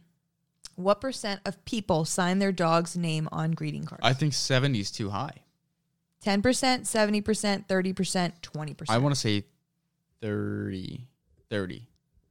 What 0.77 1.01
percent 1.01 1.41
of 1.47 1.65
people 1.65 2.05
sign 2.05 2.39
their 2.39 2.53
dog's 2.53 2.97
name 2.97 3.29
on 3.33 3.53
greeting 3.53 3.85
cards? 3.85 4.03
I 4.05 4.13
think 4.13 4.35
70 4.35 4.79
is 4.81 4.91
too 4.91 5.11
high. 5.11 5.37
10%, 6.25 6.43
70%, 6.43 7.67
30%, 7.67 8.33
20%. 8.41 8.85
I 8.89 8.99
want 8.99 9.15
to 9.15 9.21
say 9.21 9.45
30. 10.21 11.07
30. 11.51 11.75
Is 11.75 11.83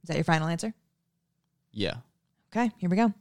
that 0.08 0.16
your 0.16 0.24
final 0.24 0.48
answer? 0.48 0.74
Yeah. 1.72 1.96
Okay, 2.54 2.70
here 2.78 2.90
we 2.90 2.96
go. 2.96 3.12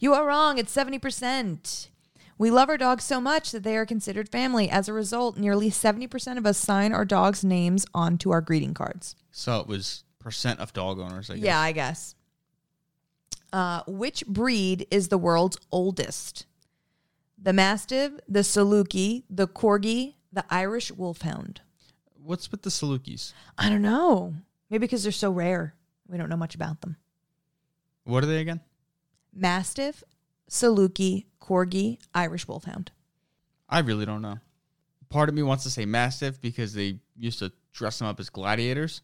You 0.00 0.14
are 0.14 0.26
wrong. 0.26 0.58
It's 0.58 0.74
70%. 0.74 1.88
We 2.36 2.50
love 2.50 2.68
our 2.68 2.76
dogs 2.76 3.04
so 3.04 3.20
much 3.20 3.50
that 3.50 3.64
they 3.64 3.76
are 3.76 3.86
considered 3.86 4.28
family. 4.28 4.70
As 4.70 4.88
a 4.88 4.92
result, 4.92 5.36
nearly 5.36 5.70
70% 5.70 6.38
of 6.38 6.46
us 6.46 6.58
sign 6.58 6.92
our 6.92 7.04
dogs' 7.04 7.44
names 7.44 7.84
onto 7.92 8.30
our 8.30 8.40
greeting 8.40 8.74
cards. 8.74 9.16
So 9.32 9.60
it 9.60 9.66
was 9.66 10.04
percent 10.18 10.60
of 10.60 10.72
dog 10.72 10.98
owners, 11.00 11.30
I 11.30 11.34
guess. 11.34 11.44
Yeah, 11.44 11.60
I 11.60 11.72
guess. 11.72 12.14
Uh, 13.52 13.82
which 13.86 14.26
breed 14.26 14.86
is 14.90 15.08
the 15.08 15.18
world's 15.18 15.58
oldest? 15.72 16.46
The 17.40 17.52
Mastiff, 17.52 18.12
the 18.28 18.40
Saluki, 18.40 19.22
the 19.30 19.46
Corgi, 19.46 20.14
the 20.32 20.44
Irish 20.50 20.90
Wolfhound. 20.90 21.60
What's 22.20 22.50
with 22.50 22.62
the 22.62 22.70
Salukis? 22.70 23.32
I 23.56 23.68
don't 23.68 23.82
know. 23.82 24.34
Maybe 24.70 24.80
because 24.80 25.02
they're 25.02 25.12
so 25.12 25.30
rare. 25.30 25.74
We 26.08 26.18
don't 26.18 26.28
know 26.28 26.36
much 26.36 26.54
about 26.54 26.80
them. 26.80 26.96
What 28.04 28.24
are 28.24 28.26
they 28.26 28.40
again? 28.40 28.60
Mastiff, 29.32 30.02
Saluki, 30.50 31.26
Corgi, 31.40 31.98
Irish 32.14 32.48
Wolfhound. 32.48 32.90
I 33.68 33.80
really 33.80 34.04
don't 34.04 34.22
know. 34.22 34.38
Part 35.08 35.28
of 35.28 35.34
me 35.34 35.42
wants 35.42 35.64
to 35.64 35.70
say 35.70 35.86
Mastiff 35.86 36.40
because 36.40 36.74
they 36.74 36.98
used 37.16 37.38
to 37.38 37.52
dress 37.72 37.98
them 37.98 38.08
up 38.08 38.18
as 38.18 38.30
gladiators, 38.30 39.00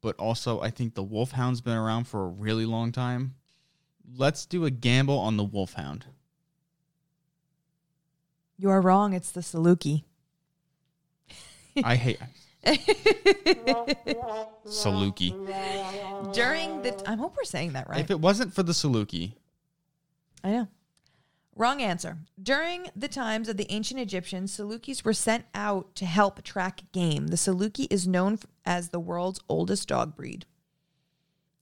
but 0.00 0.16
also 0.16 0.60
I 0.60 0.70
think 0.70 0.94
the 0.94 1.02
Wolfhound's 1.02 1.60
been 1.60 1.76
around 1.76 2.04
for 2.04 2.24
a 2.24 2.28
really 2.28 2.66
long 2.66 2.90
time. 2.90 3.34
Let's 4.16 4.46
do 4.46 4.64
a 4.64 4.70
gamble 4.70 5.18
on 5.18 5.36
the 5.36 5.44
Wolfhound. 5.44 6.06
You 8.58 8.70
are 8.70 8.80
wrong. 8.80 9.12
It's 9.12 9.30
the 9.30 9.40
Saluki. 9.40 10.04
I 11.84 11.96
hate 11.96 12.18
Saluki. 14.66 15.32
During 16.32 16.82
the, 16.82 17.02
I 17.06 17.14
hope 17.14 17.36
we're 17.36 17.44
saying 17.44 17.74
that 17.74 17.88
right. 17.88 18.00
If 18.00 18.10
it 18.10 18.20
wasn't 18.20 18.54
for 18.54 18.62
the 18.62 18.72
Saluki, 18.72 19.34
I 20.42 20.50
know. 20.50 20.68
Wrong 21.54 21.80
answer. 21.80 22.18
During 22.42 22.88
the 22.94 23.08
times 23.08 23.48
of 23.48 23.56
the 23.56 23.70
ancient 23.72 23.98
Egyptians, 23.98 24.54
Salukis 24.56 25.04
were 25.04 25.14
sent 25.14 25.46
out 25.54 25.94
to 25.96 26.04
help 26.04 26.42
track 26.42 26.82
game. 26.92 27.28
The 27.28 27.36
Saluki 27.36 27.86
is 27.90 28.06
known 28.06 28.38
as 28.66 28.90
the 28.90 29.00
world's 29.00 29.40
oldest 29.48 29.88
dog 29.88 30.14
breed. 30.14 30.44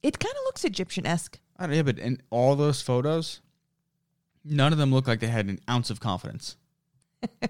It 0.03 0.19
kind 0.19 0.35
of 0.35 0.43
looks 0.47 0.65
Egyptian 0.65 1.07
esque. 1.07 1.39
I 1.57 1.67
don't 1.67 1.77
know, 1.77 1.83
but 1.85 2.01
in 2.01 2.21
all 2.31 2.57
those 2.57 2.83
photos, 2.83 3.41
none 4.45 4.73
of 4.73 4.79
them 4.79 4.93
look 4.93 5.07
like 5.07 5.21
they 5.21 5.29
had 5.29 5.47
an 5.47 5.61
ounce 5.71 5.91
of 5.91 6.01
confidence. 6.01 6.57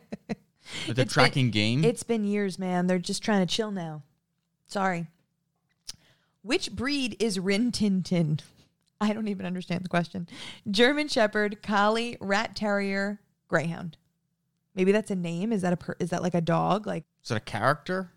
But 0.87 0.97
they're 0.97 1.05
It's 1.05 1.13
tracking 1.15 1.47
been- 1.47 1.81
game. 1.81 1.85
It's 1.85 2.03
been 2.03 2.25
years, 2.25 2.59
man. 2.59 2.87
They're 2.87 2.99
just 2.99 3.23
trying 3.23 3.47
to 3.47 3.55
chill 3.55 3.71
now. 3.71 4.03
Sorry. 4.67 5.07
Which 6.43 6.73
breed 6.73 7.17
is 7.21 7.39
Rin 7.39 7.71
Tin 7.73 8.03
Tin? 8.03 8.41
I 9.01 9.13
don't 9.13 9.29
even 9.29 9.47
understand 9.47 9.85
the 9.85 9.89
question. 9.89 10.29
German 10.71 11.09
Shepherd, 11.09 11.63
Collie, 11.63 12.17
Rat 12.21 12.57
Terrier, 12.57 13.21
Greyhound. 13.49 13.97
Maybe 14.75 14.91
that's 14.93 15.11
a 15.11 15.15
name. 15.17 15.53
Is 15.53 15.63
that 15.63 15.73
a 15.73 15.77
per- 15.77 15.97
is 16.01 16.11
that 16.11 16.23
like 16.23 16.35
a 16.35 16.41
dog? 16.41 16.87
Like 16.87 17.05
Is 17.23 17.29
that 17.29 17.37
a 17.37 17.41
character? 17.41 18.11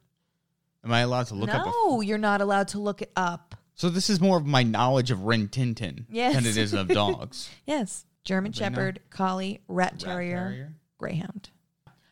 Am 0.83 0.91
I 0.91 1.01
allowed 1.01 1.27
to 1.27 1.35
look 1.35 1.53
up? 1.53 1.67
A, 1.67 1.69
no, 1.69 2.01
you're 2.01 2.17
not 2.17 2.41
allowed 2.41 2.69
to 2.69 2.79
look 2.79 3.01
it 3.01 3.11
up. 3.15 3.55
so 3.75 3.89
this 3.89 4.09
is 4.09 4.19
more 4.21 4.37
of 4.37 4.45
my 4.45 4.63
knowledge 4.63 5.11
of 5.11 5.23
Rin 5.23 5.47
Tin 5.49 5.75
Tin 5.75 6.05
Yes. 6.09 6.33
than 6.35 6.45
it 6.45 6.57
is 6.57 6.73
of 6.73 6.87
dogs. 6.87 7.49
Yes, 7.65 8.05
German 8.23 8.51
not. 8.51 8.55
Shepherd, 8.57 8.99
Collie, 9.09 9.61
Rat 9.67 9.99
Terrier, 9.99 10.37
Terrier? 10.49 10.73
Greyhound. 10.97 11.49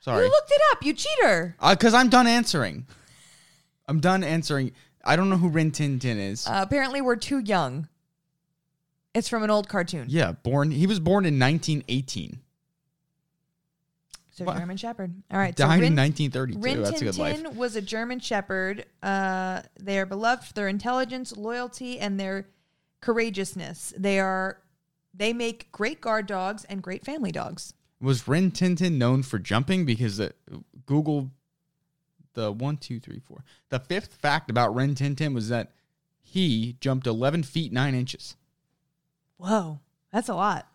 Sorry, 0.01 0.23
You 0.25 0.29
looked 0.31 0.51
it 0.51 0.61
up, 0.71 0.83
you 0.83 0.93
cheater. 0.93 1.55
because 1.69 1.93
I'm 1.93 2.09
done 2.09 2.27
answering. 2.27 2.85
I'm 3.87 3.99
done 3.99 4.23
answering. 4.23 4.71
I 5.03 5.15
don't 5.15 5.29
know 5.29 5.37
who 5.37 5.49
Rin 5.49 5.71
Tin 5.71 5.99
Tin 5.99 6.17
is. 6.19 6.47
Uh, 6.47 6.59
apparently, 6.61 7.01
we're 7.01 7.15
too 7.15 7.39
young. 7.39 7.87
It's 9.13 9.29
from 9.29 9.43
an 9.43 9.49
old 9.49 9.67
cartoon. 9.69 10.05
yeah, 10.09 10.33
born. 10.33 10.71
He 10.71 10.87
was 10.87 10.99
born 10.99 11.25
in 11.25 11.39
1918. 11.39 12.39
So 14.31 14.43
What? 14.43 14.57
German 14.57 14.75
Shepherd. 14.75 15.13
All 15.31 15.39
right. 15.39 15.55
Died 15.55 15.65
so 15.65 15.81
Rin, 15.81 15.93
in 15.93 15.95
1932. 15.95 16.59
Rin 16.59 16.83
That's 16.83 16.89
a 16.89 16.93
Tin 16.99 17.07
good 17.07 17.17
life. 17.17 17.41
Tin 17.41 17.55
was 17.55 17.77
a 17.77 17.81
German 17.81 18.19
Shepherd. 18.19 18.85
Uh, 19.01 19.61
they 19.79 19.97
are 19.97 20.05
beloved 20.05 20.43
for 20.43 20.53
their 20.53 20.67
intelligence, 20.67 21.37
loyalty, 21.37 21.99
and 21.99 22.19
their 22.19 22.45
courageousness. 23.01 23.93
They 23.97 24.19
are. 24.19 24.57
They 25.13 25.31
make 25.31 25.71
great 25.71 26.01
guard 26.01 26.25
dogs 26.27 26.65
and 26.65 26.83
great 26.83 27.05
family 27.05 27.31
dogs. 27.31 27.73
Was 28.01 28.27
Rin 28.27 28.51
Tin 28.51 28.75
Tin 28.75 28.97
known 28.97 29.23
for 29.23 29.39
jumping? 29.39 29.85
Because 29.85 30.17
the, 30.17 30.33
Google 30.85 31.31
the 32.35 32.51
one, 32.51 32.77
two, 32.77 32.99
three, 32.99 33.19
four. 33.19 33.43
The 33.69 33.79
fifth 33.79 34.13
fact 34.13 34.49
about 34.49 34.75
Rin 34.75 34.93
Tin 34.93 35.15
Tin 35.15 35.33
was 35.33 35.49
that 35.49 35.71
he 36.21 36.77
jumped 36.79 37.07
11 37.07 37.43
feet 37.43 37.73
9 37.73 37.95
inches. 37.95 38.35
Whoa, 39.37 39.79
that's 40.11 40.29
a 40.29 40.35
lot. 40.35 40.67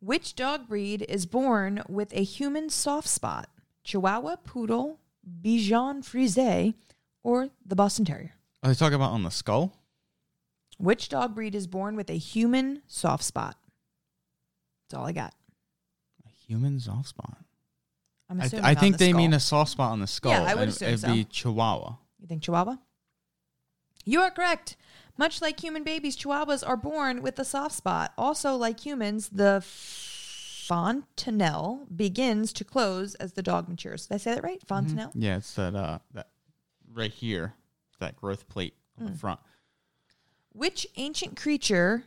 Which 0.00 0.36
dog 0.36 0.68
breed 0.68 1.04
is 1.08 1.24
born 1.26 1.82
with 1.88 2.12
a 2.12 2.22
human 2.22 2.68
soft 2.68 3.08
spot? 3.08 3.48
Chihuahua, 3.84 4.36
Poodle, 4.44 4.98
Bichon 5.42 6.04
Frise, 6.04 6.74
or 7.22 7.48
the 7.64 7.76
Boston 7.76 8.04
Terrier? 8.04 8.34
Are 8.62 8.68
they 8.68 8.74
talking 8.74 8.94
about 8.94 9.12
on 9.12 9.22
the 9.22 9.30
skull? 9.30 9.74
Which 10.78 11.08
dog 11.08 11.34
breed 11.34 11.54
is 11.54 11.66
born 11.66 11.96
with 11.96 12.10
a 12.10 12.18
human 12.18 12.82
soft 12.86 13.24
spot? 13.24 13.56
That's 14.88 14.98
all 14.98 15.06
I 15.06 15.12
got. 15.12 15.34
Human 16.46 16.78
soft 16.80 17.08
spot. 17.08 17.38
I'm 18.28 18.40
I, 18.40 18.44
assuming. 18.44 18.64
I 18.64 18.70
on 18.70 18.76
think 18.76 18.98
the 18.98 19.06
they 19.06 19.12
mean 19.12 19.32
a 19.32 19.40
soft 19.40 19.70
spot 19.72 19.92
on 19.92 20.00
the 20.00 20.06
skull. 20.06 20.32
Yeah, 20.32 20.42
I 20.42 20.54
would 20.54 20.64
and 20.64 20.70
assume 20.70 20.88
It'd 20.88 21.00
so. 21.00 21.12
be 21.12 21.24
Chihuahua. 21.24 21.96
You 22.18 22.26
think 22.26 22.42
Chihuahua? 22.42 22.76
You 24.04 24.20
are 24.20 24.30
correct. 24.30 24.76
Much 25.18 25.40
like 25.40 25.60
human 25.60 25.82
babies, 25.82 26.16
Chihuahuas 26.16 26.66
are 26.66 26.76
born 26.76 27.22
with 27.22 27.38
a 27.38 27.44
soft 27.44 27.74
spot. 27.74 28.12
Also, 28.18 28.54
like 28.54 28.80
humans, 28.80 29.30
the 29.30 29.62
fontanelle 30.66 31.86
begins 31.94 32.52
to 32.52 32.64
close 32.64 33.14
as 33.16 33.32
the 33.32 33.42
dog 33.42 33.68
matures. 33.68 34.06
Did 34.06 34.14
I 34.14 34.18
say 34.18 34.34
that 34.34 34.44
right? 34.44 34.60
Fontanelle? 34.66 35.12
Yeah, 35.14 35.38
it's 35.38 35.54
that 35.54 35.74
uh 35.74 35.98
that 36.12 36.28
right 36.92 37.12
here, 37.12 37.54
that 38.00 38.16
growth 38.16 38.48
plate 38.48 38.74
on 38.98 39.06
the 39.06 39.12
front. 39.12 39.40
Which 40.52 40.86
ancient 40.96 41.36
creature 41.36 42.04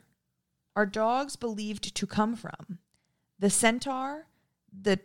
are 0.75 0.85
dogs 0.85 1.35
believed 1.35 1.95
to 1.95 2.07
come 2.07 2.35
from? 2.35 2.79
The 3.37 3.49
centaur, 3.49 4.27
the 4.77 4.99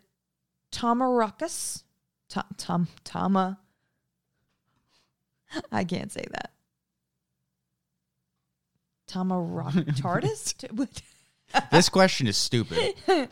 Tomaracus, 0.73 1.83
tom, 2.29 2.45
tom, 2.57 2.89
tama. 3.05 3.59
I 5.71 5.85
can't 5.85 6.11
say 6.11 6.25
that. 6.33 6.51
Tamaractardus? 9.09 10.55
this 11.71 11.89
question 11.89 12.27
is 12.27 12.37
stupid. 12.37 12.95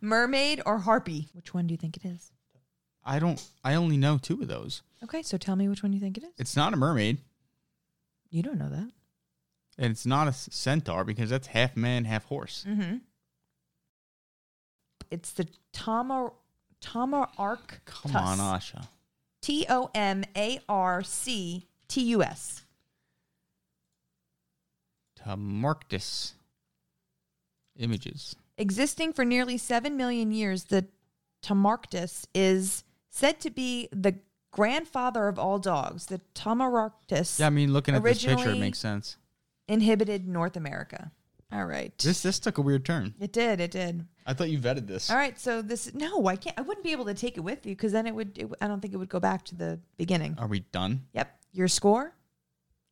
Mermaid 0.00 0.62
or 0.66 0.78
harpy? 0.78 1.28
Which 1.32 1.54
one 1.54 1.66
do 1.66 1.72
you 1.74 1.78
think 1.78 1.96
it 1.96 2.04
is? 2.04 2.32
I 3.04 3.18
don't. 3.18 3.42
I 3.64 3.74
only 3.74 3.96
know 3.96 4.18
two 4.18 4.40
of 4.42 4.48
those. 4.48 4.82
Okay, 5.04 5.22
so 5.22 5.36
tell 5.36 5.56
me 5.56 5.68
which 5.68 5.82
one 5.82 5.92
you 5.92 6.00
think 6.00 6.16
it 6.16 6.24
is. 6.24 6.30
It's 6.38 6.56
not 6.56 6.72
a 6.72 6.76
mermaid, 6.76 7.18
You 8.30 8.42
don't 8.42 8.58
know 8.58 8.68
that. 8.70 8.90
and 9.78 9.90
it's 9.90 10.06
not 10.06 10.28
a 10.28 10.32
centaur 10.32 11.04
because 11.04 11.30
that's 11.30 11.48
half 11.48 11.76
man, 11.76 12.04
half 12.04 12.24
horse. 12.26 12.64
Mm-hmm. 12.68 12.96
It's 15.12 15.30
the 15.32 15.46
Tomar 15.74 16.32
Tomararctus. 16.80 17.84
Come 17.84 18.16
on, 18.16 18.38
Asha. 18.38 18.86
T 19.42 19.66
O 19.68 19.90
M 19.94 20.24
A 20.34 20.58
R 20.68 21.02
C 21.02 21.66
T 21.86 22.00
U 22.04 22.22
S. 22.22 22.64
Tomarctus. 25.20 26.32
Images. 27.78 28.34
Existing 28.56 29.12
for 29.12 29.24
nearly 29.24 29.58
7 29.58 29.96
million 29.96 30.32
years, 30.32 30.64
the 30.64 30.86
Tomarctus 31.42 32.26
is 32.34 32.84
said 33.10 33.40
to 33.40 33.50
be 33.50 33.88
the 33.92 34.16
grandfather 34.50 35.28
of 35.28 35.38
all 35.38 35.58
dogs. 35.58 36.06
The 36.06 36.20
Tomarctus 36.34 37.38
Yeah, 37.38 37.46
I 37.46 37.50
mean, 37.50 37.72
looking 37.72 37.94
at 37.94 38.02
this 38.02 38.24
picture, 38.24 38.50
it 38.50 38.58
makes 38.58 38.78
sense. 38.78 39.16
inhibited 39.68 40.26
North 40.26 40.56
America. 40.56 41.12
All 41.52 41.66
right. 41.66 41.96
This 41.98 42.22
this 42.22 42.38
took 42.38 42.58
a 42.58 42.62
weird 42.62 42.84
turn. 42.84 43.14
it 43.20 43.32
did, 43.32 43.60
it 43.60 43.70
did. 43.70 44.06
I 44.26 44.32
thought 44.34 44.50
you 44.50 44.58
vetted 44.58 44.86
this. 44.86 45.10
All 45.10 45.16
right, 45.16 45.38
so 45.38 45.62
this 45.62 45.92
no, 45.94 46.26
I 46.26 46.36
can't 46.36 46.58
I 46.58 46.62
wouldn't 46.62 46.84
be 46.84 46.92
able 46.92 47.04
to 47.06 47.14
take 47.14 47.36
it 47.36 47.40
with 47.40 47.66
you 47.66 47.74
cuz 47.76 47.92
then 47.92 48.06
it 48.06 48.14
would 48.14 48.38
it, 48.38 48.48
I 48.60 48.68
don't 48.68 48.80
think 48.80 48.94
it 48.94 48.96
would 48.96 49.08
go 49.08 49.20
back 49.20 49.44
to 49.46 49.54
the 49.54 49.80
beginning. 49.96 50.36
Are 50.38 50.46
we 50.46 50.60
done? 50.60 51.06
Yep. 51.12 51.38
Your 51.52 51.68
score 51.68 52.14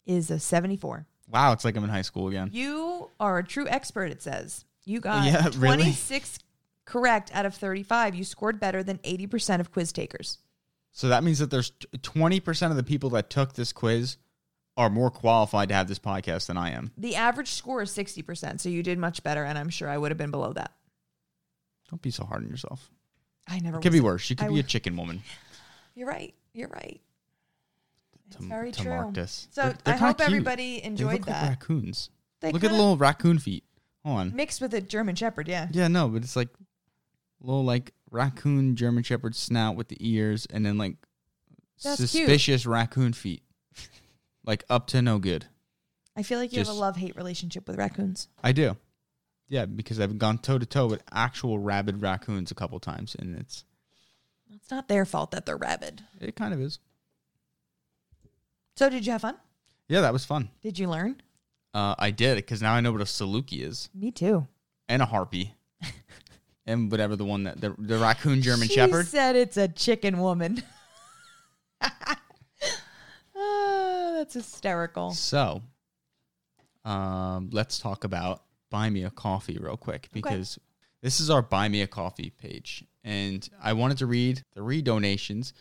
is 0.07 0.31
a 0.31 0.39
74. 0.39 1.07
Wow, 1.29 1.53
it's 1.53 1.65
like 1.65 1.77
I'm 1.77 1.85
in 1.85 1.91
high 1.91 2.03
school 2.03 2.29
again. 2.29 2.51
You 2.53 3.11
are 3.21 3.39
a 3.39 3.45
true 3.45 3.69
expert, 3.69 4.11
it 4.11 4.21
says. 4.23 4.65
You 4.85 5.01
got 5.01 5.25
Yeah, 5.25 5.45
really? 5.57 5.77
26 5.83 6.41
correct 6.85 7.31
out 7.33 7.47
of 7.47 7.55
35. 7.55 8.17
You 8.17 8.25
scored 8.25 8.59
better 8.59 8.83
than 8.83 8.99
80% 8.99 9.61
of 9.61 9.71
quiz 9.71 9.93
takers. 9.93 10.39
So 10.93 11.09
that 11.09 11.23
means 11.23 11.39
that 11.39 11.51
there's 11.51 11.71
twenty 12.03 12.41
percent 12.41 12.73
of 12.73 12.77
the 12.77 12.83
people 12.83 13.11
that 13.11 13.31
took 13.31 13.53
this 13.53 13.73
quiz 13.73 14.17
are 14.77 14.89
more 14.91 15.11
qualified 15.11 15.69
to 15.69 15.75
have 15.75 15.89
this 15.89 15.99
podcast 15.99 16.47
than 16.47 16.57
I 16.57 16.71
am. 16.71 16.93
The 16.97 17.17
average 17.17 17.51
score 17.53 17.83
is 17.83 17.91
60%, 17.91 18.61
so 18.61 18.69
you 18.69 18.83
did 18.83 18.99
much 18.99 19.23
better, 19.23 19.45
and 19.45 19.59
I'm 19.59 19.69
sure 19.69 19.89
I 19.89 19.99
would 19.99 20.11
have 20.11 20.19
been 20.19 20.31
below 20.31 20.53
that. 20.55 20.73
Don't 21.91 22.01
be 22.01 22.11
so 22.11 22.25
hard 22.25 22.45
on 22.45 22.49
yourself. 22.51 22.91
I 23.49 23.59
never 23.59 23.79
It 23.79 23.83
could 23.83 23.93
was- 23.93 24.01
be 24.01 24.05
worse. 24.05 24.31
You 24.31 24.37
could 24.37 24.45
I 24.45 24.49
be 24.49 24.55
a 24.55 24.63
w- 24.63 24.69
chicken 24.69 24.97
woman. 24.97 25.23
You're 25.95 26.09
right. 26.09 26.35
You're 26.55 26.69
right. 26.69 27.01
It's 28.29 28.37
To- 28.37 28.43
very 28.45 28.71
to 28.73 28.83
true. 28.83 28.91
mark 28.91 29.15
this. 29.15 29.49
So 29.51 29.63
They're- 29.63 29.79
they're 29.85 29.95
I 29.95 29.97
hope 29.99 30.19
cute. 30.19 30.29
everybody 30.29 30.81
They 30.81 30.87
enjoyed 30.87 31.13
look 31.21 31.27
like 31.27 31.37
that. 31.41 31.49
raccoons. 31.49 32.11
They 32.41 32.53
look 32.53 32.63
at 32.65 32.71
the 32.71 32.77
little 32.77 32.97
raccoon 32.97 33.39
feet. 33.39 33.65
Hold 34.05 34.19
on. 34.19 34.35
mixed 34.37 34.63
with 34.63 34.73
a 34.73 34.81
German 34.81 35.15
Shepherd, 35.15 35.47
yeah. 35.47 35.69
Yeah, 35.73 35.89
no, 35.89 36.09
but 36.09 36.23
it's 36.23 36.35
like 36.37 36.49
a 37.43 37.47
little 37.47 37.65
like 37.65 37.93
raccoon 38.11 38.75
German 38.77 39.03
Shepherd 39.03 39.35
snout 39.37 39.77
with 39.77 39.89
the 39.89 39.97
ears, 40.01 40.47
and 40.47 40.65
then 40.65 40.79
like 40.79 40.97
That's 41.83 41.97
cute. 41.99 42.09
suspicious 42.09 42.65
raccoon 42.65 43.13
feet, 43.13 43.43
like 44.45 44.65
up 44.71 44.87
to 44.89 45.03
no 45.03 45.19
good. 45.19 45.47
I 46.17 46.23
feel 46.23 46.39
like 46.39 46.53
you 46.53 46.59
have 46.59 46.67
Just- 46.67 46.77
a 46.77 46.81
love 46.81 46.97
hate 46.97 47.17
relationship 47.17 47.67
with 47.69 47.77
raccoons. 47.79 48.29
I 48.43 48.53
do. 48.53 48.77
Yeah, 49.49 49.67
because 49.67 49.99
I've 49.99 50.17
gone 50.19 50.39
toe 50.39 50.59
to 50.59 50.67
toe 50.67 50.87
with 50.87 51.03
actual 51.11 51.59
rabid 51.59 52.03
raccoons 52.03 52.51
a 52.51 52.55
couple 52.55 52.79
times, 52.79 53.17
and 53.19 53.37
it's 53.37 53.65
It's 54.53 54.71
not 54.71 54.87
their 54.89 55.05
fault 55.05 55.31
that 55.33 55.45
they're 55.47 55.57
rabid. 55.57 56.03
it 56.21 56.37
kind 56.37 56.55
of 56.55 56.61
is. 56.61 56.79
So 58.77 58.89
did 58.89 59.05
you 59.07 59.13
have 59.13 59.23
fun? 59.23 59.37
Yeah, 59.89 60.01
that 60.03 60.13
was 60.13 60.25
fun. 60.25 60.51
Did 60.63 60.79
you 60.79 60.89
learn? 60.89 61.21
Uh, 61.75 61.95
I 61.99 62.11
did 62.13 62.37
because 62.37 62.63
now 62.63 62.75
I 62.75 62.81
know 62.81 62.93
what 62.93 63.01
a 63.01 63.05
Saluki 63.05 63.63
is 63.63 63.89
Me 63.95 64.11
too. 64.11 64.47
and 64.89 65.03
a 65.03 65.07
harpy, 65.07 65.55
and 66.67 66.91
whatever 66.91 67.15
the 67.17 67.25
one 67.25 67.45
that 67.45 67.61
the, 67.61 67.75
the 67.79 67.99
raccoon 67.99 68.43
German 68.43 68.69
she 68.69 68.75
Shepherd. 68.75 69.07
said 69.07 69.37
it's 69.37 69.57
a 69.57 69.69
chicken 69.69 70.19
woman. 70.19 70.63
That's 74.21 74.35
hysterical. 74.35 75.13
So, 75.13 75.63
um, 76.85 77.49
let's 77.55 77.79
talk 77.79 78.05
about 78.05 78.43
Buy 78.71 78.91
Me 78.91 79.05
a 79.05 79.11
Coffee 79.11 79.57
real 79.59 79.79
quick 79.79 80.11
because 80.13 80.59
this 81.01 81.21
is 81.21 81.31
our 81.31 81.41
Buy 81.41 81.71
Me 81.71 81.81
a 81.81 81.87
Coffee 81.87 82.29
page. 82.29 82.85
And 83.03 83.49
I 83.63 83.73
wanted 83.73 83.97
to 83.97 84.05
read 84.05 84.45
the 84.53 84.61
re 84.61 84.83
donations. 84.83 85.55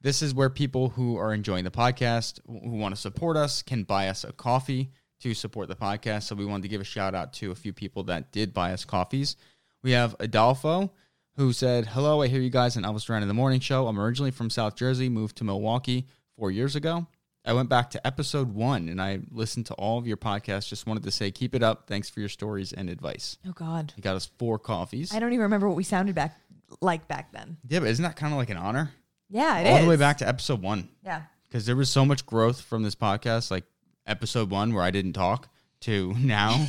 This 0.00 0.22
is 0.22 0.32
where 0.32 0.48
people 0.48 0.88
who 0.88 1.18
are 1.18 1.34
enjoying 1.34 1.64
the 1.64 1.70
podcast, 1.70 2.40
who 2.46 2.78
want 2.78 2.94
to 2.94 3.00
support 3.00 3.36
us, 3.36 3.60
can 3.60 3.82
buy 3.82 4.08
us 4.08 4.24
a 4.24 4.32
coffee 4.32 4.92
to 5.20 5.34
support 5.34 5.68
the 5.68 5.76
podcast. 5.76 6.22
So, 6.22 6.36
we 6.36 6.46
wanted 6.46 6.62
to 6.62 6.68
give 6.68 6.80
a 6.80 6.84
shout 6.84 7.14
out 7.14 7.34
to 7.34 7.50
a 7.50 7.54
few 7.54 7.74
people 7.74 8.04
that 8.04 8.32
did 8.32 8.54
buy 8.54 8.72
us 8.72 8.86
coffees. 8.86 9.36
We 9.82 9.90
have 9.90 10.16
Adolfo, 10.20 10.90
who 11.36 11.52
said, 11.52 11.84
Hello, 11.84 12.22
I 12.22 12.28
hear 12.28 12.40
you 12.40 12.48
guys 12.48 12.78
on 12.78 12.82
Elvis 12.84 13.04
Duran 13.04 13.20
in 13.20 13.28
the 13.28 13.34
Morning 13.34 13.60
Show. 13.60 13.86
I'm 13.86 14.00
originally 14.00 14.30
from 14.30 14.48
South 14.48 14.74
Jersey, 14.74 15.10
moved 15.10 15.36
to 15.36 15.44
Milwaukee 15.44 16.06
four 16.38 16.50
years 16.50 16.76
ago. 16.76 17.06
I 17.46 17.52
went 17.52 17.68
back 17.68 17.90
to 17.90 18.04
episode 18.06 18.52
one 18.54 18.88
and 18.88 19.00
I 19.00 19.20
listened 19.30 19.66
to 19.66 19.74
all 19.74 19.98
of 19.98 20.06
your 20.06 20.16
podcasts. 20.16 20.68
Just 20.68 20.86
wanted 20.86 21.04
to 21.04 21.10
say, 21.12 21.30
keep 21.30 21.54
it 21.54 21.62
up. 21.62 21.86
Thanks 21.86 22.10
for 22.10 22.18
your 22.20 22.28
stories 22.28 22.72
and 22.72 22.90
advice. 22.90 23.38
Oh 23.46 23.52
God, 23.52 23.92
You 23.96 24.02
got 24.02 24.16
us 24.16 24.28
four 24.38 24.58
coffees. 24.58 25.14
I 25.14 25.20
don't 25.20 25.32
even 25.32 25.42
remember 25.44 25.68
what 25.68 25.76
we 25.76 25.84
sounded 25.84 26.14
back 26.16 26.36
like 26.80 27.06
back 27.06 27.30
then. 27.32 27.56
yeah, 27.68 27.78
but 27.78 27.88
isn't 27.88 28.02
that 28.02 28.16
kind 28.16 28.32
of 28.32 28.38
like 28.38 28.50
an 28.50 28.56
honor? 28.56 28.90
Yeah, 29.30 29.58
it 29.60 29.66
is 29.66 29.72
all 29.76 29.82
the 29.82 29.88
way 29.88 29.96
back 29.96 30.18
to 30.18 30.28
episode 30.28 30.60
one. 30.60 30.88
Yeah, 31.04 31.22
Because 31.44 31.66
there 31.66 31.76
was 31.76 31.88
so 31.88 32.04
much 32.04 32.26
growth 32.26 32.60
from 32.60 32.82
this 32.82 32.94
podcast, 32.96 33.50
like 33.52 33.64
episode 34.06 34.50
one 34.50 34.74
where 34.74 34.82
I 34.82 34.90
didn't 34.90 35.12
talk 35.12 35.48
to 35.82 36.14
now. 36.18 36.66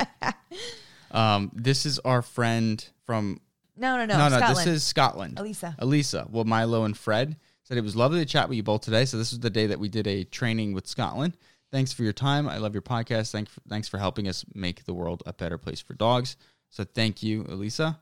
um, 1.10 1.50
this 1.54 1.86
is 1.86 1.98
our 2.00 2.22
friend 2.22 2.84
from 3.04 3.40
no, 3.76 3.96
no, 3.98 4.06
no, 4.06 4.28
no, 4.30 4.38
no, 4.38 4.48
this 4.48 4.66
is 4.66 4.82
Scotland. 4.84 5.38
Elisa. 5.38 5.76
Elisa. 5.78 6.26
Well, 6.30 6.44
Milo 6.44 6.84
and 6.84 6.96
Fred 6.96 7.36
said 7.66 7.76
it 7.76 7.82
was 7.82 7.96
lovely 7.96 8.20
to 8.20 8.24
chat 8.24 8.48
with 8.48 8.56
you 8.56 8.62
both 8.62 8.82
today. 8.82 9.04
So 9.04 9.18
this 9.18 9.32
was 9.32 9.40
the 9.40 9.50
day 9.50 9.66
that 9.66 9.80
we 9.80 9.88
did 9.88 10.06
a 10.06 10.22
training 10.22 10.72
with 10.72 10.86
Scotland. 10.86 11.36
Thanks 11.72 11.92
for 11.92 12.04
your 12.04 12.12
time. 12.12 12.48
I 12.48 12.58
love 12.58 12.74
your 12.74 12.82
podcast. 12.82 13.32
Thanks 13.32 13.52
for, 13.52 13.60
thanks 13.68 13.88
for 13.88 13.98
helping 13.98 14.28
us 14.28 14.44
make 14.54 14.84
the 14.84 14.94
world 14.94 15.24
a 15.26 15.32
better 15.32 15.58
place 15.58 15.80
for 15.80 15.94
dogs. 15.94 16.36
So 16.70 16.84
thank 16.84 17.24
you, 17.24 17.44
Elisa. 17.48 17.98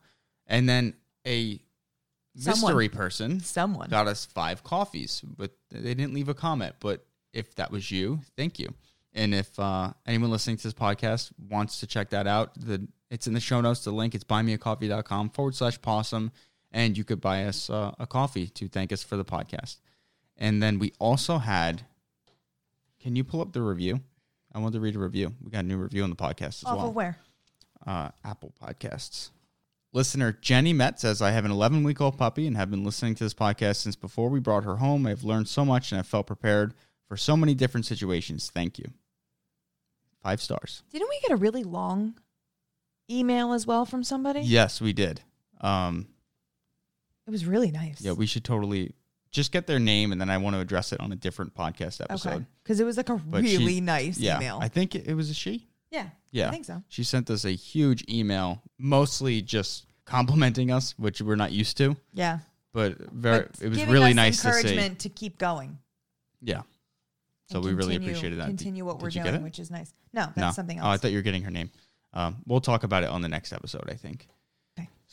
And 0.47 0.69
then 0.69 0.95
a 1.27 1.61
Someone. 2.37 2.73
mystery 2.73 2.89
person 2.91 3.41
Someone. 3.41 3.89
got 3.89 4.07
us 4.07 4.27
five 4.27 4.63
coffees, 4.63 5.23
but 5.23 5.53
they 5.71 5.95
didn't 5.95 6.13
leave 6.13 6.29
a 6.29 6.35
comment. 6.35 6.75
But 6.79 7.07
if 7.33 7.55
that 7.55 7.71
was 7.71 7.91
you, 7.91 8.21
thank 8.37 8.59
you. 8.59 8.69
And 9.15 9.35
if 9.35 9.59
uh, 9.59 9.93
anyone 10.07 10.31
listening 10.31 10.59
to 10.59 10.63
this 10.65 10.75
podcast 10.75 11.33
wants 11.49 11.81
to 11.81 11.87
check 11.87 12.11
that 12.11 12.27
out, 12.27 12.53
the 12.57 12.87
it's 13.11 13.27
in 13.27 13.33
the 13.33 13.41
show 13.41 13.61
notes. 13.61 13.85
The 13.85 13.93
link 13.93 14.15
it's 14.15 14.25
buymeacoffee.com 14.25 15.31
forward 15.31 15.55
slash 15.55 15.81
possum, 15.81 16.33
and 16.75 16.99
you 16.99 17.05
could 17.05 17.21
buy 17.23 17.45
us 17.45 17.71
uh, 17.71 17.93
a 17.99 18.07
coffee 18.07 18.49
to 18.49 18.69
thank 18.69 18.93
us 18.93 19.03
for 19.03 19.17
the 19.17 19.25
podcast. 19.25 19.79
And 20.37 20.63
then 20.63 20.79
we 20.79 20.93
also 20.99 21.39
had. 21.39 21.87
Can 23.01 23.17
you 23.17 23.25
pull 23.25 23.41
up 23.41 23.53
the 23.53 23.63
review? 23.63 24.01
I 24.53 24.59
want 24.59 24.75
to 24.75 24.81
read 24.81 24.97
a 24.97 24.99
review. 24.99 25.35
We 25.43 25.51
got 25.51 25.61
a 25.65 25.67
new 25.69 25.77
review 25.77 26.03
on 26.05 26.11
the 26.11 26.17
podcast 26.17 26.63
as 26.63 26.65
Off 26.65 26.77
well 26.79 26.89
of 26.89 26.95
where? 26.95 27.19
uh, 27.87 28.09
Apple 28.25 28.53
Podcasts. 28.63 29.31
Listener 29.93 30.33
Jenny 30.33 30.73
Met 30.73 30.99
says, 30.99 31.21
I 31.23 31.31
have 31.31 31.45
an 31.45 31.51
11 31.51 31.85
week 31.85 32.01
old 32.01 32.17
puppy 32.19 32.47
and 32.47 32.57
have 32.57 32.71
been 32.71 32.83
listening 32.83 33.15
to 33.17 33.25
this 33.25 33.35
podcast 33.35 33.77
since 33.77 33.95
before 33.95 34.29
we 34.31 34.41
brought 34.41 34.65
her 34.65 34.77
home. 34.77 35.07
I've 35.07 35.23
learned 35.23 35.49
so 35.49 35.65
much 35.65 35.93
and 35.93 35.99
I 36.01 36.03
felt 36.03 36.27
prepared 36.27 36.75
for 37.07 37.17
so 37.17 37.37
many 37.37 37.55
different 37.55 37.87
situations. 37.87 38.51
Thank 38.53 38.79
you. 38.79 38.87
Five 40.23 40.41
stars. 40.41 40.83
Didn't 40.91 41.09
we 41.11 41.21
get 41.21 41.31
a 41.33 41.37
really 41.37 41.63
long 41.63 42.15
email 43.11 43.53
as 43.53 43.67
well 43.67 43.85
from 43.85 44.03
somebody? 44.03 44.41
Yes, 44.41 44.81
we 44.81 44.93
did. 44.93 45.21
Um, 45.61 46.09
It 47.27 47.31
was 47.31 47.47
really 47.47 47.71
nice. 47.71 48.01
yeah, 48.01 48.13
we 48.13 48.27
should 48.27 48.45
totally 48.45 48.95
just 49.31 49.51
get 49.51 49.67
their 49.67 49.79
name 49.81 50.13
and 50.13 50.21
then 50.21 50.31
I 50.31 50.37
want 50.39 50.55
to 50.55 50.61
address 50.61 50.93
it 50.93 51.01
on 51.01 51.11
a 51.11 51.17
different 51.17 51.55
podcast 51.55 52.01
episode. 52.01 52.47
Because 52.63 52.81
it 52.81 52.85
was 52.85 52.97
like 52.97 53.09
a 53.09 53.17
But 53.17 53.45
she- 53.47 53.57
really 53.59 53.81
nice 53.81 54.19
Yeah, 54.19 54.37
email. 54.37 54.59
I 54.61 54.69
think 54.69 54.95
it, 54.95 55.07
it 55.09 55.15
was 55.15 55.31
a 55.31 55.35
she. 55.35 55.67
yeah. 55.91 56.09
Yeah. 56.31 56.49
I 56.49 56.51
think 56.51 56.65
so. 56.65 56.83
She 56.89 57.03
sent 57.05 57.31
us 57.31 57.45
a 57.45 57.51
huge 57.53 58.05
email, 58.09 58.61
mostly 58.79 59.41
just 59.43 59.87
complimenting 60.05 60.71
us, 60.71 60.95
which 60.99 61.23
we're 61.23 61.37
not 61.37 61.53
used 61.53 61.77
to. 61.79 61.97
Yeah. 62.13 62.41
But 62.73 62.99
very, 63.13 63.47
But 63.47 63.63
it 63.63 63.69
was 63.69 63.79
giving 63.79 63.95
really 63.95 64.11
us 64.11 64.17
nice 64.17 64.43
to 64.43 64.53
see. 64.53 64.59
encouragement 64.59 64.99
to 65.01 65.09
keep 65.09 65.39
going. 65.39 65.79
Yeah. 66.43 66.63
So 67.51 67.57
and 67.57 67.65
we 67.65 67.73
really 67.73 67.95
continue- 67.95 68.11
appreciated 68.11 68.39
that. 68.41 68.47
Continue 68.49 68.85
what 68.85 68.99
Did 68.99 69.03
we're 69.03 69.09
you 69.11 69.15
get 69.23 69.25
doing, 69.31 69.35
it? 69.37 69.43
which 69.45 69.59
is 69.59 69.71
nice. 69.71 69.93
No, 70.13 70.27
that's 70.35 70.57
something 70.57 70.81
Oh, 70.81 70.89
I 70.89 70.97
thought 70.97 71.11
you 71.11 71.19
were 71.19 71.23
getting 71.23 71.43
her 71.43 71.51
name. 71.51 71.71
Um, 72.13 72.37
we'll 72.47 72.61
talk 72.61 72.85
about 72.85 73.03
it 73.03 73.11
on 73.11 73.23
the 73.23 73.29
next 73.29 73.53
episode, 73.53 73.89
I 73.91 73.95
think. 73.95 74.29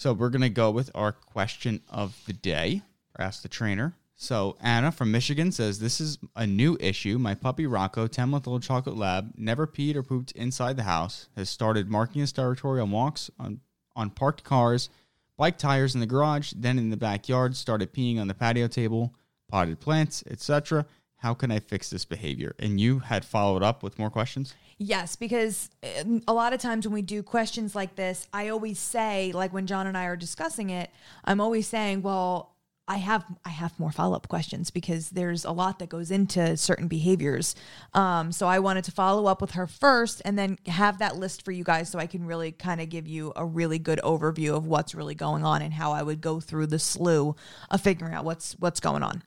So 0.02 0.14
we're 0.14 0.32
gonna 0.32 0.49
go 0.49 0.72
with 0.72 0.89
our 0.95 1.12
question 1.12 1.84
of 1.88 2.20
the 2.26 2.34
day. 2.34 2.82
Ask 3.20 3.43
the 3.43 3.47
trainer. 3.47 3.93
So 4.16 4.58
Anna 4.60 4.91
from 4.91 5.12
Michigan 5.12 5.52
says 5.52 5.78
this 5.78 6.02
is 6.02 6.18
a 6.36 6.47
new 6.47 6.76
issue. 6.80 7.20
My 7.20 7.36
puppy 7.36 7.68
Rocco, 7.68 8.08
10 8.08 8.30
month 8.30 8.47
old 8.47 8.64
chocolate 8.64 8.97
lab, 8.97 9.32
never 9.38 9.68
peed 9.68 9.95
or 9.95 10.02
pooped 10.02 10.32
inside 10.32 10.76
the 10.76 10.89
house. 10.89 11.30
Has 11.36 11.52
started 11.52 11.88
marking 11.88 12.22
his 12.22 12.32
territory 12.32 12.82
on 12.82 12.89
walks 12.89 13.30
on 13.39 13.60
on 13.95 14.10
parked 14.10 14.43
cars, 14.43 14.89
bike 15.38 15.60
tires 15.60 15.93
in 15.93 15.99
the 15.99 16.08
garage, 16.08 16.52
then 16.56 16.80
in 16.80 16.89
the 16.89 16.97
backyard. 16.97 17.56
Started 17.56 17.93
peeing 17.93 18.20
on 18.20 18.28
the 18.28 18.34
patio 18.34 18.68
table, 18.68 19.14
potted 19.49 19.80
plants, 19.80 20.24
etc. 20.28 20.88
How 21.22 21.36
can 21.36 21.52
I 21.52 21.60
fix 21.60 21.92
this 21.92 22.04
behavior? 22.04 22.56
And 22.58 22.82
you 22.82 22.98
had 22.98 23.24
followed 23.24 23.62
up 23.62 23.84
with 23.84 24.00
more 24.00 24.10
questions. 24.10 24.56
Yes, 24.80 25.16
because 25.16 25.70
um, 26.00 26.24
a 26.28 26.34
lot 26.34 26.52
of 26.52 26.60
times 26.60 26.88
when 26.88 26.96
we 26.96 27.04
do 27.04 27.22
questions 27.22 27.76
like 27.76 27.96
this, 27.96 28.28
I 28.34 28.50
always 28.50 28.80
say, 28.80 29.32
like 29.32 29.54
when 29.54 29.68
John 29.68 29.86
and 29.86 29.96
I 29.96 30.06
are 30.06 30.16
discussing 30.16 30.72
it, 30.72 30.90
I'm 31.24 31.40
always 31.40 31.68
saying, 31.68 32.02
well, 32.02 32.56
I 32.88 32.98
have 32.98 33.24
I 33.46 33.50
have 33.50 33.80
more 33.80 33.92
follow 33.92 34.16
up 34.16 34.28
questions 34.28 34.72
because 34.72 35.12
there's 35.12 35.46
a 35.46 35.52
lot 35.52 35.78
that 35.78 35.90
goes 35.90 36.10
into 36.10 36.58
certain 36.58 36.88
behaviors. 36.88 37.56
Um, 37.94 38.32
so 38.32 38.48
I 38.48 38.58
wanted 38.58 38.84
to 38.86 38.92
follow 38.92 39.28
up 39.28 39.40
with 39.40 39.52
her 39.52 39.68
first, 39.68 40.24
and 40.26 40.40
then 40.40 40.58
have 40.66 40.98
that 40.98 41.18
list 41.18 41.46
for 41.46 41.52
you 41.52 41.64
guys, 41.64 41.88
so 41.90 42.00
I 42.00 42.08
can 42.08 42.26
really 42.26 42.52
kind 42.52 42.82
of 42.82 42.90
give 42.90 43.08
you 43.08 43.32
a 43.36 43.46
really 43.46 43.78
good 43.78 44.00
overview 44.04 44.58
of 44.58 44.66
what's 44.66 44.96
really 44.96 45.16
going 45.16 45.46
on 45.46 45.62
and 45.62 45.72
how 45.72 45.92
I 45.92 46.02
would 46.02 46.20
go 46.20 46.40
through 46.40 46.68
the 46.68 46.80
slew 46.80 47.36
of 47.70 47.80
figuring 47.82 48.16
out 48.16 48.26
what's 48.26 48.54
what's 48.54 48.80
going 48.80 49.04
on. 49.04 49.22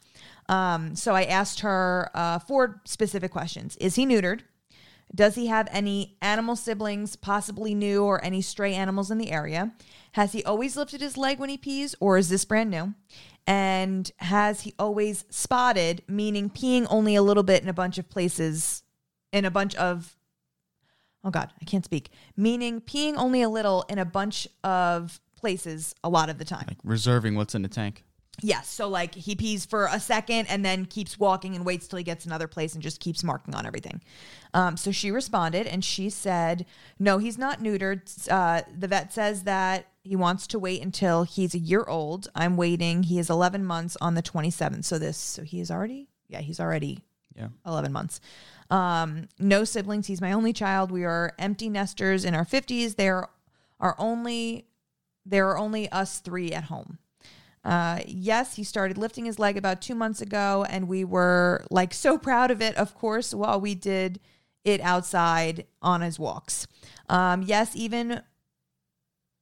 Um, 0.49 0.95
so 0.95 1.15
I 1.15 1.25
asked 1.25 1.61
her 1.61 2.11
uh, 2.15 2.39
four 2.39 2.81
specific 2.85 3.31
questions: 3.31 3.77
Is 3.77 3.95
he 3.95 4.07
neutered? 4.07 4.41
Does 5.15 5.37
he 5.37 5.47
have 5.47 5.69
any 5.71 6.17
animal 6.21 6.57
siblings, 6.57 7.15
possibly 7.15 7.75
new, 7.75 8.03
or 8.03 8.25
any 8.25 8.41
stray 8.41 8.75
animals 8.75 9.11
in 9.11 9.19
the 9.19 9.31
area? 9.31 9.73
Has 10.13 10.33
he 10.33 10.43
always 10.45 10.77
lifted 10.77 11.01
his 11.01 11.17
leg 11.17 11.39
when 11.39 11.51
he 11.51 11.57
pees, 11.57 11.95
or 12.01 12.19
is 12.19 12.29
this 12.29 12.45
brand 12.45 12.71
new? 12.71 12.95
And 13.47 14.11
has 14.19 14.63
he 14.63 14.75
always 14.79 15.25
spotted, 15.29 16.03
meaning 16.09 16.51
peeing 16.51 16.87
only 16.89 17.15
a 17.15 17.23
little 17.23 17.43
bit 17.43 17.63
in 17.63 17.69
a 17.69 17.75
bunch 17.75 17.99
of 17.99 18.09
places, 18.09 18.83
in 19.33 19.45
a 19.45 19.51
bunch 19.51 19.75
of, 19.77 20.17
oh 21.23 21.31
God, 21.31 21.51
I 21.61 21.65
can't 21.65 21.85
speak, 21.85 22.11
meaning 22.37 22.81
peeing 22.81 23.15
only 23.17 23.43
a 23.43 23.49
little 23.49 23.85
in 23.89 23.99
a 23.99 24.05
bunch 24.05 24.49
of 24.65 25.21
places 25.37 25.95
a 26.03 26.09
lot 26.09 26.31
of 26.31 26.39
the 26.39 26.45
time? 26.45 26.65
Like 26.67 26.79
reserving 26.83 27.35
what's 27.35 27.55
in 27.55 27.63
the 27.63 27.69
tank. 27.69 28.03
Yes. 28.41 28.68
So 28.68 28.89
like 28.89 29.14
he 29.14 29.35
pees 29.35 29.64
for 29.64 29.87
a 29.91 30.01
second 30.01 30.47
and 30.47 30.64
then 30.64 30.87
keeps 30.87 31.18
walking 31.18 31.55
and 31.55 31.64
waits 31.64 31.87
till 31.87 31.99
he 31.99 32.03
gets 32.05 32.26
another 32.26 32.49
place 32.49 32.74
and 32.74 32.82
just 32.82 33.01
keeps 33.01 33.22
marking 33.22 33.55
on 33.55 33.64
everything. 33.64 34.01
Um, 34.53 34.76
so 34.76 34.91
she 34.91 35.11
responded 35.11 35.66
and 35.66 35.85
she 35.85 36.11
said, 36.11 36.66
"No, 36.99 37.18
he's 37.18 37.39
not 37.39 37.61
neutered. 37.61 38.01
Uh, 38.30 38.62
the 38.76 38.89
vet 38.89 39.12
says 39.12 39.45
that 39.45 39.87
he 40.03 40.16
wants 40.16 40.47
to 40.49 40.59
wait 40.59 40.82
until 40.82 41.22
he's 41.22 41.55
a 41.55 41.59
year 41.59 41.85
old. 41.89 42.28
I'm 42.35 42.57
waiting. 42.57 43.05
He 43.05 43.18
is 43.18 43.30
11 43.30 43.64
months 43.64 43.97
on 44.01 44.14
the 44.14 44.22
27th. 44.22 44.85
So 44.85 44.99
this, 44.99 45.16
so 45.16 45.43
he 45.43 45.61
is 45.61 45.70
already, 45.70 46.09
yeah, 46.28 46.41
he's 46.41 46.61
already 46.61 47.01
Yeah. 47.35 47.49
11 47.66 47.91
months. 47.93 48.20
Um, 48.70 49.28
no 49.39 49.64
siblings. 49.64 50.07
He's 50.07 50.20
my 50.20 50.32
only 50.32 50.53
child. 50.53 50.91
We 50.91 51.05
are 51.05 51.32
empty 51.39 51.68
nesters 51.70 52.24
in 52.24 52.35
our 52.35 52.45
50s. 52.45 52.97
There 52.97 53.28
are 53.80 53.95
only 53.99 54.66
there 55.26 55.49
are 55.49 55.57
only 55.57 55.91
us 55.91 56.18
three 56.18 56.53
at 56.53 56.64
home. 56.64 56.99
Uh, 57.65 58.01
yes, 58.07 58.57
he 58.57 58.65
started 58.65 58.99
lifting 58.99 59.25
his 59.25 59.39
leg 59.39 59.57
about 59.57 59.81
two 59.81 59.95
months 59.95 60.21
ago, 60.21 60.67
and 60.69 60.89
we 60.89 61.05
were 61.05 61.65
like 61.71 61.95
so 61.95 62.19
proud 62.29 62.51
of 62.51 62.61
it, 62.61 62.77
of 62.77 62.95
course, 62.95 63.33
while 63.35 63.61
we 63.61 63.75
did 63.75 64.21
it 64.65 64.81
outside 64.81 65.67
on 65.83 66.01
his 66.01 66.19
walks. 66.19 66.67
Um, 67.09 67.43
yes, 67.43 67.75
even 67.75 68.23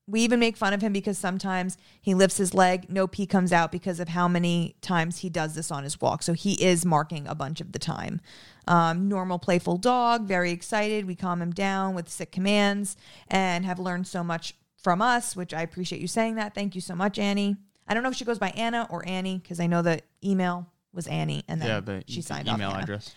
we 0.09 0.20
even 0.20 0.41
make 0.41 0.57
fun 0.57 0.73
of 0.73 0.83
him 0.83 0.93
because 0.93 1.16
sometimes 1.16 1.79
he 2.01 2.12
lifts 2.14 2.37
his 2.37 2.55
leg, 2.55 2.91
no 2.91 3.07
pee 3.07 3.27
comes 3.27 3.53
out 3.53 3.70
because 3.70 4.01
of 4.01 4.09
how 4.09 4.27
many 4.27 4.75
times 4.81 5.18
he 5.18 5.31
does 5.31 5.55
this 5.55 5.70
on 5.70 5.85
his 5.85 6.01
walk. 6.01 6.23
So 6.23 6.33
he 6.33 6.55
is 6.62 6.85
marking 6.85 7.27
a 7.29 7.37
bunch 7.37 7.61
of 7.61 7.73
the 7.73 7.79
time. 7.79 8.20
Um, 8.66 9.09
normal, 9.09 9.39
playful 9.39 9.77
dog, 9.77 10.27
very 10.27 10.51
excited. 10.51 11.07
We 11.07 11.14
calm 11.14 11.41
him 11.41 11.53
down 11.53 11.95
with 11.95 12.09
sick 12.09 12.33
commands 12.33 12.97
and 13.29 13.64
have 13.64 13.79
learned 13.79 14.09
so 14.09 14.25
much 14.25 14.55
from 14.77 15.01
us, 15.01 15.37
which 15.37 15.55
I 15.55 15.62
appreciate 15.62 16.01
you 16.01 16.09
saying 16.09 16.35
that. 16.35 16.55
Thank 16.55 16.75
you 16.75 16.81
so 16.81 16.97
much, 16.97 17.18
Annie. 17.18 17.57
I 17.87 17.95
don't 17.95 18.03
know 18.03 18.09
if 18.11 18.16
she 18.16 18.24
goes 18.24 18.39
by 18.39 18.51
Anna 18.51 18.87
or 18.91 19.07
Annie 19.07 19.39
because 19.39 19.61
I 19.61 19.66
know 19.66 19.83
the 19.83 20.01
email 20.24 20.68
was 20.93 21.07
Annie 21.07 21.45
and 21.49 21.61
then 21.61 21.68
yeah, 21.68 21.80
the 21.80 22.05
she 22.07 22.22
signed 22.22 22.49
email 22.49 22.68
off 22.68 22.74
Anna. 22.74 22.83
address. 22.85 23.14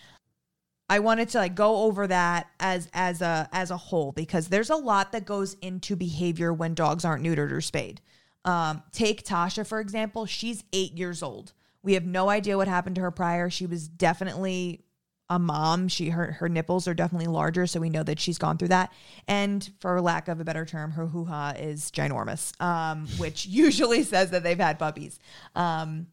I 0.88 1.00
wanted 1.00 1.28
to 1.30 1.38
like 1.38 1.54
go 1.54 1.84
over 1.84 2.06
that 2.06 2.48
as 2.60 2.88
as 2.94 3.20
a 3.20 3.48
as 3.52 3.70
a 3.70 3.76
whole 3.76 4.12
because 4.12 4.48
there's 4.48 4.70
a 4.70 4.76
lot 4.76 5.12
that 5.12 5.24
goes 5.24 5.54
into 5.54 5.96
behavior 5.96 6.52
when 6.52 6.74
dogs 6.74 7.04
aren't 7.04 7.24
neutered 7.24 7.52
or 7.52 7.60
spayed. 7.60 8.00
Um, 8.44 8.82
take 8.92 9.24
Tasha 9.24 9.66
for 9.66 9.80
example. 9.80 10.26
She's 10.26 10.64
eight 10.72 10.96
years 10.96 11.22
old. 11.22 11.52
We 11.82 11.94
have 11.94 12.04
no 12.04 12.28
idea 12.28 12.56
what 12.56 12.68
happened 12.68 12.96
to 12.96 13.02
her 13.02 13.10
prior. 13.10 13.50
She 13.50 13.66
was 13.66 13.88
definitely 13.88 14.85
a 15.28 15.38
mom. 15.38 15.88
She 15.88 16.10
her 16.10 16.32
her 16.32 16.48
nipples 16.48 16.86
are 16.86 16.94
definitely 16.94 17.26
larger, 17.26 17.66
so 17.66 17.80
we 17.80 17.90
know 17.90 18.02
that 18.02 18.20
she's 18.20 18.38
gone 18.38 18.58
through 18.58 18.68
that. 18.68 18.92
And 19.26 19.68
for 19.80 20.00
lack 20.00 20.28
of 20.28 20.40
a 20.40 20.44
better 20.44 20.64
term, 20.64 20.92
her 20.92 21.06
hoo 21.06 21.24
ha 21.24 21.54
is 21.56 21.90
ginormous, 21.90 22.58
um, 22.60 23.06
which 23.18 23.46
usually 23.46 24.02
says 24.02 24.30
that 24.30 24.42
they've 24.42 24.58
had 24.58 24.78
puppies. 24.78 25.18
Um, 25.54 26.08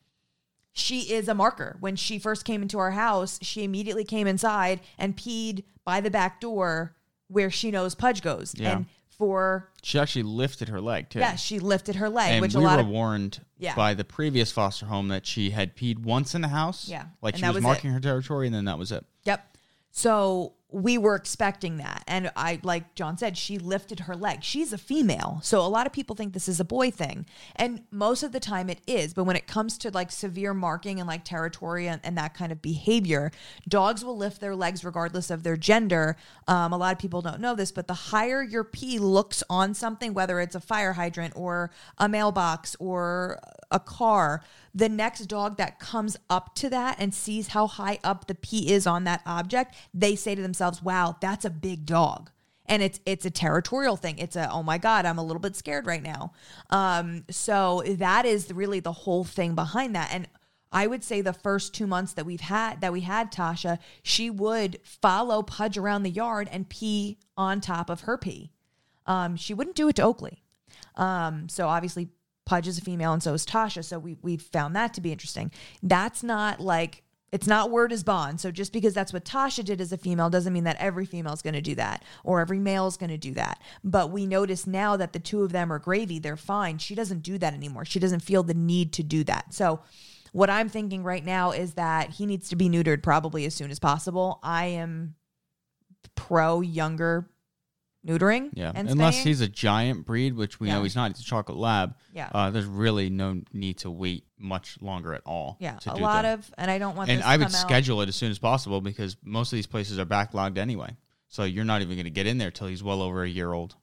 she 0.73 1.13
is 1.13 1.27
a 1.27 1.35
marker. 1.35 1.77
When 1.79 1.95
she 1.95 2.17
first 2.17 2.45
came 2.45 2.63
into 2.63 2.79
our 2.79 2.91
house, 2.91 3.37
she 3.41 3.63
immediately 3.63 4.03
came 4.03 4.25
inside 4.25 4.79
and 4.97 5.15
peed 5.15 5.63
by 5.85 6.01
the 6.01 6.09
back 6.09 6.41
door 6.41 6.95
where 7.27 7.51
she 7.51 7.69
knows 7.69 7.93
Pudge 7.93 8.21
goes. 8.21 8.53
Yeah. 8.57 8.77
And 8.77 8.85
for 9.17 9.69
She 9.81 9.97
actually 9.99 10.23
lifted 10.23 10.69
her 10.69 10.81
leg 10.81 11.09
too. 11.09 11.19
yeah, 11.19 11.35
she 11.35 11.59
lifted 11.59 11.95
her 11.95 12.09
leg, 12.09 12.33
and 12.33 12.41
which 12.41 12.55
we 12.55 12.61
a 12.61 12.65
lot 12.65 12.75
were 12.77 12.81
of 12.81 12.87
warned 12.87 13.39
Yeah. 13.57 13.75
by 13.75 13.93
the 13.93 14.03
previous 14.03 14.51
foster 14.51 14.85
home 14.87 15.07
that 15.09 15.25
she 15.25 15.51
had 15.51 15.75
peed 15.75 15.99
once 15.99 16.35
in 16.35 16.41
the 16.41 16.47
house. 16.49 16.87
Yeah, 16.89 17.05
like 17.21 17.35
and 17.35 17.41
she 17.41 17.45
was, 17.47 17.55
was 17.55 17.63
it. 17.63 17.67
marking 17.67 17.91
her 17.91 17.99
territory, 17.99 18.47
and 18.47 18.55
then 18.55 18.65
that 18.65 18.77
was 18.77 18.91
it. 18.91 19.05
Yep. 19.25 19.57
So 19.91 20.53
we 20.73 20.97
were 20.97 21.13
expecting 21.13 21.77
that. 21.77 22.03
And 22.07 22.31
I, 22.35 22.59
like 22.63 22.95
John 22.95 23.17
said, 23.17 23.37
she 23.37 23.59
lifted 23.59 24.01
her 24.01 24.15
leg. 24.15 24.43
She's 24.43 24.73
a 24.73 24.77
female. 24.77 25.39
So 25.43 25.61
a 25.61 25.69
lot 25.69 25.85
of 25.85 25.93
people 25.93 26.15
think 26.15 26.33
this 26.33 26.49
is 26.49 26.59
a 26.59 26.65
boy 26.65 26.89
thing. 26.89 27.27
And 27.55 27.83
most 27.91 28.23
of 28.23 28.31
the 28.31 28.39
time 28.39 28.71
it 28.71 28.79
is. 28.87 29.13
But 29.13 29.25
when 29.25 29.35
it 29.35 29.45
comes 29.45 29.77
to 29.79 29.91
like 29.91 30.11
severe 30.11 30.53
marking 30.53 30.99
and 30.99 31.07
like 31.07 31.23
territory 31.23 31.87
and, 31.87 32.01
and 32.03 32.17
that 32.17 32.33
kind 32.33 32.51
of 32.51 32.61
behavior, 32.61 33.31
dogs 33.67 34.03
will 34.03 34.17
lift 34.17 34.41
their 34.41 34.55
legs 34.55 34.83
regardless 34.83 35.29
of 35.29 35.43
their 35.43 35.57
gender. 35.57 36.17
Um, 36.47 36.73
a 36.73 36.77
lot 36.77 36.91
of 36.91 36.99
people 36.99 37.21
don't 37.21 37.39
know 37.39 37.53
this, 37.53 37.71
but 37.71 37.87
the 37.87 37.93
higher 37.93 38.41
your 38.41 38.63
pee 38.63 38.97
looks 38.97 39.43
on 39.51 39.75
something, 39.75 40.15
whether 40.15 40.39
it's 40.39 40.55
a 40.55 40.59
fire 40.59 40.93
hydrant 40.93 41.33
or 41.35 41.69
a 41.99 42.09
mailbox 42.09 42.75
or 42.79 43.39
a 43.69 43.79
car, 43.79 44.41
the 44.73 44.89
next 44.89 45.25
dog 45.25 45.57
that 45.57 45.79
comes 45.79 46.17
up 46.29 46.55
to 46.55 46.69
that 46.69 46.95
and 46.99 47.13
sees 47.13 47.49
how 47.49 47.67
high 47.67 47.99
up 48.03 48.27
the 48.27 48.35
pee 48.35 48.71
is 48.71 48.87
on 48.87 49.03
that 49.03 49.21
object, 49.25 49.75
they 49.93 50.15
say 50.15 50.33
to 50.35 50.41
themselves, 50.41 50.62
wow, 50.83 51.15
that's 51.19 51.45
a 51.45 51.49
big 51.49 51.85
dog. 51.85 52.29
and 52.65 52.81
it's 52.81 52.99
it's 53.05 53.25
a 53.25 53.29
territorial 53.29 53.97
thing. 53.97 54.17
It's 54.17 54.35
a 54.35 54.49
oh 54.49 54.63
my 54.63 54.77
god, 54.77 55.05
I'm 55.05 55.17
a 55.19 55.23
little 55.23 55.39
bit 55.41 55.55
scared 55.55 55.85
right 55.85 56.01
now. 56.01 56.31
Um, 56.69 57.25
so 57.29 57.83
that 57.85 58.25
is 58.25 58.51
really 58.53 58.79
the 58.79 58.91
whole 58.91 59.23
thing 59.23 59.55
behind 59.55 59.95
that. 59.95 60.09
And 60.13 60.27
I 60.71 60.87
would 60.87 61.03
say 61.03 61.21
the 61.21 61.33
first 61.33 61.73
two 61.73 61.85
months 61.87 62.13
that 62.13 62.25
we've 62.25 62.41
had 62.41 62.81
that 62.81 62.93
we 62.93 63.01
had 63.01 63.31
Tasha, 63.31 63.77
she 64.01 64.29
would 64.29 64.79
follow 64.83 65.43
Pudge 65.43 65.77
around 65.77 66.03
the 66.03 66.09
yard 66.09 66.49
and 66.51 66.67
pee 66.69 67.17
on 67.37 67.61
top 67.61 67.89
of 67.89 68.01
her 68.01 68.17
pee. 68.17 68.51
Um, 69.05 69.35
she 69.35 69.53
wouldn't 69.53 69.75
do 69.75 69.89
it 69.89 69.97
to 69.97 70.03
Oakley. 70.03 70.41
Um, 70.95 71.49
so 71.49 71.67
obviously 71.67 72.09
Pudge 72.45 72.67
is 72.67 72.77
a 72.77 72.81
female 72.81 73.13
and 73.13 73.21
so 73.21 73.33
is 73.33 73.45
Tasha. 73.45 73.83
So 73.83 73.99
we 73.99 74.17
we 74.21 74.37
found 74.37 74.75
that 74.75 74.93
to 74.95 75.01
be 75.01 75.11
interesting. 75.11 75.51
That's 75.83 76.23
not 76.23 76.59
like 76.59 77.03
it's 77.33 77.47
not 77.47 77.71
word 77.71 77.91
is 77.91 78.03
bond. 78.03 78.39
So 78.39 78.51
just 78.51 78.71
because 78.71 78.93
that's 78.93 79.11
what 79.11 79.25
Tasha 79.25 79.65
did 79.65 79.81
as 79.81 79.91
a 79.91 79.97
female 79.97 80.29
doesn't 80.29 80.53
mean 80.53 80.65
that 80.65 80.77
every 80.77 81.07
female 81.07 81.33
is 81.33 81.41
going 81.41 81.55
to 81.55 81.61
do 81.61 81.73
that 81.73 82.03
or 82.23 82.39
every 82.39 82.59
male 82.59 82.85
is 82.85 82.95
going 82.95 83.09
to 83.09 83.17
do 83.17 83.33
that. 83.33 83.59
But 83.83 84.11
we 84.11 84.27
notice 84.27 84.67
now 84.67 84.95
that 84.97 85.13
the 85.13 85.19
two 85.19 85.41
of 85.41 85.51
them 85.51 85.73
are 85.73 85.79
gravy, 85.79 86.19
they're 86.19 86.37
fine. 86.37 86.77
She 86.77 86.93
doesn't 86.93 87.23
do 87.23 87.39
that 87.39 87.55
anymore. 87.55 87.85
She 87.85 87.99
doesn't 87.99 88.19
feel 88.19 88.43
the 88.43 88.53
need 88.53 88.93
to 88.93 89.03
do 89.03 89.23
that. 89.23 89.51
So 89.51 89.79
what 90.31 90.51
I'm 90.51 90.69
thinking 90.69 91.01
right 91.03 91.25
now 91.25 91.49
is 91.51 91.73
that 91.73 92.11
he 92.11 92.27
needs 92.27 92.49
to 92.49 92.55
be 92.55 92.69
neutered 92.69 93.01
probably 93.01 93.45
as 93.45 93.55
soon 93.55 93.71
as 93.71 93.79
possible. 93.79 94.39
I 94.43 94.67
am 94.67 95.15
pro 96.13 96.61
younger 96.61 97.31
neutering. 98.05 98.49
Yeah, 98.53 98.71
and 98.75 98.89
unless 98.89 99.15
spaying. 99.15 99.27
he's 99.27 99.41
a 99.41 99.47
giant 99.47 100.05
breed, 100.05 100.35
which 100.35 100.59
we 100.59 100.67
Yeah. 100.67 100.75
know 100.75 100.83
he's 100.83 100.95
not. 100.95 101.11
He's 101.15 101.21
a 101.21 101.27
chocolate 101.27 101.57
lab. 101.57 101.95
Yeah. 102.13 102.29
uh, 102.33 102.49
there's 102.49 102.65
really 102.65 103.09
no 103.09 103.41
need 103.53 103.77
to 103.79 103.91
wait 103.91 104.25
much 104.37 104.77
longer 104.81 105.13
at 105.13 105.21
all. 105.25 105.57
yeah, 105.59 105.77
to 105.79 105.93
a 105.93 105.95
do 105.95 106.01
lot 106.01 106.23
that. 106.23 106.39
of, 106.39 106.53
and 106.57 106.69
I 106.69 106.77
don't 106.79 106.95
want. 106.95 107.09
and 107.09 107.19
this 107.19 107.25
I 107.25 107.37
to 107.37 107.39
would 107.43 107.47
come 107.51 107.55
out- 107.55 107.61
schedule 107.61 108.01
it 108.01 108.09
as 108.09 108.15
soon 108.15 108.29
as 108.31 108.39
possible 108.39 108.81
because 108.81 109.15
most 109.23 109.51
of 109.53 109.57
these 109.57 109.67
places 109.67 109.97
are 109.99 110.05
backlogged 110.05 110.57
anyway. 110.57 110.95
So 111.29 111.43
you're 111.45 111.65
not 111.65 111.81
even 111.81 111.95
going 111.95 112.03
to 112.05 112.11
get 112.11 112.27
in 112.27 112.37
there 112.37 112.51
till 112.51 112.67
he's 112.67 112.83
well 112.83 113.01
over 113.01 113.23
a 113.23 113.29
year 113.29 113.51
old. 113.53 113.75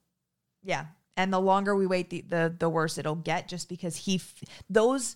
Yeah, 0.63 0.85
and 1.17 1.33
the 1.33 1.39
longer 1.39 1.75
we 1.75 1.87
wait, 1.87 2.09
the 2.09 2.21
the, 2.21 2.55
the 2.57 2.69
worse 2.69 2.97
it'll 2.97 3.15
get. 3.15 3.47
Just 3.47 3.67
because 3.69 3.95
he 3.97 4.15
f- 4.15 4.43
those 4.69 5.15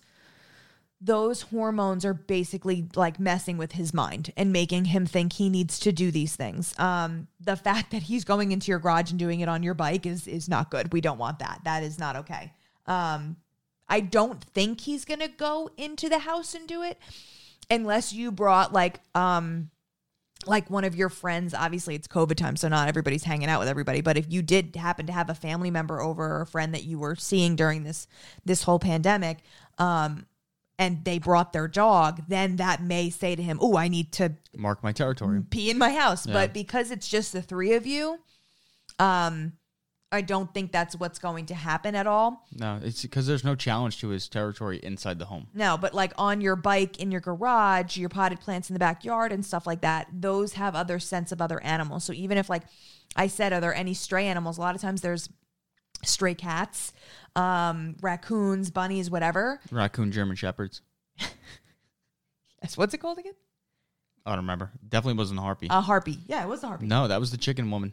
those 1.06 1.42
hormones 1.42 2.04
are 2.04 2.14
basically 2.14 2.88
like 2.96 3.20
messing 3.20 3.56
with 3.56 3.72
his 3.72 3.94
mind 3.94 4.32
and 4.36 4.52
making 4.52 4.86
him 4.86 5.06
think 5.06 5.34
he 5.34 5.48
needs 5.48 5.78
to 5.78 5.92
do 5.92 6.10
these 6.10 6.34
things. 6.34 6.74
Um, 6.78 7.28
the 7.40 7.56
fact 7.56 7.92
that 7.92 8.02
he's 8.02 8.24
going 8.24 8.50
into 8.50 8.72
your 8.72 8.80
garage 8.80 9.10
and 9.10 9.18
doing 9.18 9.40
it 9.40 9.48
on 9.48 9.62
your 9.62 9.74
bike 9.74 10.04
is 10.04 10.26
is 10.26 10.48
not 10.48 10.70
good. 10.70 10.92
We 10.92 11.00
don't 11.00 11.18
want 11.18 11.38
that. 11.38 11.60
That 11.64 11.84
is 11.84 11.98
not 11.98 12.16
okay. 12.16 12.52
Um, 12.86 13.36
I 13.88 14.00
don't 14.00 14.42
think 14.42 14.80
he's 14.80 15.04
gonna 15.04 15.28
go 15.28 15.70
into 15.76 16.08
the 16.08 16.18
house 16.18 16.54
and 16.54 16.66
do 16.66 16.82
it 16.82 16.98
unless 17.70 18.12
you 18.12 18.32
brought 18.32 18.72
like 18.72 19.00
um 19.14 19.70
like 20.46 20.68
one 20.70 20.84
of 20.84 20.94
your 20.94 21.08
friends 21.08 21.52
obviously 21.52 21.96
it's 21.96 22.06
covid 22.06 22.36
time 22.36 22.54
so 22.54 22.68
not 22.68 22.88
everybody's 22.88 23.24
hanging 23.24 23.48
out 23.48 23.58
with 23.58 23.68
everybody 23.68 24.00
but 24.00 24.16
if 24.16 24.30
you 24.30 24.40
did 24.40 24.76
happen 24.76 25.06
to 25.06 25.12
have 25.12 25.30
a 25.30 25.34
family 25.34 25.70
member 25.70 26.00
over 26.00 26.24
or 26.24 26.42
a 26.42 26.46
friend 26.46 26.74
that 26.74 26.84
you 26.84 26.98
were 26.98 27.16
seeing 27.16 27.56
during 27.56 27.82
this 27.82 28.06
this 28.44 28.62
whole 28.62 28.78
pandemic 28.78 29.38
um 29.78 30.26
and 30.78 31.04
they 31.04 31.18
brought 31.18 31.52
their 31.52 31.68
dog 31.68 32.22
then 32.28 32.56
that 32.56 32.82
may 32.82 33.08
say 33.10 33.34
to 33.34 33.42
him 33.42 33.58
oh 33.62 33.76
i 33.76 33.88
need 33.88 34.12
to 34.12 34.32
Mark 34.56 34.82
my 34.82 34.92
territory. 34.92 35.42
pee 35.48 35.70
in 35.70 35.78
my 35.78 35.92
house 35.92 36.26
Yeah. 36.26 36.32
but 36.34 36.52
because 36.52 36.90
it's 36.90 37.08
just 37.08 37.32
the 37.32 37.42
three 37.42 37.72
of 37.74 37.86
you 37.86 38.18
um 38.98 39.52
i 40.12 40.20
don't 40.20 40.52
think 40.54 40.72
that's 40.72 40.94
what's 40.96 41.18
going 41.18 41.46
to 41.46 41.54
happen 41.54 41.94
at 41.94 42.06
all 42.06 42.46
No, 42.52 42.78
it's 42.82 43.02
because 43.02 43.26
there's 43.26 43.44
no 43.44 43.54
challenge 43.54 44.00
to 44.00 44.08
his 44.08 44.28
territory 44.28 44.78
inside 44.82 45.18
the 45.18 45.26
home. 45.26 45.48
No, 45.52 45.76
but 45.76 45.92
like 45.94 46.12
on 46.16 46.40
your 46.40 46.56
bike 46.56 46.98
in 46.98 47.10
your 47.10 47.20
garage, 47.20 47.96
your 47.96 48.08
potted 48.08 48.40
plants 48.40 48.70
in 48.70 48.74
the 48.74 48.78
backyard 48.78 49.32
and 49.32 49.44
stuff 49.44 49.66
like 49.66 49.80
that, 49.82 50.06
those 50.12 50.54
have 50.54 50.74
other 50.74 50.98
scents 50.98 51.32
of 51.32 51.40
other 51.42 51.60
animals. 51.62 52.04
So 52.04 52.12
even 52.12 52.38
if 52.38 52.48
like 52.48 52.62
I 53.16 53.26
said, 53.26 53.52
are 53.52 53.60
there 53.60 53.74
any 53.74 53.94
stray 53.94 54.26
animals? 54.26 54.58
A 54.58 54.60
lot 54.60 54.74
of 54.74 54.80
times 54.80 55.00
there's 55.00 55.28
stray 56.06 56.34
cats, 56.34 56.92
um, 57.34 57.96
raccoons, 58.00 58.70
bunnies, 58.70 59.10
whatever. 59.10 59.60
Raccoon 59.70 60.12
German 60.12 60.36
shepherds. 60.36 60.82
Yes, 62.62 62.76
what's 62.76 62.94
it 62.94 62.98
called 62.98 63.18
again? 63.18 63.34
I 64.24 64.30
don't 64.30 64.38
remember. 64.38 64.72
Definitely 64.88 65.18
wasn't 65.18 65.38
a 65.38 65.42
harpy. 65.42 65.68
A 65.70 65.80
harpy. 65.80 66.18
Yeah, 66.26 66.42
it 66.42 66.48
was 66.48 66.64
a 66.64 66.68
harpy. 66.68 66.86
no, 66.86 67.06
that 67.06 67.20
was 67.20 67.30
the 67.30 67.36
chicken 67.36 67.70
woman. 67.70 67.92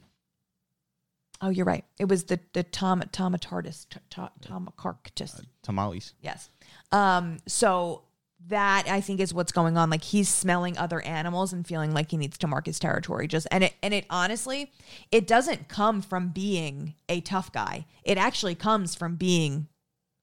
Oh, 1.41 1.49
you're 1.49 1.65
right. 1.65 1.83
It 1.99 2.05
was 2.05 2.23
the 2.23 2.39
the 2.53 2.63
tom 2.63 3.01
tomatardus, 3.11 3.87
t- 3.89 3.99
t- 4.09 4.21
tomacarctus. 4.41 5.43
Tamales. 5.61 6.13
Yes. 6.21 6.49
Um, 6.91 7.37
so 7.47 8.03
that 8.47 8.87
I 8.87 9.01
think 9.01 9.19
is 9.19 9.33
what's 9.33 9.51
going 9.51 9.77
on. 9.77 9.89
Like 9.89 10.03
he's 10.03 10.29
smelling 10.29 10.77
other 10.77 11.01
animals 11.01 11.53
and 11.53 11.65
feeling 11.65 11.93
like 11.93 12.11
he 12.11 12.17
needs 12.17 12.37
to 12.39 12.47
mark 12.47 12.65
his 12.65 12.79
territory. 12.79 13.27
Just 13.27 13.47
and 13.51 13.63
it 13.63 13.73
and 13.81 13.93
it 13.93 14.05
honestly, 14.09 14.71
it 15.11 15.27
doesn't 15.27 15.69
come 15.69 16.01
from 16.01 16.29
being 16.29 16.95
a 17.07 17.21
tough 17.21 17.51
guy. 17.51 17.85
It 18.03 18.17
actually 18.17 18.55
comes 18.55 18.95
from 18.95 19.15
being 19.15 19.67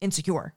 insecure. 0.01 0.53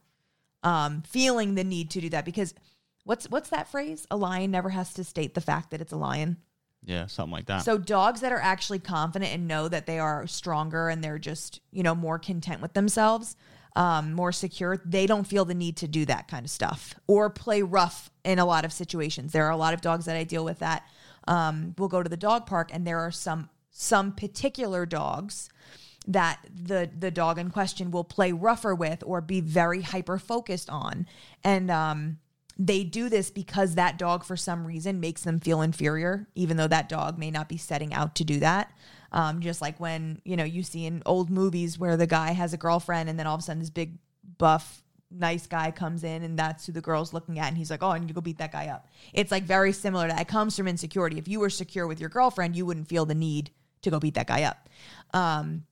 Um, 0.63 1.03
feeling 1.03 1.53
the 1.53 1.63
need 1.63 1.91
to 1.91 2.01
do 2.01 2.09
that 2.09 2.25
because 2.25 2.55
what's 3.03 3.29
what's 3.29 3.49
that 3.49 3.67
phrase? 3.67 4.05
A 4.11 4.17
lion 4.17 4.51
never 4.51 4.69
has 4.69 4.93
to 4.93 5.03
state 5.03 5.33
the 5.33 5.41
fact 5.41 5.71
that 5.71 5.81
it's 5.81 5.93
a 5.93 5.97
lion. 5.97 6.37
Yeah, 6.83 7.07
something 7.07 7.31
like 7.31 7.47
that. 7.47 7.63
So 7.63 7.77
dogs 7.77 8.21
that 8.21 8.31
are 8.31 8.39
actually 8.39 8.79
confident 8.79 9.33
and 9.33 9.47
know 9.47 9.67
that 9.67 9.87
they 9.87 9.97
are 9.97 10.27
stronger 10.27 10.89
and 10.89 11.03
they're 11.03 11.17
just, 11.17 11.59
you 11.71 11.81
know, 11.81 11.95
more 11.95 12.19
content 12.19 12.61
with 12.61 12.73
themselves, 12.73 13.35
um, 13.75 14.13
more 14.13 14.31
secure, 14.31 14.81
they 14.85 15.05
don't 15.05 15.25
feel 15.25 15.45
the 15.45 15.53
need 15.53 15.77
to 15.77 15.87
do 15.87 16.05
that 16.05 16.27
kind 16.27 16.45
of 16.45 16.51
stuff 16.51 16.95
or 17.07 17.29
play 17.29 17.61
rough 17.61 18.09
in 18.23 18.39
a 18.39 18.45
lot 18.45 18.65
of 18.65 18.71
situations. 18.71 19.31
There 19.31 19.45
are 19.45 19.51
a 19.51 19.57
lot 19.57 19.73
of 19.73 19.81
dogs 19.81 20.05
that 20.05 20.15
I 20.15 20.23
deal 20.23 20.45
with 20.45 20.59
that 20.59 20.87
um, 21.27 21.75
will 21.77 21.87
go 21.87 22.01
to 22.03 22.09
the 22.09 22.17
dog 22.17 22.45
park 22.45 22.69
and 22.73 22.85
there 22.85 22.99
are 22.99 23.11
some 23.11 23.49
some 23.77 24.13
particular 24.13 24.85
dogs 24.85 25.49
that 26.07 26.39
the 26.53 26.89
the 26.97 27.11
dog 27.11 27.37
in 27.37 27.49
question 27.49 27.91
will 27.91 28.03
play 28.03 28.31
rougher 28.31 28.73
with 28.73 29.03
or 29.05 29.21
be 29.21 29.41
very 29.41 29.81
hyper 29.81 30.17
focused 30.17 30.69
on 30.69 31.05
and 31.43 31.69
um 31.71 32.17
they 32.57 32.85
do 32.85 33.09
this 33.09 33.29
because 33.31 33.75
that 33.75 33.97
dog 33.97 34.23
for 34.23 34.37
some 34.37 34.65
reason 34.65 34.99
makes 34.99 35.23
them 35.23 35.39
feel 35.39 35.61
inferior 35.61 36.27
even 36.35 36.57
though 36.57 36.67
that 36.67 36.87
dog 36.87 37.17
may 37.17 37.31
not 37.31 37.49
be 37.49 37.57
setting 37.57 37.93
out 37.93 38.15
to 38.15 38.23
do 38.23 38.39
that 38.39 38.71
um 39.15 39.39
just 39.39 39.61
like 39.61 39.79
when 39.79 40.21
you 40.23 40.35
know 40.35 40.43
you 40.43 40.61
see 40.61 40.85
in 40.85 41.01
old 41.07 41.31
movies 41.31 41.79
where 41.79 41.97
the 41.97 42.05
guy 42.05 42.33
has 42.33 42.53
a 42.53 42.57
girlfriend 42.57 43.09
and 43.09 43.17
then 43.17 43.25
all 43.25 43.33
of 43.33 43.39
a 43.39 43.43
sudden 43.43 43.59
this 43.59 43.71
big 43.71 43.97
buff 44.37 44.83
nice 45.09 45.47
guy 45.47 45.71
comes 45.71 46.03
in 46.03 46.23
and 46.23 46.37
that's 46.37 46.65
who 46.65 46.71
the 46.71 46.81
girl's 46.81 47.13
looking 47.13 47.39
at 47.39 47.47
and 47.47 47.57
he's 47.57 47.71
like 47.71 47.81
oh 47.81 47.89
i 47.89 47.97
need 47.97 48.07
to 48.07 48.13
go 48.13 48.21
beat 48.21 48.37
that 48.37 48.51
guy 48.51 48.67
up. 48.67 48.87
It's 49.13 49.31
like 49.31 49.43
very 49.43 49.71
similar 49.71 50.07
to 50.07 50.13
that. 50.13 50.21
It 50.21 50.27
comes 50.27 50.55
from 50.57 50.67
insecurity. 50.67 51.17
If 51.17 51.27
you 51.27 51.39
were 51.39 51.49
secure 51.49 51.87
with 51.87 51.99
your 51.99 52.09
girlfriend 52.09 52.55
you 52.55 52.65
wouldn't 52.65 52.89
feel 52.89 53.05
the 53.05 53.15
need 53.15 53.51
to 53.83 53.89
go 53.89 53.99
beat 53.99 54.15
that 54.15 54.27
guy 54.27 54.43
up. 54.43 54.69
Um 55.13 55.63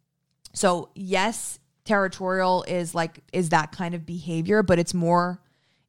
so 0.53 0.89
yes, 0.95 1.59
territorial 1.83 2.63
is 2.67 2.95
like 2.95 3.19
is 3.33 3.49
that 3.49 3.71
kind 3.71 3.93
of 3.93 4.05
behavior, 4.05 4.63
but 4.63 4.79
it's 4.79 4.93
more 4.93 5.41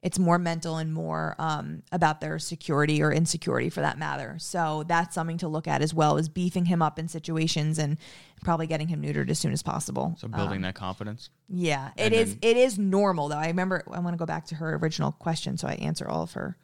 it's 0.05 0.19
more 0.19 0.39
mental 0.39 0.77
and 0.77 0.93
more 0.93 1.35
um, 1.39 1.83
about 1.91 2.21
their 2.21 2.39
security 2.39 3.03
or 3.03 3.11
insecurity 3.11 3.71
for 3.71 3.81
that 3.81 3.99
matter. 3.99 4.37
So 4.39 4.85
that's 4.87 5.15
something 5.15 5.39
to 5.39 5.49
look 5.49 5.67
at 5.67 5.81
as 5.81 5.95
well 5.95 6.19
as 6.19 6.29
beefing 6.29 6.67
him 6.67 6.83
up 6.83 6.99
in 6.99 7.09
situations 7.09 7.79
and 7.79 7.97
probably 8.45 8.67
getting 8.67 8.87
him 8.89 9.01
neutered 9.03 9.31
as 9.31 9.39
soon 9.39 9.53
as 9.53 9.63
possible. 9.63 10.15
so 10.19 10.29
building 10.29 10.61
that 10.61 10.75
confidence. 10.75 11.31
Yeah, 11.49 11.89
it 11.97 12.03
And 12.05 12.15
is. 12.15 12.37
then- 12.37 12.51
it 12.51 12.57
is 12.59 12.79
normal 12.79 13.29
though. 13.29 13.39
I 13.39 13.47
remember. 13.47 13.83
I 13.91 13.99
want 14.01 14.13
to 14.15 14.19
go 14.19 14.27
back 14.27 14.45
to 14.49 14.57
her 14.57 14.75
original 14.77 15.11
question 15.13 15.57
so 15.57 15.67
I 15.69 15.73
answer 15.77 16.07
all 16.07 16.23
of 16.23 16.33
her 16.35 16.59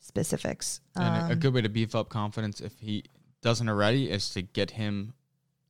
specifics. 0.00 0.80
And 0.94 1.04
a- 1.04 1.26
a 1.28 1.32
Um, 1.32 1.38
good 1.38 1.54
way 1.54 1.62
to 1.62 1.68
beef 1.70 1.94
up 1.94 2.08
confidence 2.10 2.60
if 2.60 2.78
he 2.80 3.04
doesn't 3.40 3.68
already 3.68 4.10
is 4.10 4.28
to 4.30 4.42
get 4.42 4.72
him 4.72 5.14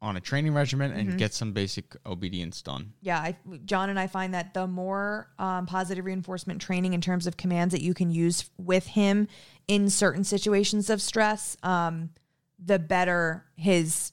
on 0.03 0.17
a 0.17 0.21
training 0.21 0.53
regimen 0.53 0.91
Mm-hmm. 0.91 1.11
and 1.11 1.19
get 1.19 1.33
some 1.33 1.53
basic 1.53 1.97
obedience 2.05 2.61
done. 2.61 2.93
yeah, 3.01 3.19
I, 3.21 3.37
John 3.65 3.89
and 3.89 3.99
I 3.99 4.09
find 4.09 4.35
that 4.35 4.53
the 4.53 4.67
more 4.67 5.29
um, 5.39 5.65
positive 5.67 6.05
reinforcement 6.05 6.61
training 6.61 6.93
in 6.93 7.01
terms 7.01 7.27
of 7.27 7.37
commands 7.37 7.73
that 7.73 7.81
you 7.83 7.95
can 7.95 8.11
use 8.11 8.51
with 8.59 8.89
him 8.89 9.29
in 9.69 9.89
certain 9.89 10.25
situations 10.25 10.91
of 10.91 11.01
stress, 11.01 11.57
um, 11.63 12.11
the 12.59 12.79
better 12.79 13.45
his 13.57 14.13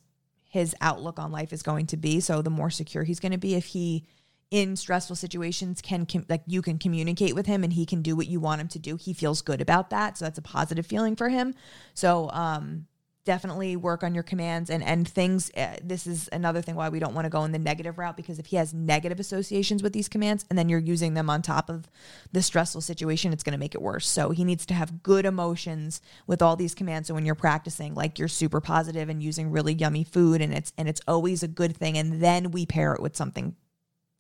his 0.52 0.76
outlook 0.82 1.20
on 1.20 1.32
life 1.32 1.52
is 1.54 1.62
going 1.62 1.86
to 1.88 1.98
be. 1.98 2.20
So 2.20 2.42
the 2.42 2.50
more 2.50 2.70
secure 2.72 3.04
he's 3.04 3.20
going 3.20 3.32
to 3.34 3.38
be 3.38 3.54
if 3.56 3.66
he 3.68 4.06
in 4.52 4.76
stressful 4.76 5.16
situations 5.16 5.80
can 5.80 6.08
com- 6.08 6.26
like 6.28 6.42
you 6.48 6.62
can 6.64 6.80
communicate 6.80 7.36
with 7.36 7.46
him 7.46 7.64
and 7.64 7.74
he 7.74 7.86
can 7.86 8.02
do 8.02 8.16
what 8.16 8.26
you 8.28 8.40
want 8.40 8.60
him 8.62 8.68
to 8.68 8.80
do. 8.80 8.96
He 8.96 9.14
feels 9.14 9.42
good 9.44 9.62
about 9.62 9.90
that, 9.92 10.18
so 10.18 10.26
that's 10.26 10.40
a 10.40 10.42
positive 10.44 10.88
feeling 10.88 11.16
for 11.16 11.30
him. 11.30 11.54
So 11.94 12.30
um, 12.32 12.88
definitely 13.26 13.76
work 13.76 14.04
on 14.04 14.14
your 14.14 14.24
commands 14.24 14.70
and 14.70 14.84
and 14.84 15.08
things 15.08 15.52
uh, 15.56 15.76
this 15.84 16.08
is 16.08 16.30
another 16.32 16.62
thing 16.62 16.76
why 16.76 16.90
we 16.90 17.00
don't 17.00 17.14
want 17.14 17.26
to 17.26 17.30
go 17.30 17.44
in 17.44 17.52
the 17.52 17.60
negative 17.60 17.98
route 17.98 18.16
because 18.16 18.40
if 18.40 18.48
he 18.48 18.56
has 18.56 18.74
negative 18.74 19.20
associations 19.20 19.84
with 19.84 19.94
these 19.94 20.08
commands 20.08 20.46
and 20.50 20.58
then 20.58 20.70
you're 20.70 20.80
using 20.80 21.14
them 21.14 21.30
on 21.30 21.42
top 21.42 21.70
of 21.70 21.90
the 22.32 22.42
stressful 22.42 22.82
situation 22.82 23.34
it's 23.34 23.44
going 23.44 23.54
to 23.54 23.60
make 23.60 23.76
it 23.76 23.82
worse. 23.82 24.08
So 24.08 24.32
he 24.32 24.44
needs 24.44 24.66
to 24.68 24.74
have 24.74 25.04
good 25.04 25.26
emotions 25.26 26.02
with 26.28 26.42
all 26.42 26.56
these 26.56 26.74
commands. 26.74 27.08
So 27.08 27.14
when 27.14 27.26
you're 27.26 27.36
practicing 27.36 27.94
like 27.94 28.18
you're 28.18 28.28
super 28.28 28.62
positive 28.62 29.10
and 29.10 29.22
using 29.22 29.52
really 29.52 29.74
yummy 29.74 30.04
food 30.04 30.42
and 30.42 30.54
it's 30.54 30.72
and 30.78 30.88
it's 30.88 31.02
always 31.08 31.44
a 31.44 31.48
good 31.48 31.76
thing 31.76 31.98
and 31.98 32.22
then 32.22 32.52
we 32.52 32.66
pair 32.66 32.94
it 32.94 33.02
with 33.02 33.16
something 33.16 33.56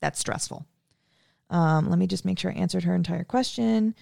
that's 0.01 0.19
stressful. 0.19 0.65
Um, 1.49 1.89
let 1.89 1.97
me 1.97 2.05
just 2.05 2.25
make 2.25 2.37
sure 2.37 2.51
i 2.51 2.53
answered 2.53 2.83
her 2.83 2.93
entire 2.93 3.23
question. 3.23 3.95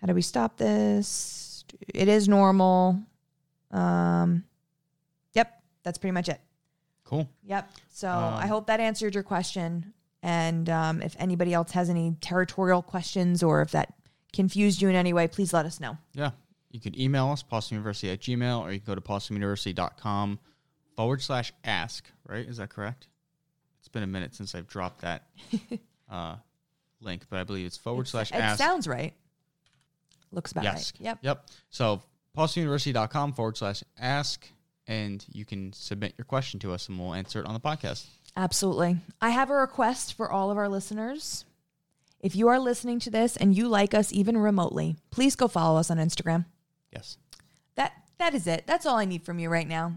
How 0.00 0.06
do 0.06 0.14
we 0.14 0.22
stop 0.22 0.56
this? 0.56 1.64
It 1.92 2.08
is 2.08 2.28
normal 2.28 3.02
um, 3.72 4.44
yep, 5.34 5.62
that's 5.82 5.98
pretty 5.98 6.12
much 6.12 6.28
it. 6.28 6.40
Cool. 7.04 7.28
Yep. 7.44 7.70
So 7.90 8.08
Um, 8.10 8.34
I 8.34 8.46
hope 8.46 8.66
that 8.68 8.80
answered 8.80 9.14
your 9.14 9.22
question. 9.22 9.92
And 10.22 10.68
um, 10.70 11.02
if 11.02 11.16
anybody 11.18 11.52
else 11.52 11.72
has 11.72 11.90
any 11.90 12.16
territorial 12.20 12.80
questions 12.82 13.42
or 13.42 13.60
if 13.62 13.72
that 13.72 13.92
confused 14.32 14.80
you 14.80 14.88
in 14.88 14.94
any 14.94 15.12
way, 15.12 15.26
please 15.28 15.52
let 15.52 15.66
us 15.66 15.80
know. 15.80 15.98
Yeah. 16.14 16.30
You 16.70 16.80
could 16.80 16.96
email 16.98 17.28
us, 17.28 17.42
Possum 17.42 17.74
University 17.76 18.08
at 18.10 18.20
Gmail, 18.20 18.60
or 18.60 18.72
you 18.72 18.78
can 18.80 18.86
go 18.86 18.94
to 18.94 19.00
possumuniversity.com 19.00 20.38
forward 20.96 21.20
slash 21.20 21.52
ask, 21.64 22.08
right? 22.26 22.46
Is 22.48 22.56
that 22.58 22.70
correct? 22.70 23.08
It's 23.80 23.88
been 23.88 24.02
a 24.02 24.06
minute 24.06 24.34
since 24.34 24.54
I've 24.54 24.68
dropped 24.68 25.00
that 25.02 25.26
uh, 26.10 26.36
link, 27.00 27.24
but 27.28 27.40
I 27.40 27.44
believe 27.44 27.66
it's 27.66 27.76
forward 27.76 28.08
slash 28.08 28.30
It 28.30 28.36
ask. 28.36 28.58
sounds 28.58 28.86
right. 28.88 29.12
Looks 30.30 30.52
about 30.52 30.64
yes. 30.64 30.92
right. 30.96 31.04
Yep. 31.04 31.18
Yep. 31.22 31.46
So 31.68 32.02
possumuniversity.com 32.36 33.32
forward 33.34 33.56
slash 33.56 33.82
ask, 33.98 34.48
and 34.86 35.24
you 35.30 35.44
can 35.44 35.72
submit 35.72 36.14
your 36.16 36.24
question 36.24 36.60
to 36.60 36.72
us 36.72 36.88
and 36.88 36.98
we'll 36.98 37.14
answer 37.14 37.40
it 37.40 37.46
on 37.46 37.54
the 37.54 37.60
podcast. 37.60 38.06
Absolutely. 38.36 38.98
I 39.20 39.30
have 39.30 39.50
a 39.50 39.54
request 39.54 40.14
for 40.14 40.30
all 40.30 40.50
of 40.50 40.58
our 40.58 40.68
listeners. 40.68 41.44
If 42.20 42.36
you 42.36 42.48
are 42.48 42.58
listening 42.58 43.00
to 43.00 43.10
this 43.10 43.36
and 43.36 43.56
you 43.56 43.68
like 43.68 43.94
us 43.94 44.12
even 44.12 44.38
remotely, 44.38 44.96
please 45.10 45.36
go 45.36 45.48
follow 45.48 45.78
us 45.78 45.90
on 45.90 45.98
Instagram. 45.98 46.46
Yes. 46.92 47.18
That 47.74 47.92
that 48.18 48.34
is 48.34 48.46
it. 48.46 48.64
That's 48.66 48.86
all 48.86 48.96
I 48.96 49.04
need 49.04 49.24
from 49.24 49.38
you 49.38 49.50
right 49.50 49.66
now. 49.66 49.94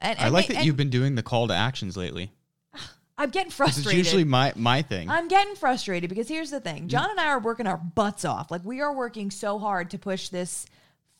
And, 0.00 0.18
I 0.18 0.28
like 0.28 0.48
that 0.48 0.58
and 0.58 0.66
you've 0.66 0.76
been 0.76 0.90
doing 0.90 1.14
the 1.14 1.22
call 1.22 1.48
to 1.48 1.54
actions 1.54 1.96
lately. 1.96 2.30
I'm 3.18 3.30
getting 3.30 3.50
frustrated. 3.50 3.98
It's 3.98 4.06
usually 4.08 4.24
my, 4.24 4.52
my 4.54 4.82
thing. 4.82 5.10
I'm 5.10 5.26
getting 5.26 5.56
frustrated 5.56 6.08
because 6.08 6.28
here's 6.28 6.50
the 6.50 6.60
thing. 6.60 6.88
John 6.88 7.08
mm. 7.08 7.10
and 7.12 7.20
I 7.20 7.28
are 7.28 7.40
working 7.40 7.66
our 7.66 7.78
butts 7.78 8.24
off. 8.24 8.50
Like 8.50 8.64
we 8.64 8.80
are 8.80 8.94
working 8.94 9.30
so 9.30 9.58
hard 9.58 9.90
to 9.90 9.98
push 9.98 10.28
this 10.28 10.66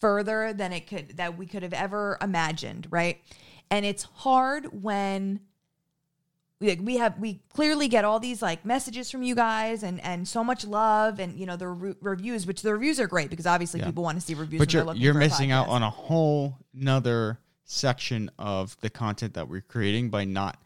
further 0.01 0.53
than 0.53 0.72
it 0.72 0.86
could 0.86 1.16
that 1.16 1.36
we 1.36 1.46
could 1.46 1.62
have 1.62 1.72
ever 1.72 2.18
imagined, 2.20 2.86
right? 2.90 3.18
And 3.70 3.84
it's 3.84 4.03
hard 4.03 4.82
when 4.82 5.40
like 6.61 6.80
we 6.82 6.96
have 6.96 7.18
we 7.18 7.40
clearly 7.55 7.86
get 7.88 8.05
all 8.05 8.18
these 8.18 8.42
like 8.42 8.64
messages 8.64 9.11
from 9.11 9.22
you 9.22 9.34
guys 9.34 9.82
and 9.82 10.01
and 10.03 10.26
so 10.26 10.42
much 10.42 10.66
love 10.66 11.20
and 11.20 11.38
you 11.38 11.46
know 11.46 11.57
the 11.57 11.68
re- 11.68 11.94
reviews 12.01 12.46
which 12.46 12.62
the 12.62 12.72
reviews 12.72 12.99
are 12.99 13.07
great 13.07 13.30
because 13.30 13.46
obviously 13.46 13.78
Yeah. 13.78 13.86
people 13.86 14.03
want 14.03 14.18
to 14.18 14.26
see 14.26 14.34
reviews 14.34 14.59
but 14.59 14.72
you're 14.72 14.92
you're 14.94 15.14
missing 15.14 15.53
out 15.53 15.68
on 15.68 15.84
a 15.84 15.90
whole 15.90 16.59
nother 16.74 17.38
section 17.64 18.28
of 18.38 18.76
the 18.80 18.90
content 18.90 19.34
that 19.34 19.49
we're 19.49 19.61
creating 19.61 20.11
by 20.11 20.24
not 20.24 20.61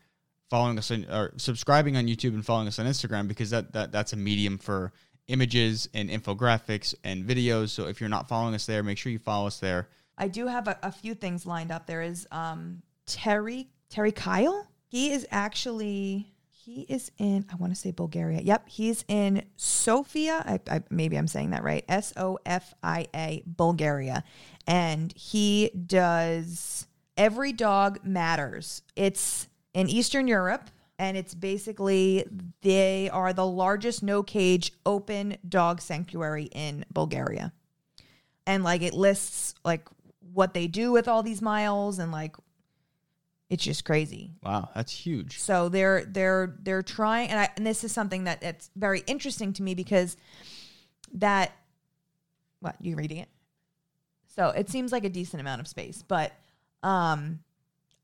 following 0.49 0.79
us 0.79 0.91
on, 0.91 1.05
or 1.11 1.33
subscribing 1.37 1.97
on 1.97 2.07
YouTube 2.07 2.35
and 2.35 2.45
following 2.45 2.69
us 2.69 2.79
on 2.79 2.87
Instagram 2.87 3.27
because 3.27 3.51
that, 3.51 3.73
that 3.73 3.91
that's 3.93 4.13
a 4.13 4.17
medium 4.17 4.59
for 4.59 4.93
images 5.29 5.89
and 5.95 6.11
infographics 6.11 6.95
and 7.05 7.25
videos. 7.25 7.71
So 7.71 7.87
if 7.87 8.01
you're 8.01 8.11
not 8.11 8.29
following 8.29 8.55
us 8.55 8.67
there, 8.67 8.83
make 8.83 8.99
sure 8.99 9.13
you 9.13 9.19
follow 9.19 9.47
us 9.47 9.59
there. 9.59 9.89
I 10.19 10.29
do 10.29 10.47
have 10.47 10.69
a, 10.69 10.79
a 10.83 10.93
few 10.93 11.15
things 11.15 11.47
lined 11.47 11.71
up. 11.71 11.87
There 11.87 12.03
is 12.03 12.27
um, 12.31 12.83
Terry 13.07 13.69
Terry 13.89 14.13
Kyle. 14.13 14.69
He 14.89 15.13
is 15.13 15.27
actually 15.31 16.33
he 16.51 16.83
is 16.83 17.11
in 17.19 17.47
I 17.51 17.57
want 17.57 17.73
to 17.73 17.79
say 17.79 17.93
Bulgaria. 17.93 18.41
Yep, 18.43 18.69
he's 18.69 19.05
in 19.09 19.45
Sofia. 19.57 20.43
I, 20.47 20.61
I, 20.75 20.83
maybe 20.91 21.17
I'm 21.17 21.29
saying 21.29 21.51
that 21.51 21.65
right. 21.65 21.85
S 21.89 22.13
O 22.17 22.39
F 22.45 22.75
I 22.83 23.07
A 23.15 23.43
Bulgaria, 23.47 24.23
and 24.67 25.13
he 25.17 25.71
does 25.71 26.87
Every 27.17 27.53
Dog 27.53 28.01
Matters. 28.05 28.83
It's 28.97 29.49
in 29.75 29.89
Eastern 29.89 30.29
Europe. 30.29 30.71
And 30.99 31.17
it's 31.17 31.35
basically 31.35 32.27
they 32.61 33.11
are 33.11 33.33
the 33.33 33.47
largest 33.47 34.03
no 34.03 34.23
cage 34.23 34.73
open 34.87 35.37
dog 35.49 35.81
sanctuary 35.81 36.49
in 36.53 36.85
Bulgaria. 36.93 37.53
And 38.47 38.63
like 38.63 38.83
it 38.83 38.95
lists 38.95 39.55
like 39.65 39.89
what 40.33 40.55
they 40.55 40.67
do 40.67 40.93
with 40.93 41.09
all 41.09 41.23
these 41.23 41.43
miles 41.43 41.99
and 41.99 42.13
like 42.13 42.37
it's 43.51 43.65
just 43.65 43.85
crazy. 43.85 44.31
Wow, 44.43 44.71
that's 44.75 44.93
huge. 44.93 45.39
so 45.39 45.69
they're 45.69 46.05
they're 46.07 46.57
they're 46.63 46.83
trying 46.83 47.29
and 47.29 47.39
I, 47.41 47.51
and 47.57 47.67
this 47.67 47.85
is 47.85 47.93
something 47.93 48.25
that 48.25 48.43
it's 48.43 48.71
very 48.77 49.03
interesting 49.07 49.53
to 49.55 49.63
me 49.63 49.75
because 49.75 50.17
that 51.15 51.53
what 52.61 52.77
you 52.81 52.97
reading 52.97 53.19
it? 53.19 53.29
So 54.35 54.49
it 54.49 54.71
seems 54.71 54.93
like 54.93 55.05
a 55.05 55.11
decent 55.11 55.41
amount 55.41 55.61
of 55.61 55.69
space 55.69 56.03
but 56.07 56.33
um 56.83 57.41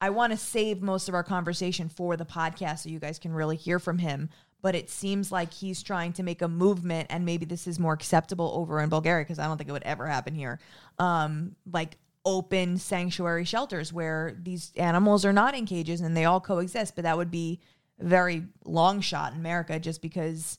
i 0.01 0.11
want 0.11 0.33
to 0.33 0.37
save 0.37 0.83
most 0.83 1.09
of 1.09 1.15
our 1.15 1.23
conversation 1.23 1.89
for 1.89 2.17
the 2.17 2.25
podcast 2.25 2.81
so 2.81 2.89
you 2.89 2.99
guys 2.99 3.19
can 3.19 3.33
really 3.33 3.57
hear 3.57 3.79
from 3.79 3.99
him 3.99 4.29
but 4.61 4.75
it 4.75 4.91
seems 4.91 5.31
like 5.31 5.53
he's 5.53 5.83
trying 5.83 6.13
to 6.13 6.23
make 6.23 6.43
a 6.43 6.49
movement 6.49 7.07
and 7.11 7.25
maybe 7.25 7.45
this 7.45 7.67
is 7.67 7.79
more 7.79 7.93
acceptable 7.93 8.53
over 8.55 8.81
in 8.81 8.89
bulgaria 8.89 9.25
because 9.25 9.39
i 9.39 9.47
don't 9.47 9.59
think 9.59 9.69
it 9.69 9.73
would 9.73 9.83
ever 9.83 10.07
happen 10.07 10.35
here 10.35 10.59
um 10.99 11.55
like 11.73 11.97
open 12.25 12.77
sanctuary 12.77 13.45
shelters 13.45 13.93
where 13.93 14.37
these 14.43 14.73
animals 14.77 15.25
are 15.25 15.33
not 15.33 15.55
in 15.55 15.65
cages 15.65 16.01
and 16.01 16.17
they 16.17 16.25
all 16.25 16.41
coexist 16.41 16.95
but 16.95 17.05
that 17.05 17.17
would 17.17 17.31
be 17.31 17.61
very 18.01 18.45
long 18.65 19.01
shot 19.01 19.33
in 19.33 19.39
america 19.39 19.79
just 19.79 20.03
because 20.03 20.59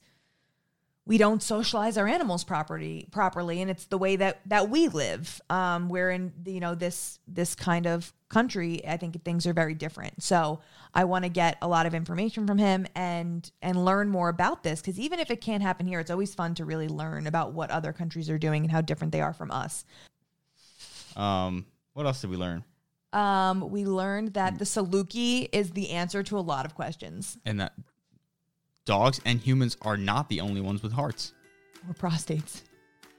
we 1.10 1.18
don't 1.18 1.42
socialize 1.42 1.98
our 1.98 2.08
animals 2.08 2.44
properly 2.44 3.08
properly 3.10 3.64
and 3.64 3.72
it's 3.72 3.86
the 3.86 3.98
way 3.98 4.16
that 4.16 4.42
that 4.46 4.70
we 4.70 4.88
live. 4.88 5.42
Um 5.50 5.90
where 5.90 6.12
in 6.12 6.32
you 6.46 6.60
know 6.60 6.76
this 6.76 7.18
this 7.28 7.56
kind 7.56 7.88
of 7.88 8.14
country 8.30 8.86
i 8.88 8.96
think 8.96 9.22
things 9.26 9.48
are 9.48 9.54
very 9.54 9.74
different. 9.74 10.22
So 10.22 10.62
i 10.94 11.04
want 11.04 11.26
to 11.26 11.30
get 11.30 11.58
a 11.64 11.68
lot 11.68 11.88
of 11.88 11.96
information 11.96 12.46
from 12.46 12.60
him 12.60 12.86
and 12.96 13.52
and 13.64 13.84
learn 13.84 14.10
more 14.10 14.30
about 14.30 14.62
this 14.62 14.82
because 14.82 15.00
even 15.00 15.20
if 15.20 15.32
it 15.32 15.42
can't 15.42 15.64
happen 15.64 15.88
here 15.88 16.00
it's 16.00 16.12
always 16.12 16.36
fun 16.36 16.54
to 16.56 16.64
really 16.64 16.88
learn 16.88 17.26
about 17.26 17.54
what 17.54 17.72
other 17.72 17.92
countries 17.92 18.30
are 18.30 18.38
doing 18.38 18.62
and 18.62 18.72
how 18.72 18.82
different 18.82 19.12
they 19.12 19.22
are 19.22 19.34
from 19.34 19.50
us. 19.50 19.84
Um, 21.16 21.66
what 21.94 22.06
else 22.06 22.22
did 22.22 22.30
we 22.30 22.38
learn? 22.38 22.64
um 23.14 23.72
we 23.72 23.84
learned 23.84 24.36
that 24.36 24.60
the 24.60 24.66
saluki 24.66 25.50
is 25.52 25.72
the 25.72 25.90
answer 25.90 26.22
to 26.22 26.38
a 26.38 26.46
lot 26.54 26.68
of 26.68 26.76
questions. 26.76 27.40
And 27.44 27.60
that 27.62 27.74
dogs 28.90 29.22
and 29.26 29.40
humans 29.40 29.78
are 29.84 29.98
not 29.98 30.28
the 30.30 30.42
only 30.42 30.62
ones 30.62 30.82
with 30.84 30.92
hearts. 30.92 31.34
or 31.88 31.94
prostates 31.94 32.64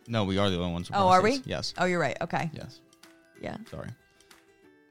No, 0.08 0.24
we 0.24 0.36
are 0.38 0.50
the 0.50 0.58
only 0.58 0.72
ones 0.72 0.90
with 0.90 0.98
oh 0.98 1.08
are 1.08 1.22
we. 1.22 1.40
Yes. 1.44 1.72
oh 1.78 1.84
you're 1.86 2.00
right 2.00 2.16
okay 2.20 2.50
Yes. 2.52 2.80
yeah 3.40 3.56
Sorry. 3.70 3.88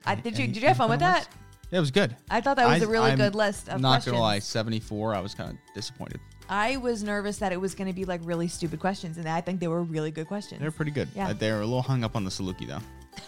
I, 0.06 0.16
did 0.16 0.38
you 0.38 0.46
Any- 0.46 0.54
did 0.54 0.62
you 0.64 0.68
have 0.70 0.78
fun 0.78 0.90
with 0.90 1.02
that? 1.02 1.28
Yeah, 1.72 1.78
it 1.78 1.82
was 1.82 1.92
good. 1.92 2.16
I 2.32 2.42
thought 2.42 2.56
that 2.56 2.68
was 2.68 2.82
I- 2.82 2.86
a 2.86 2.90
really 2.90 3.12
I'm 3.12 3.18
good 3.18 3.36
list 3.36 3.68
of 3.70 3.80
not 3.82 3.90
questions. 3.90 4.14
gonna 4.14 4.24
lie, 4.24 4.40
74. 4.40 5.14
I 5.14 5.20
was 5.20 5.36
kind 5.36 5.52
of 5.52 5.58
disappointed. 5.76 6.20
I 6.50 6.78
was 6.78 7.04
nervous 7.04 7.38
that 7.38 7.52
it 7.52 7.62
was 7.62 7.76
going 7.76 7.88
to 7.90 7.94
be 7.94 8.06
like 8.06 8.22
really 8.24 8.48
stupid 8.48 8.80
questions, 8.80 9.18
and 9.20 9.28
I 9.30 9.40
think 9.42 9.60
they 9.60 9.68
were 9.68 9.84
really 9.84 10.10
good 10.10 10.26
questions. 10.28 10.60
They're 10.62 10.72
pretty 10.72 10.90
good. 10.90 11.08
Yeah. 11.16 11.28
Uh, 11.30 11.34
they're 11.34 11.58
a 11.62 11.66
little 11.66 11.84
hung 11.84 12.04
up 12.04 12.16
on 12.16 12.24
the 12.24 12.32
Saluki 12.32 12.66
though. 12.66 12.80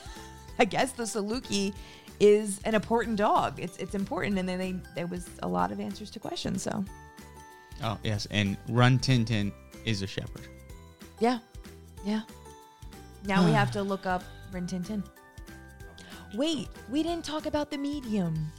I 0.60 0.66
guess 0.66 0.94
the 0.94 1.04
Saluki 1.04 1.72
is 2.20 2.60
an 2.66 2.74
important 2.74 3.18
dog. 3.18 3.60
It's 3.60 3.78
it's 3.78 3.94
important, 3.94 4.40
and 4.40 4.50
then 4.50 4.58
they 4.58 4.76
there 4.96 5.06
was 5.08 5.30
a 5.44 5.48
lot 5.48 5.72
of 5.72 5.80
answers 5.80 6.10
to 6.12 6.20
questions. 6.20 6.64
So 6.64 6.84
Oh 7.84 7.98
yes, 8.04 8.28
and 8.32 8.58
Rin 8.70 9.00
Tin 9.00 9.26
Tin 9.26 9.52
is 9.86 10.02
a 10.02 10.08
shepherd. 10.08 10.48
yeah, 11.20 11.40
yeah. 12.06 12.22
Now 13.26 13.46
we 13.46 13.52
have 13.52 13.72
to 13.78 13.84
look 13.84 14.06
up 14.06 14.24
Rin 14.52 14.68
Tin 14.68 14.84
Tin. 14.84 15.04
Wait, 16.36 16.70
we 16.90 17.04
didn't 17.04 17.26
talk 17.26 17.46
about 17.46 17.70
the 17.72 17.78
medium. 17.78 18.52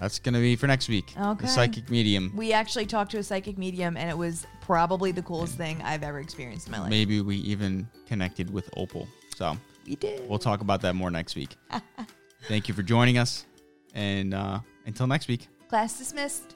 That's 0.00 0.18
gonna 0.18 0.40
be 0.40 0.56
for 0.56 0.66
next 0.66 0.88
week. 0.88 1.12
Okay. 1.18 1.42
The 1.42 1.48
psychic 1.48 1.90
medium. 1.90 2.32
We 2.36 2.52
actually 2.52 2.86
talked 2.86 3.10
to 3.12 3.18
a 3.18 3.22
psychic 3.22 3.56
medium, 3.58 3.96
and 3.96 4.08
it 4.10 4.16
was 4.16 4.46
probably 4.60 5.10
the 5.12 5.22
coolest 5.22 5.54
thing 5.56 5.80
I've 5.82 6.02
ever 6.02 6.20
experienced 6.20 6.66
in 6.66 6.72
my 6.72 6.80
life. 6.80 6.90
Maybe 6.90 7.20
we 7.20 7.36
even 7.38 7.88
connected 8.06 8.50
with 8.52 8.68
Opal. 8.76 9.08
So 9.36 9.56
We 9.86 9.96
did. 9.96 10.28
we'll 10.28 10.38
talk 10.38 10.60
about 10.60 10.82
that 10.82 10.94
more 10.94 11.10
next 11.10 11.34
week. 11.36 11.56
Thank 12.48 12.68
you 12.68 12.74
for 12.74 12.82
joining 12.82 13.16
us, 13.18 13.44
and 13.94 14.34
uh, 14.34 14.60
until 14.86 15.06
next 15.06 15.28
week. 15.28 15.48
Class 15.68 15.98
dismissed. 15.98 16.55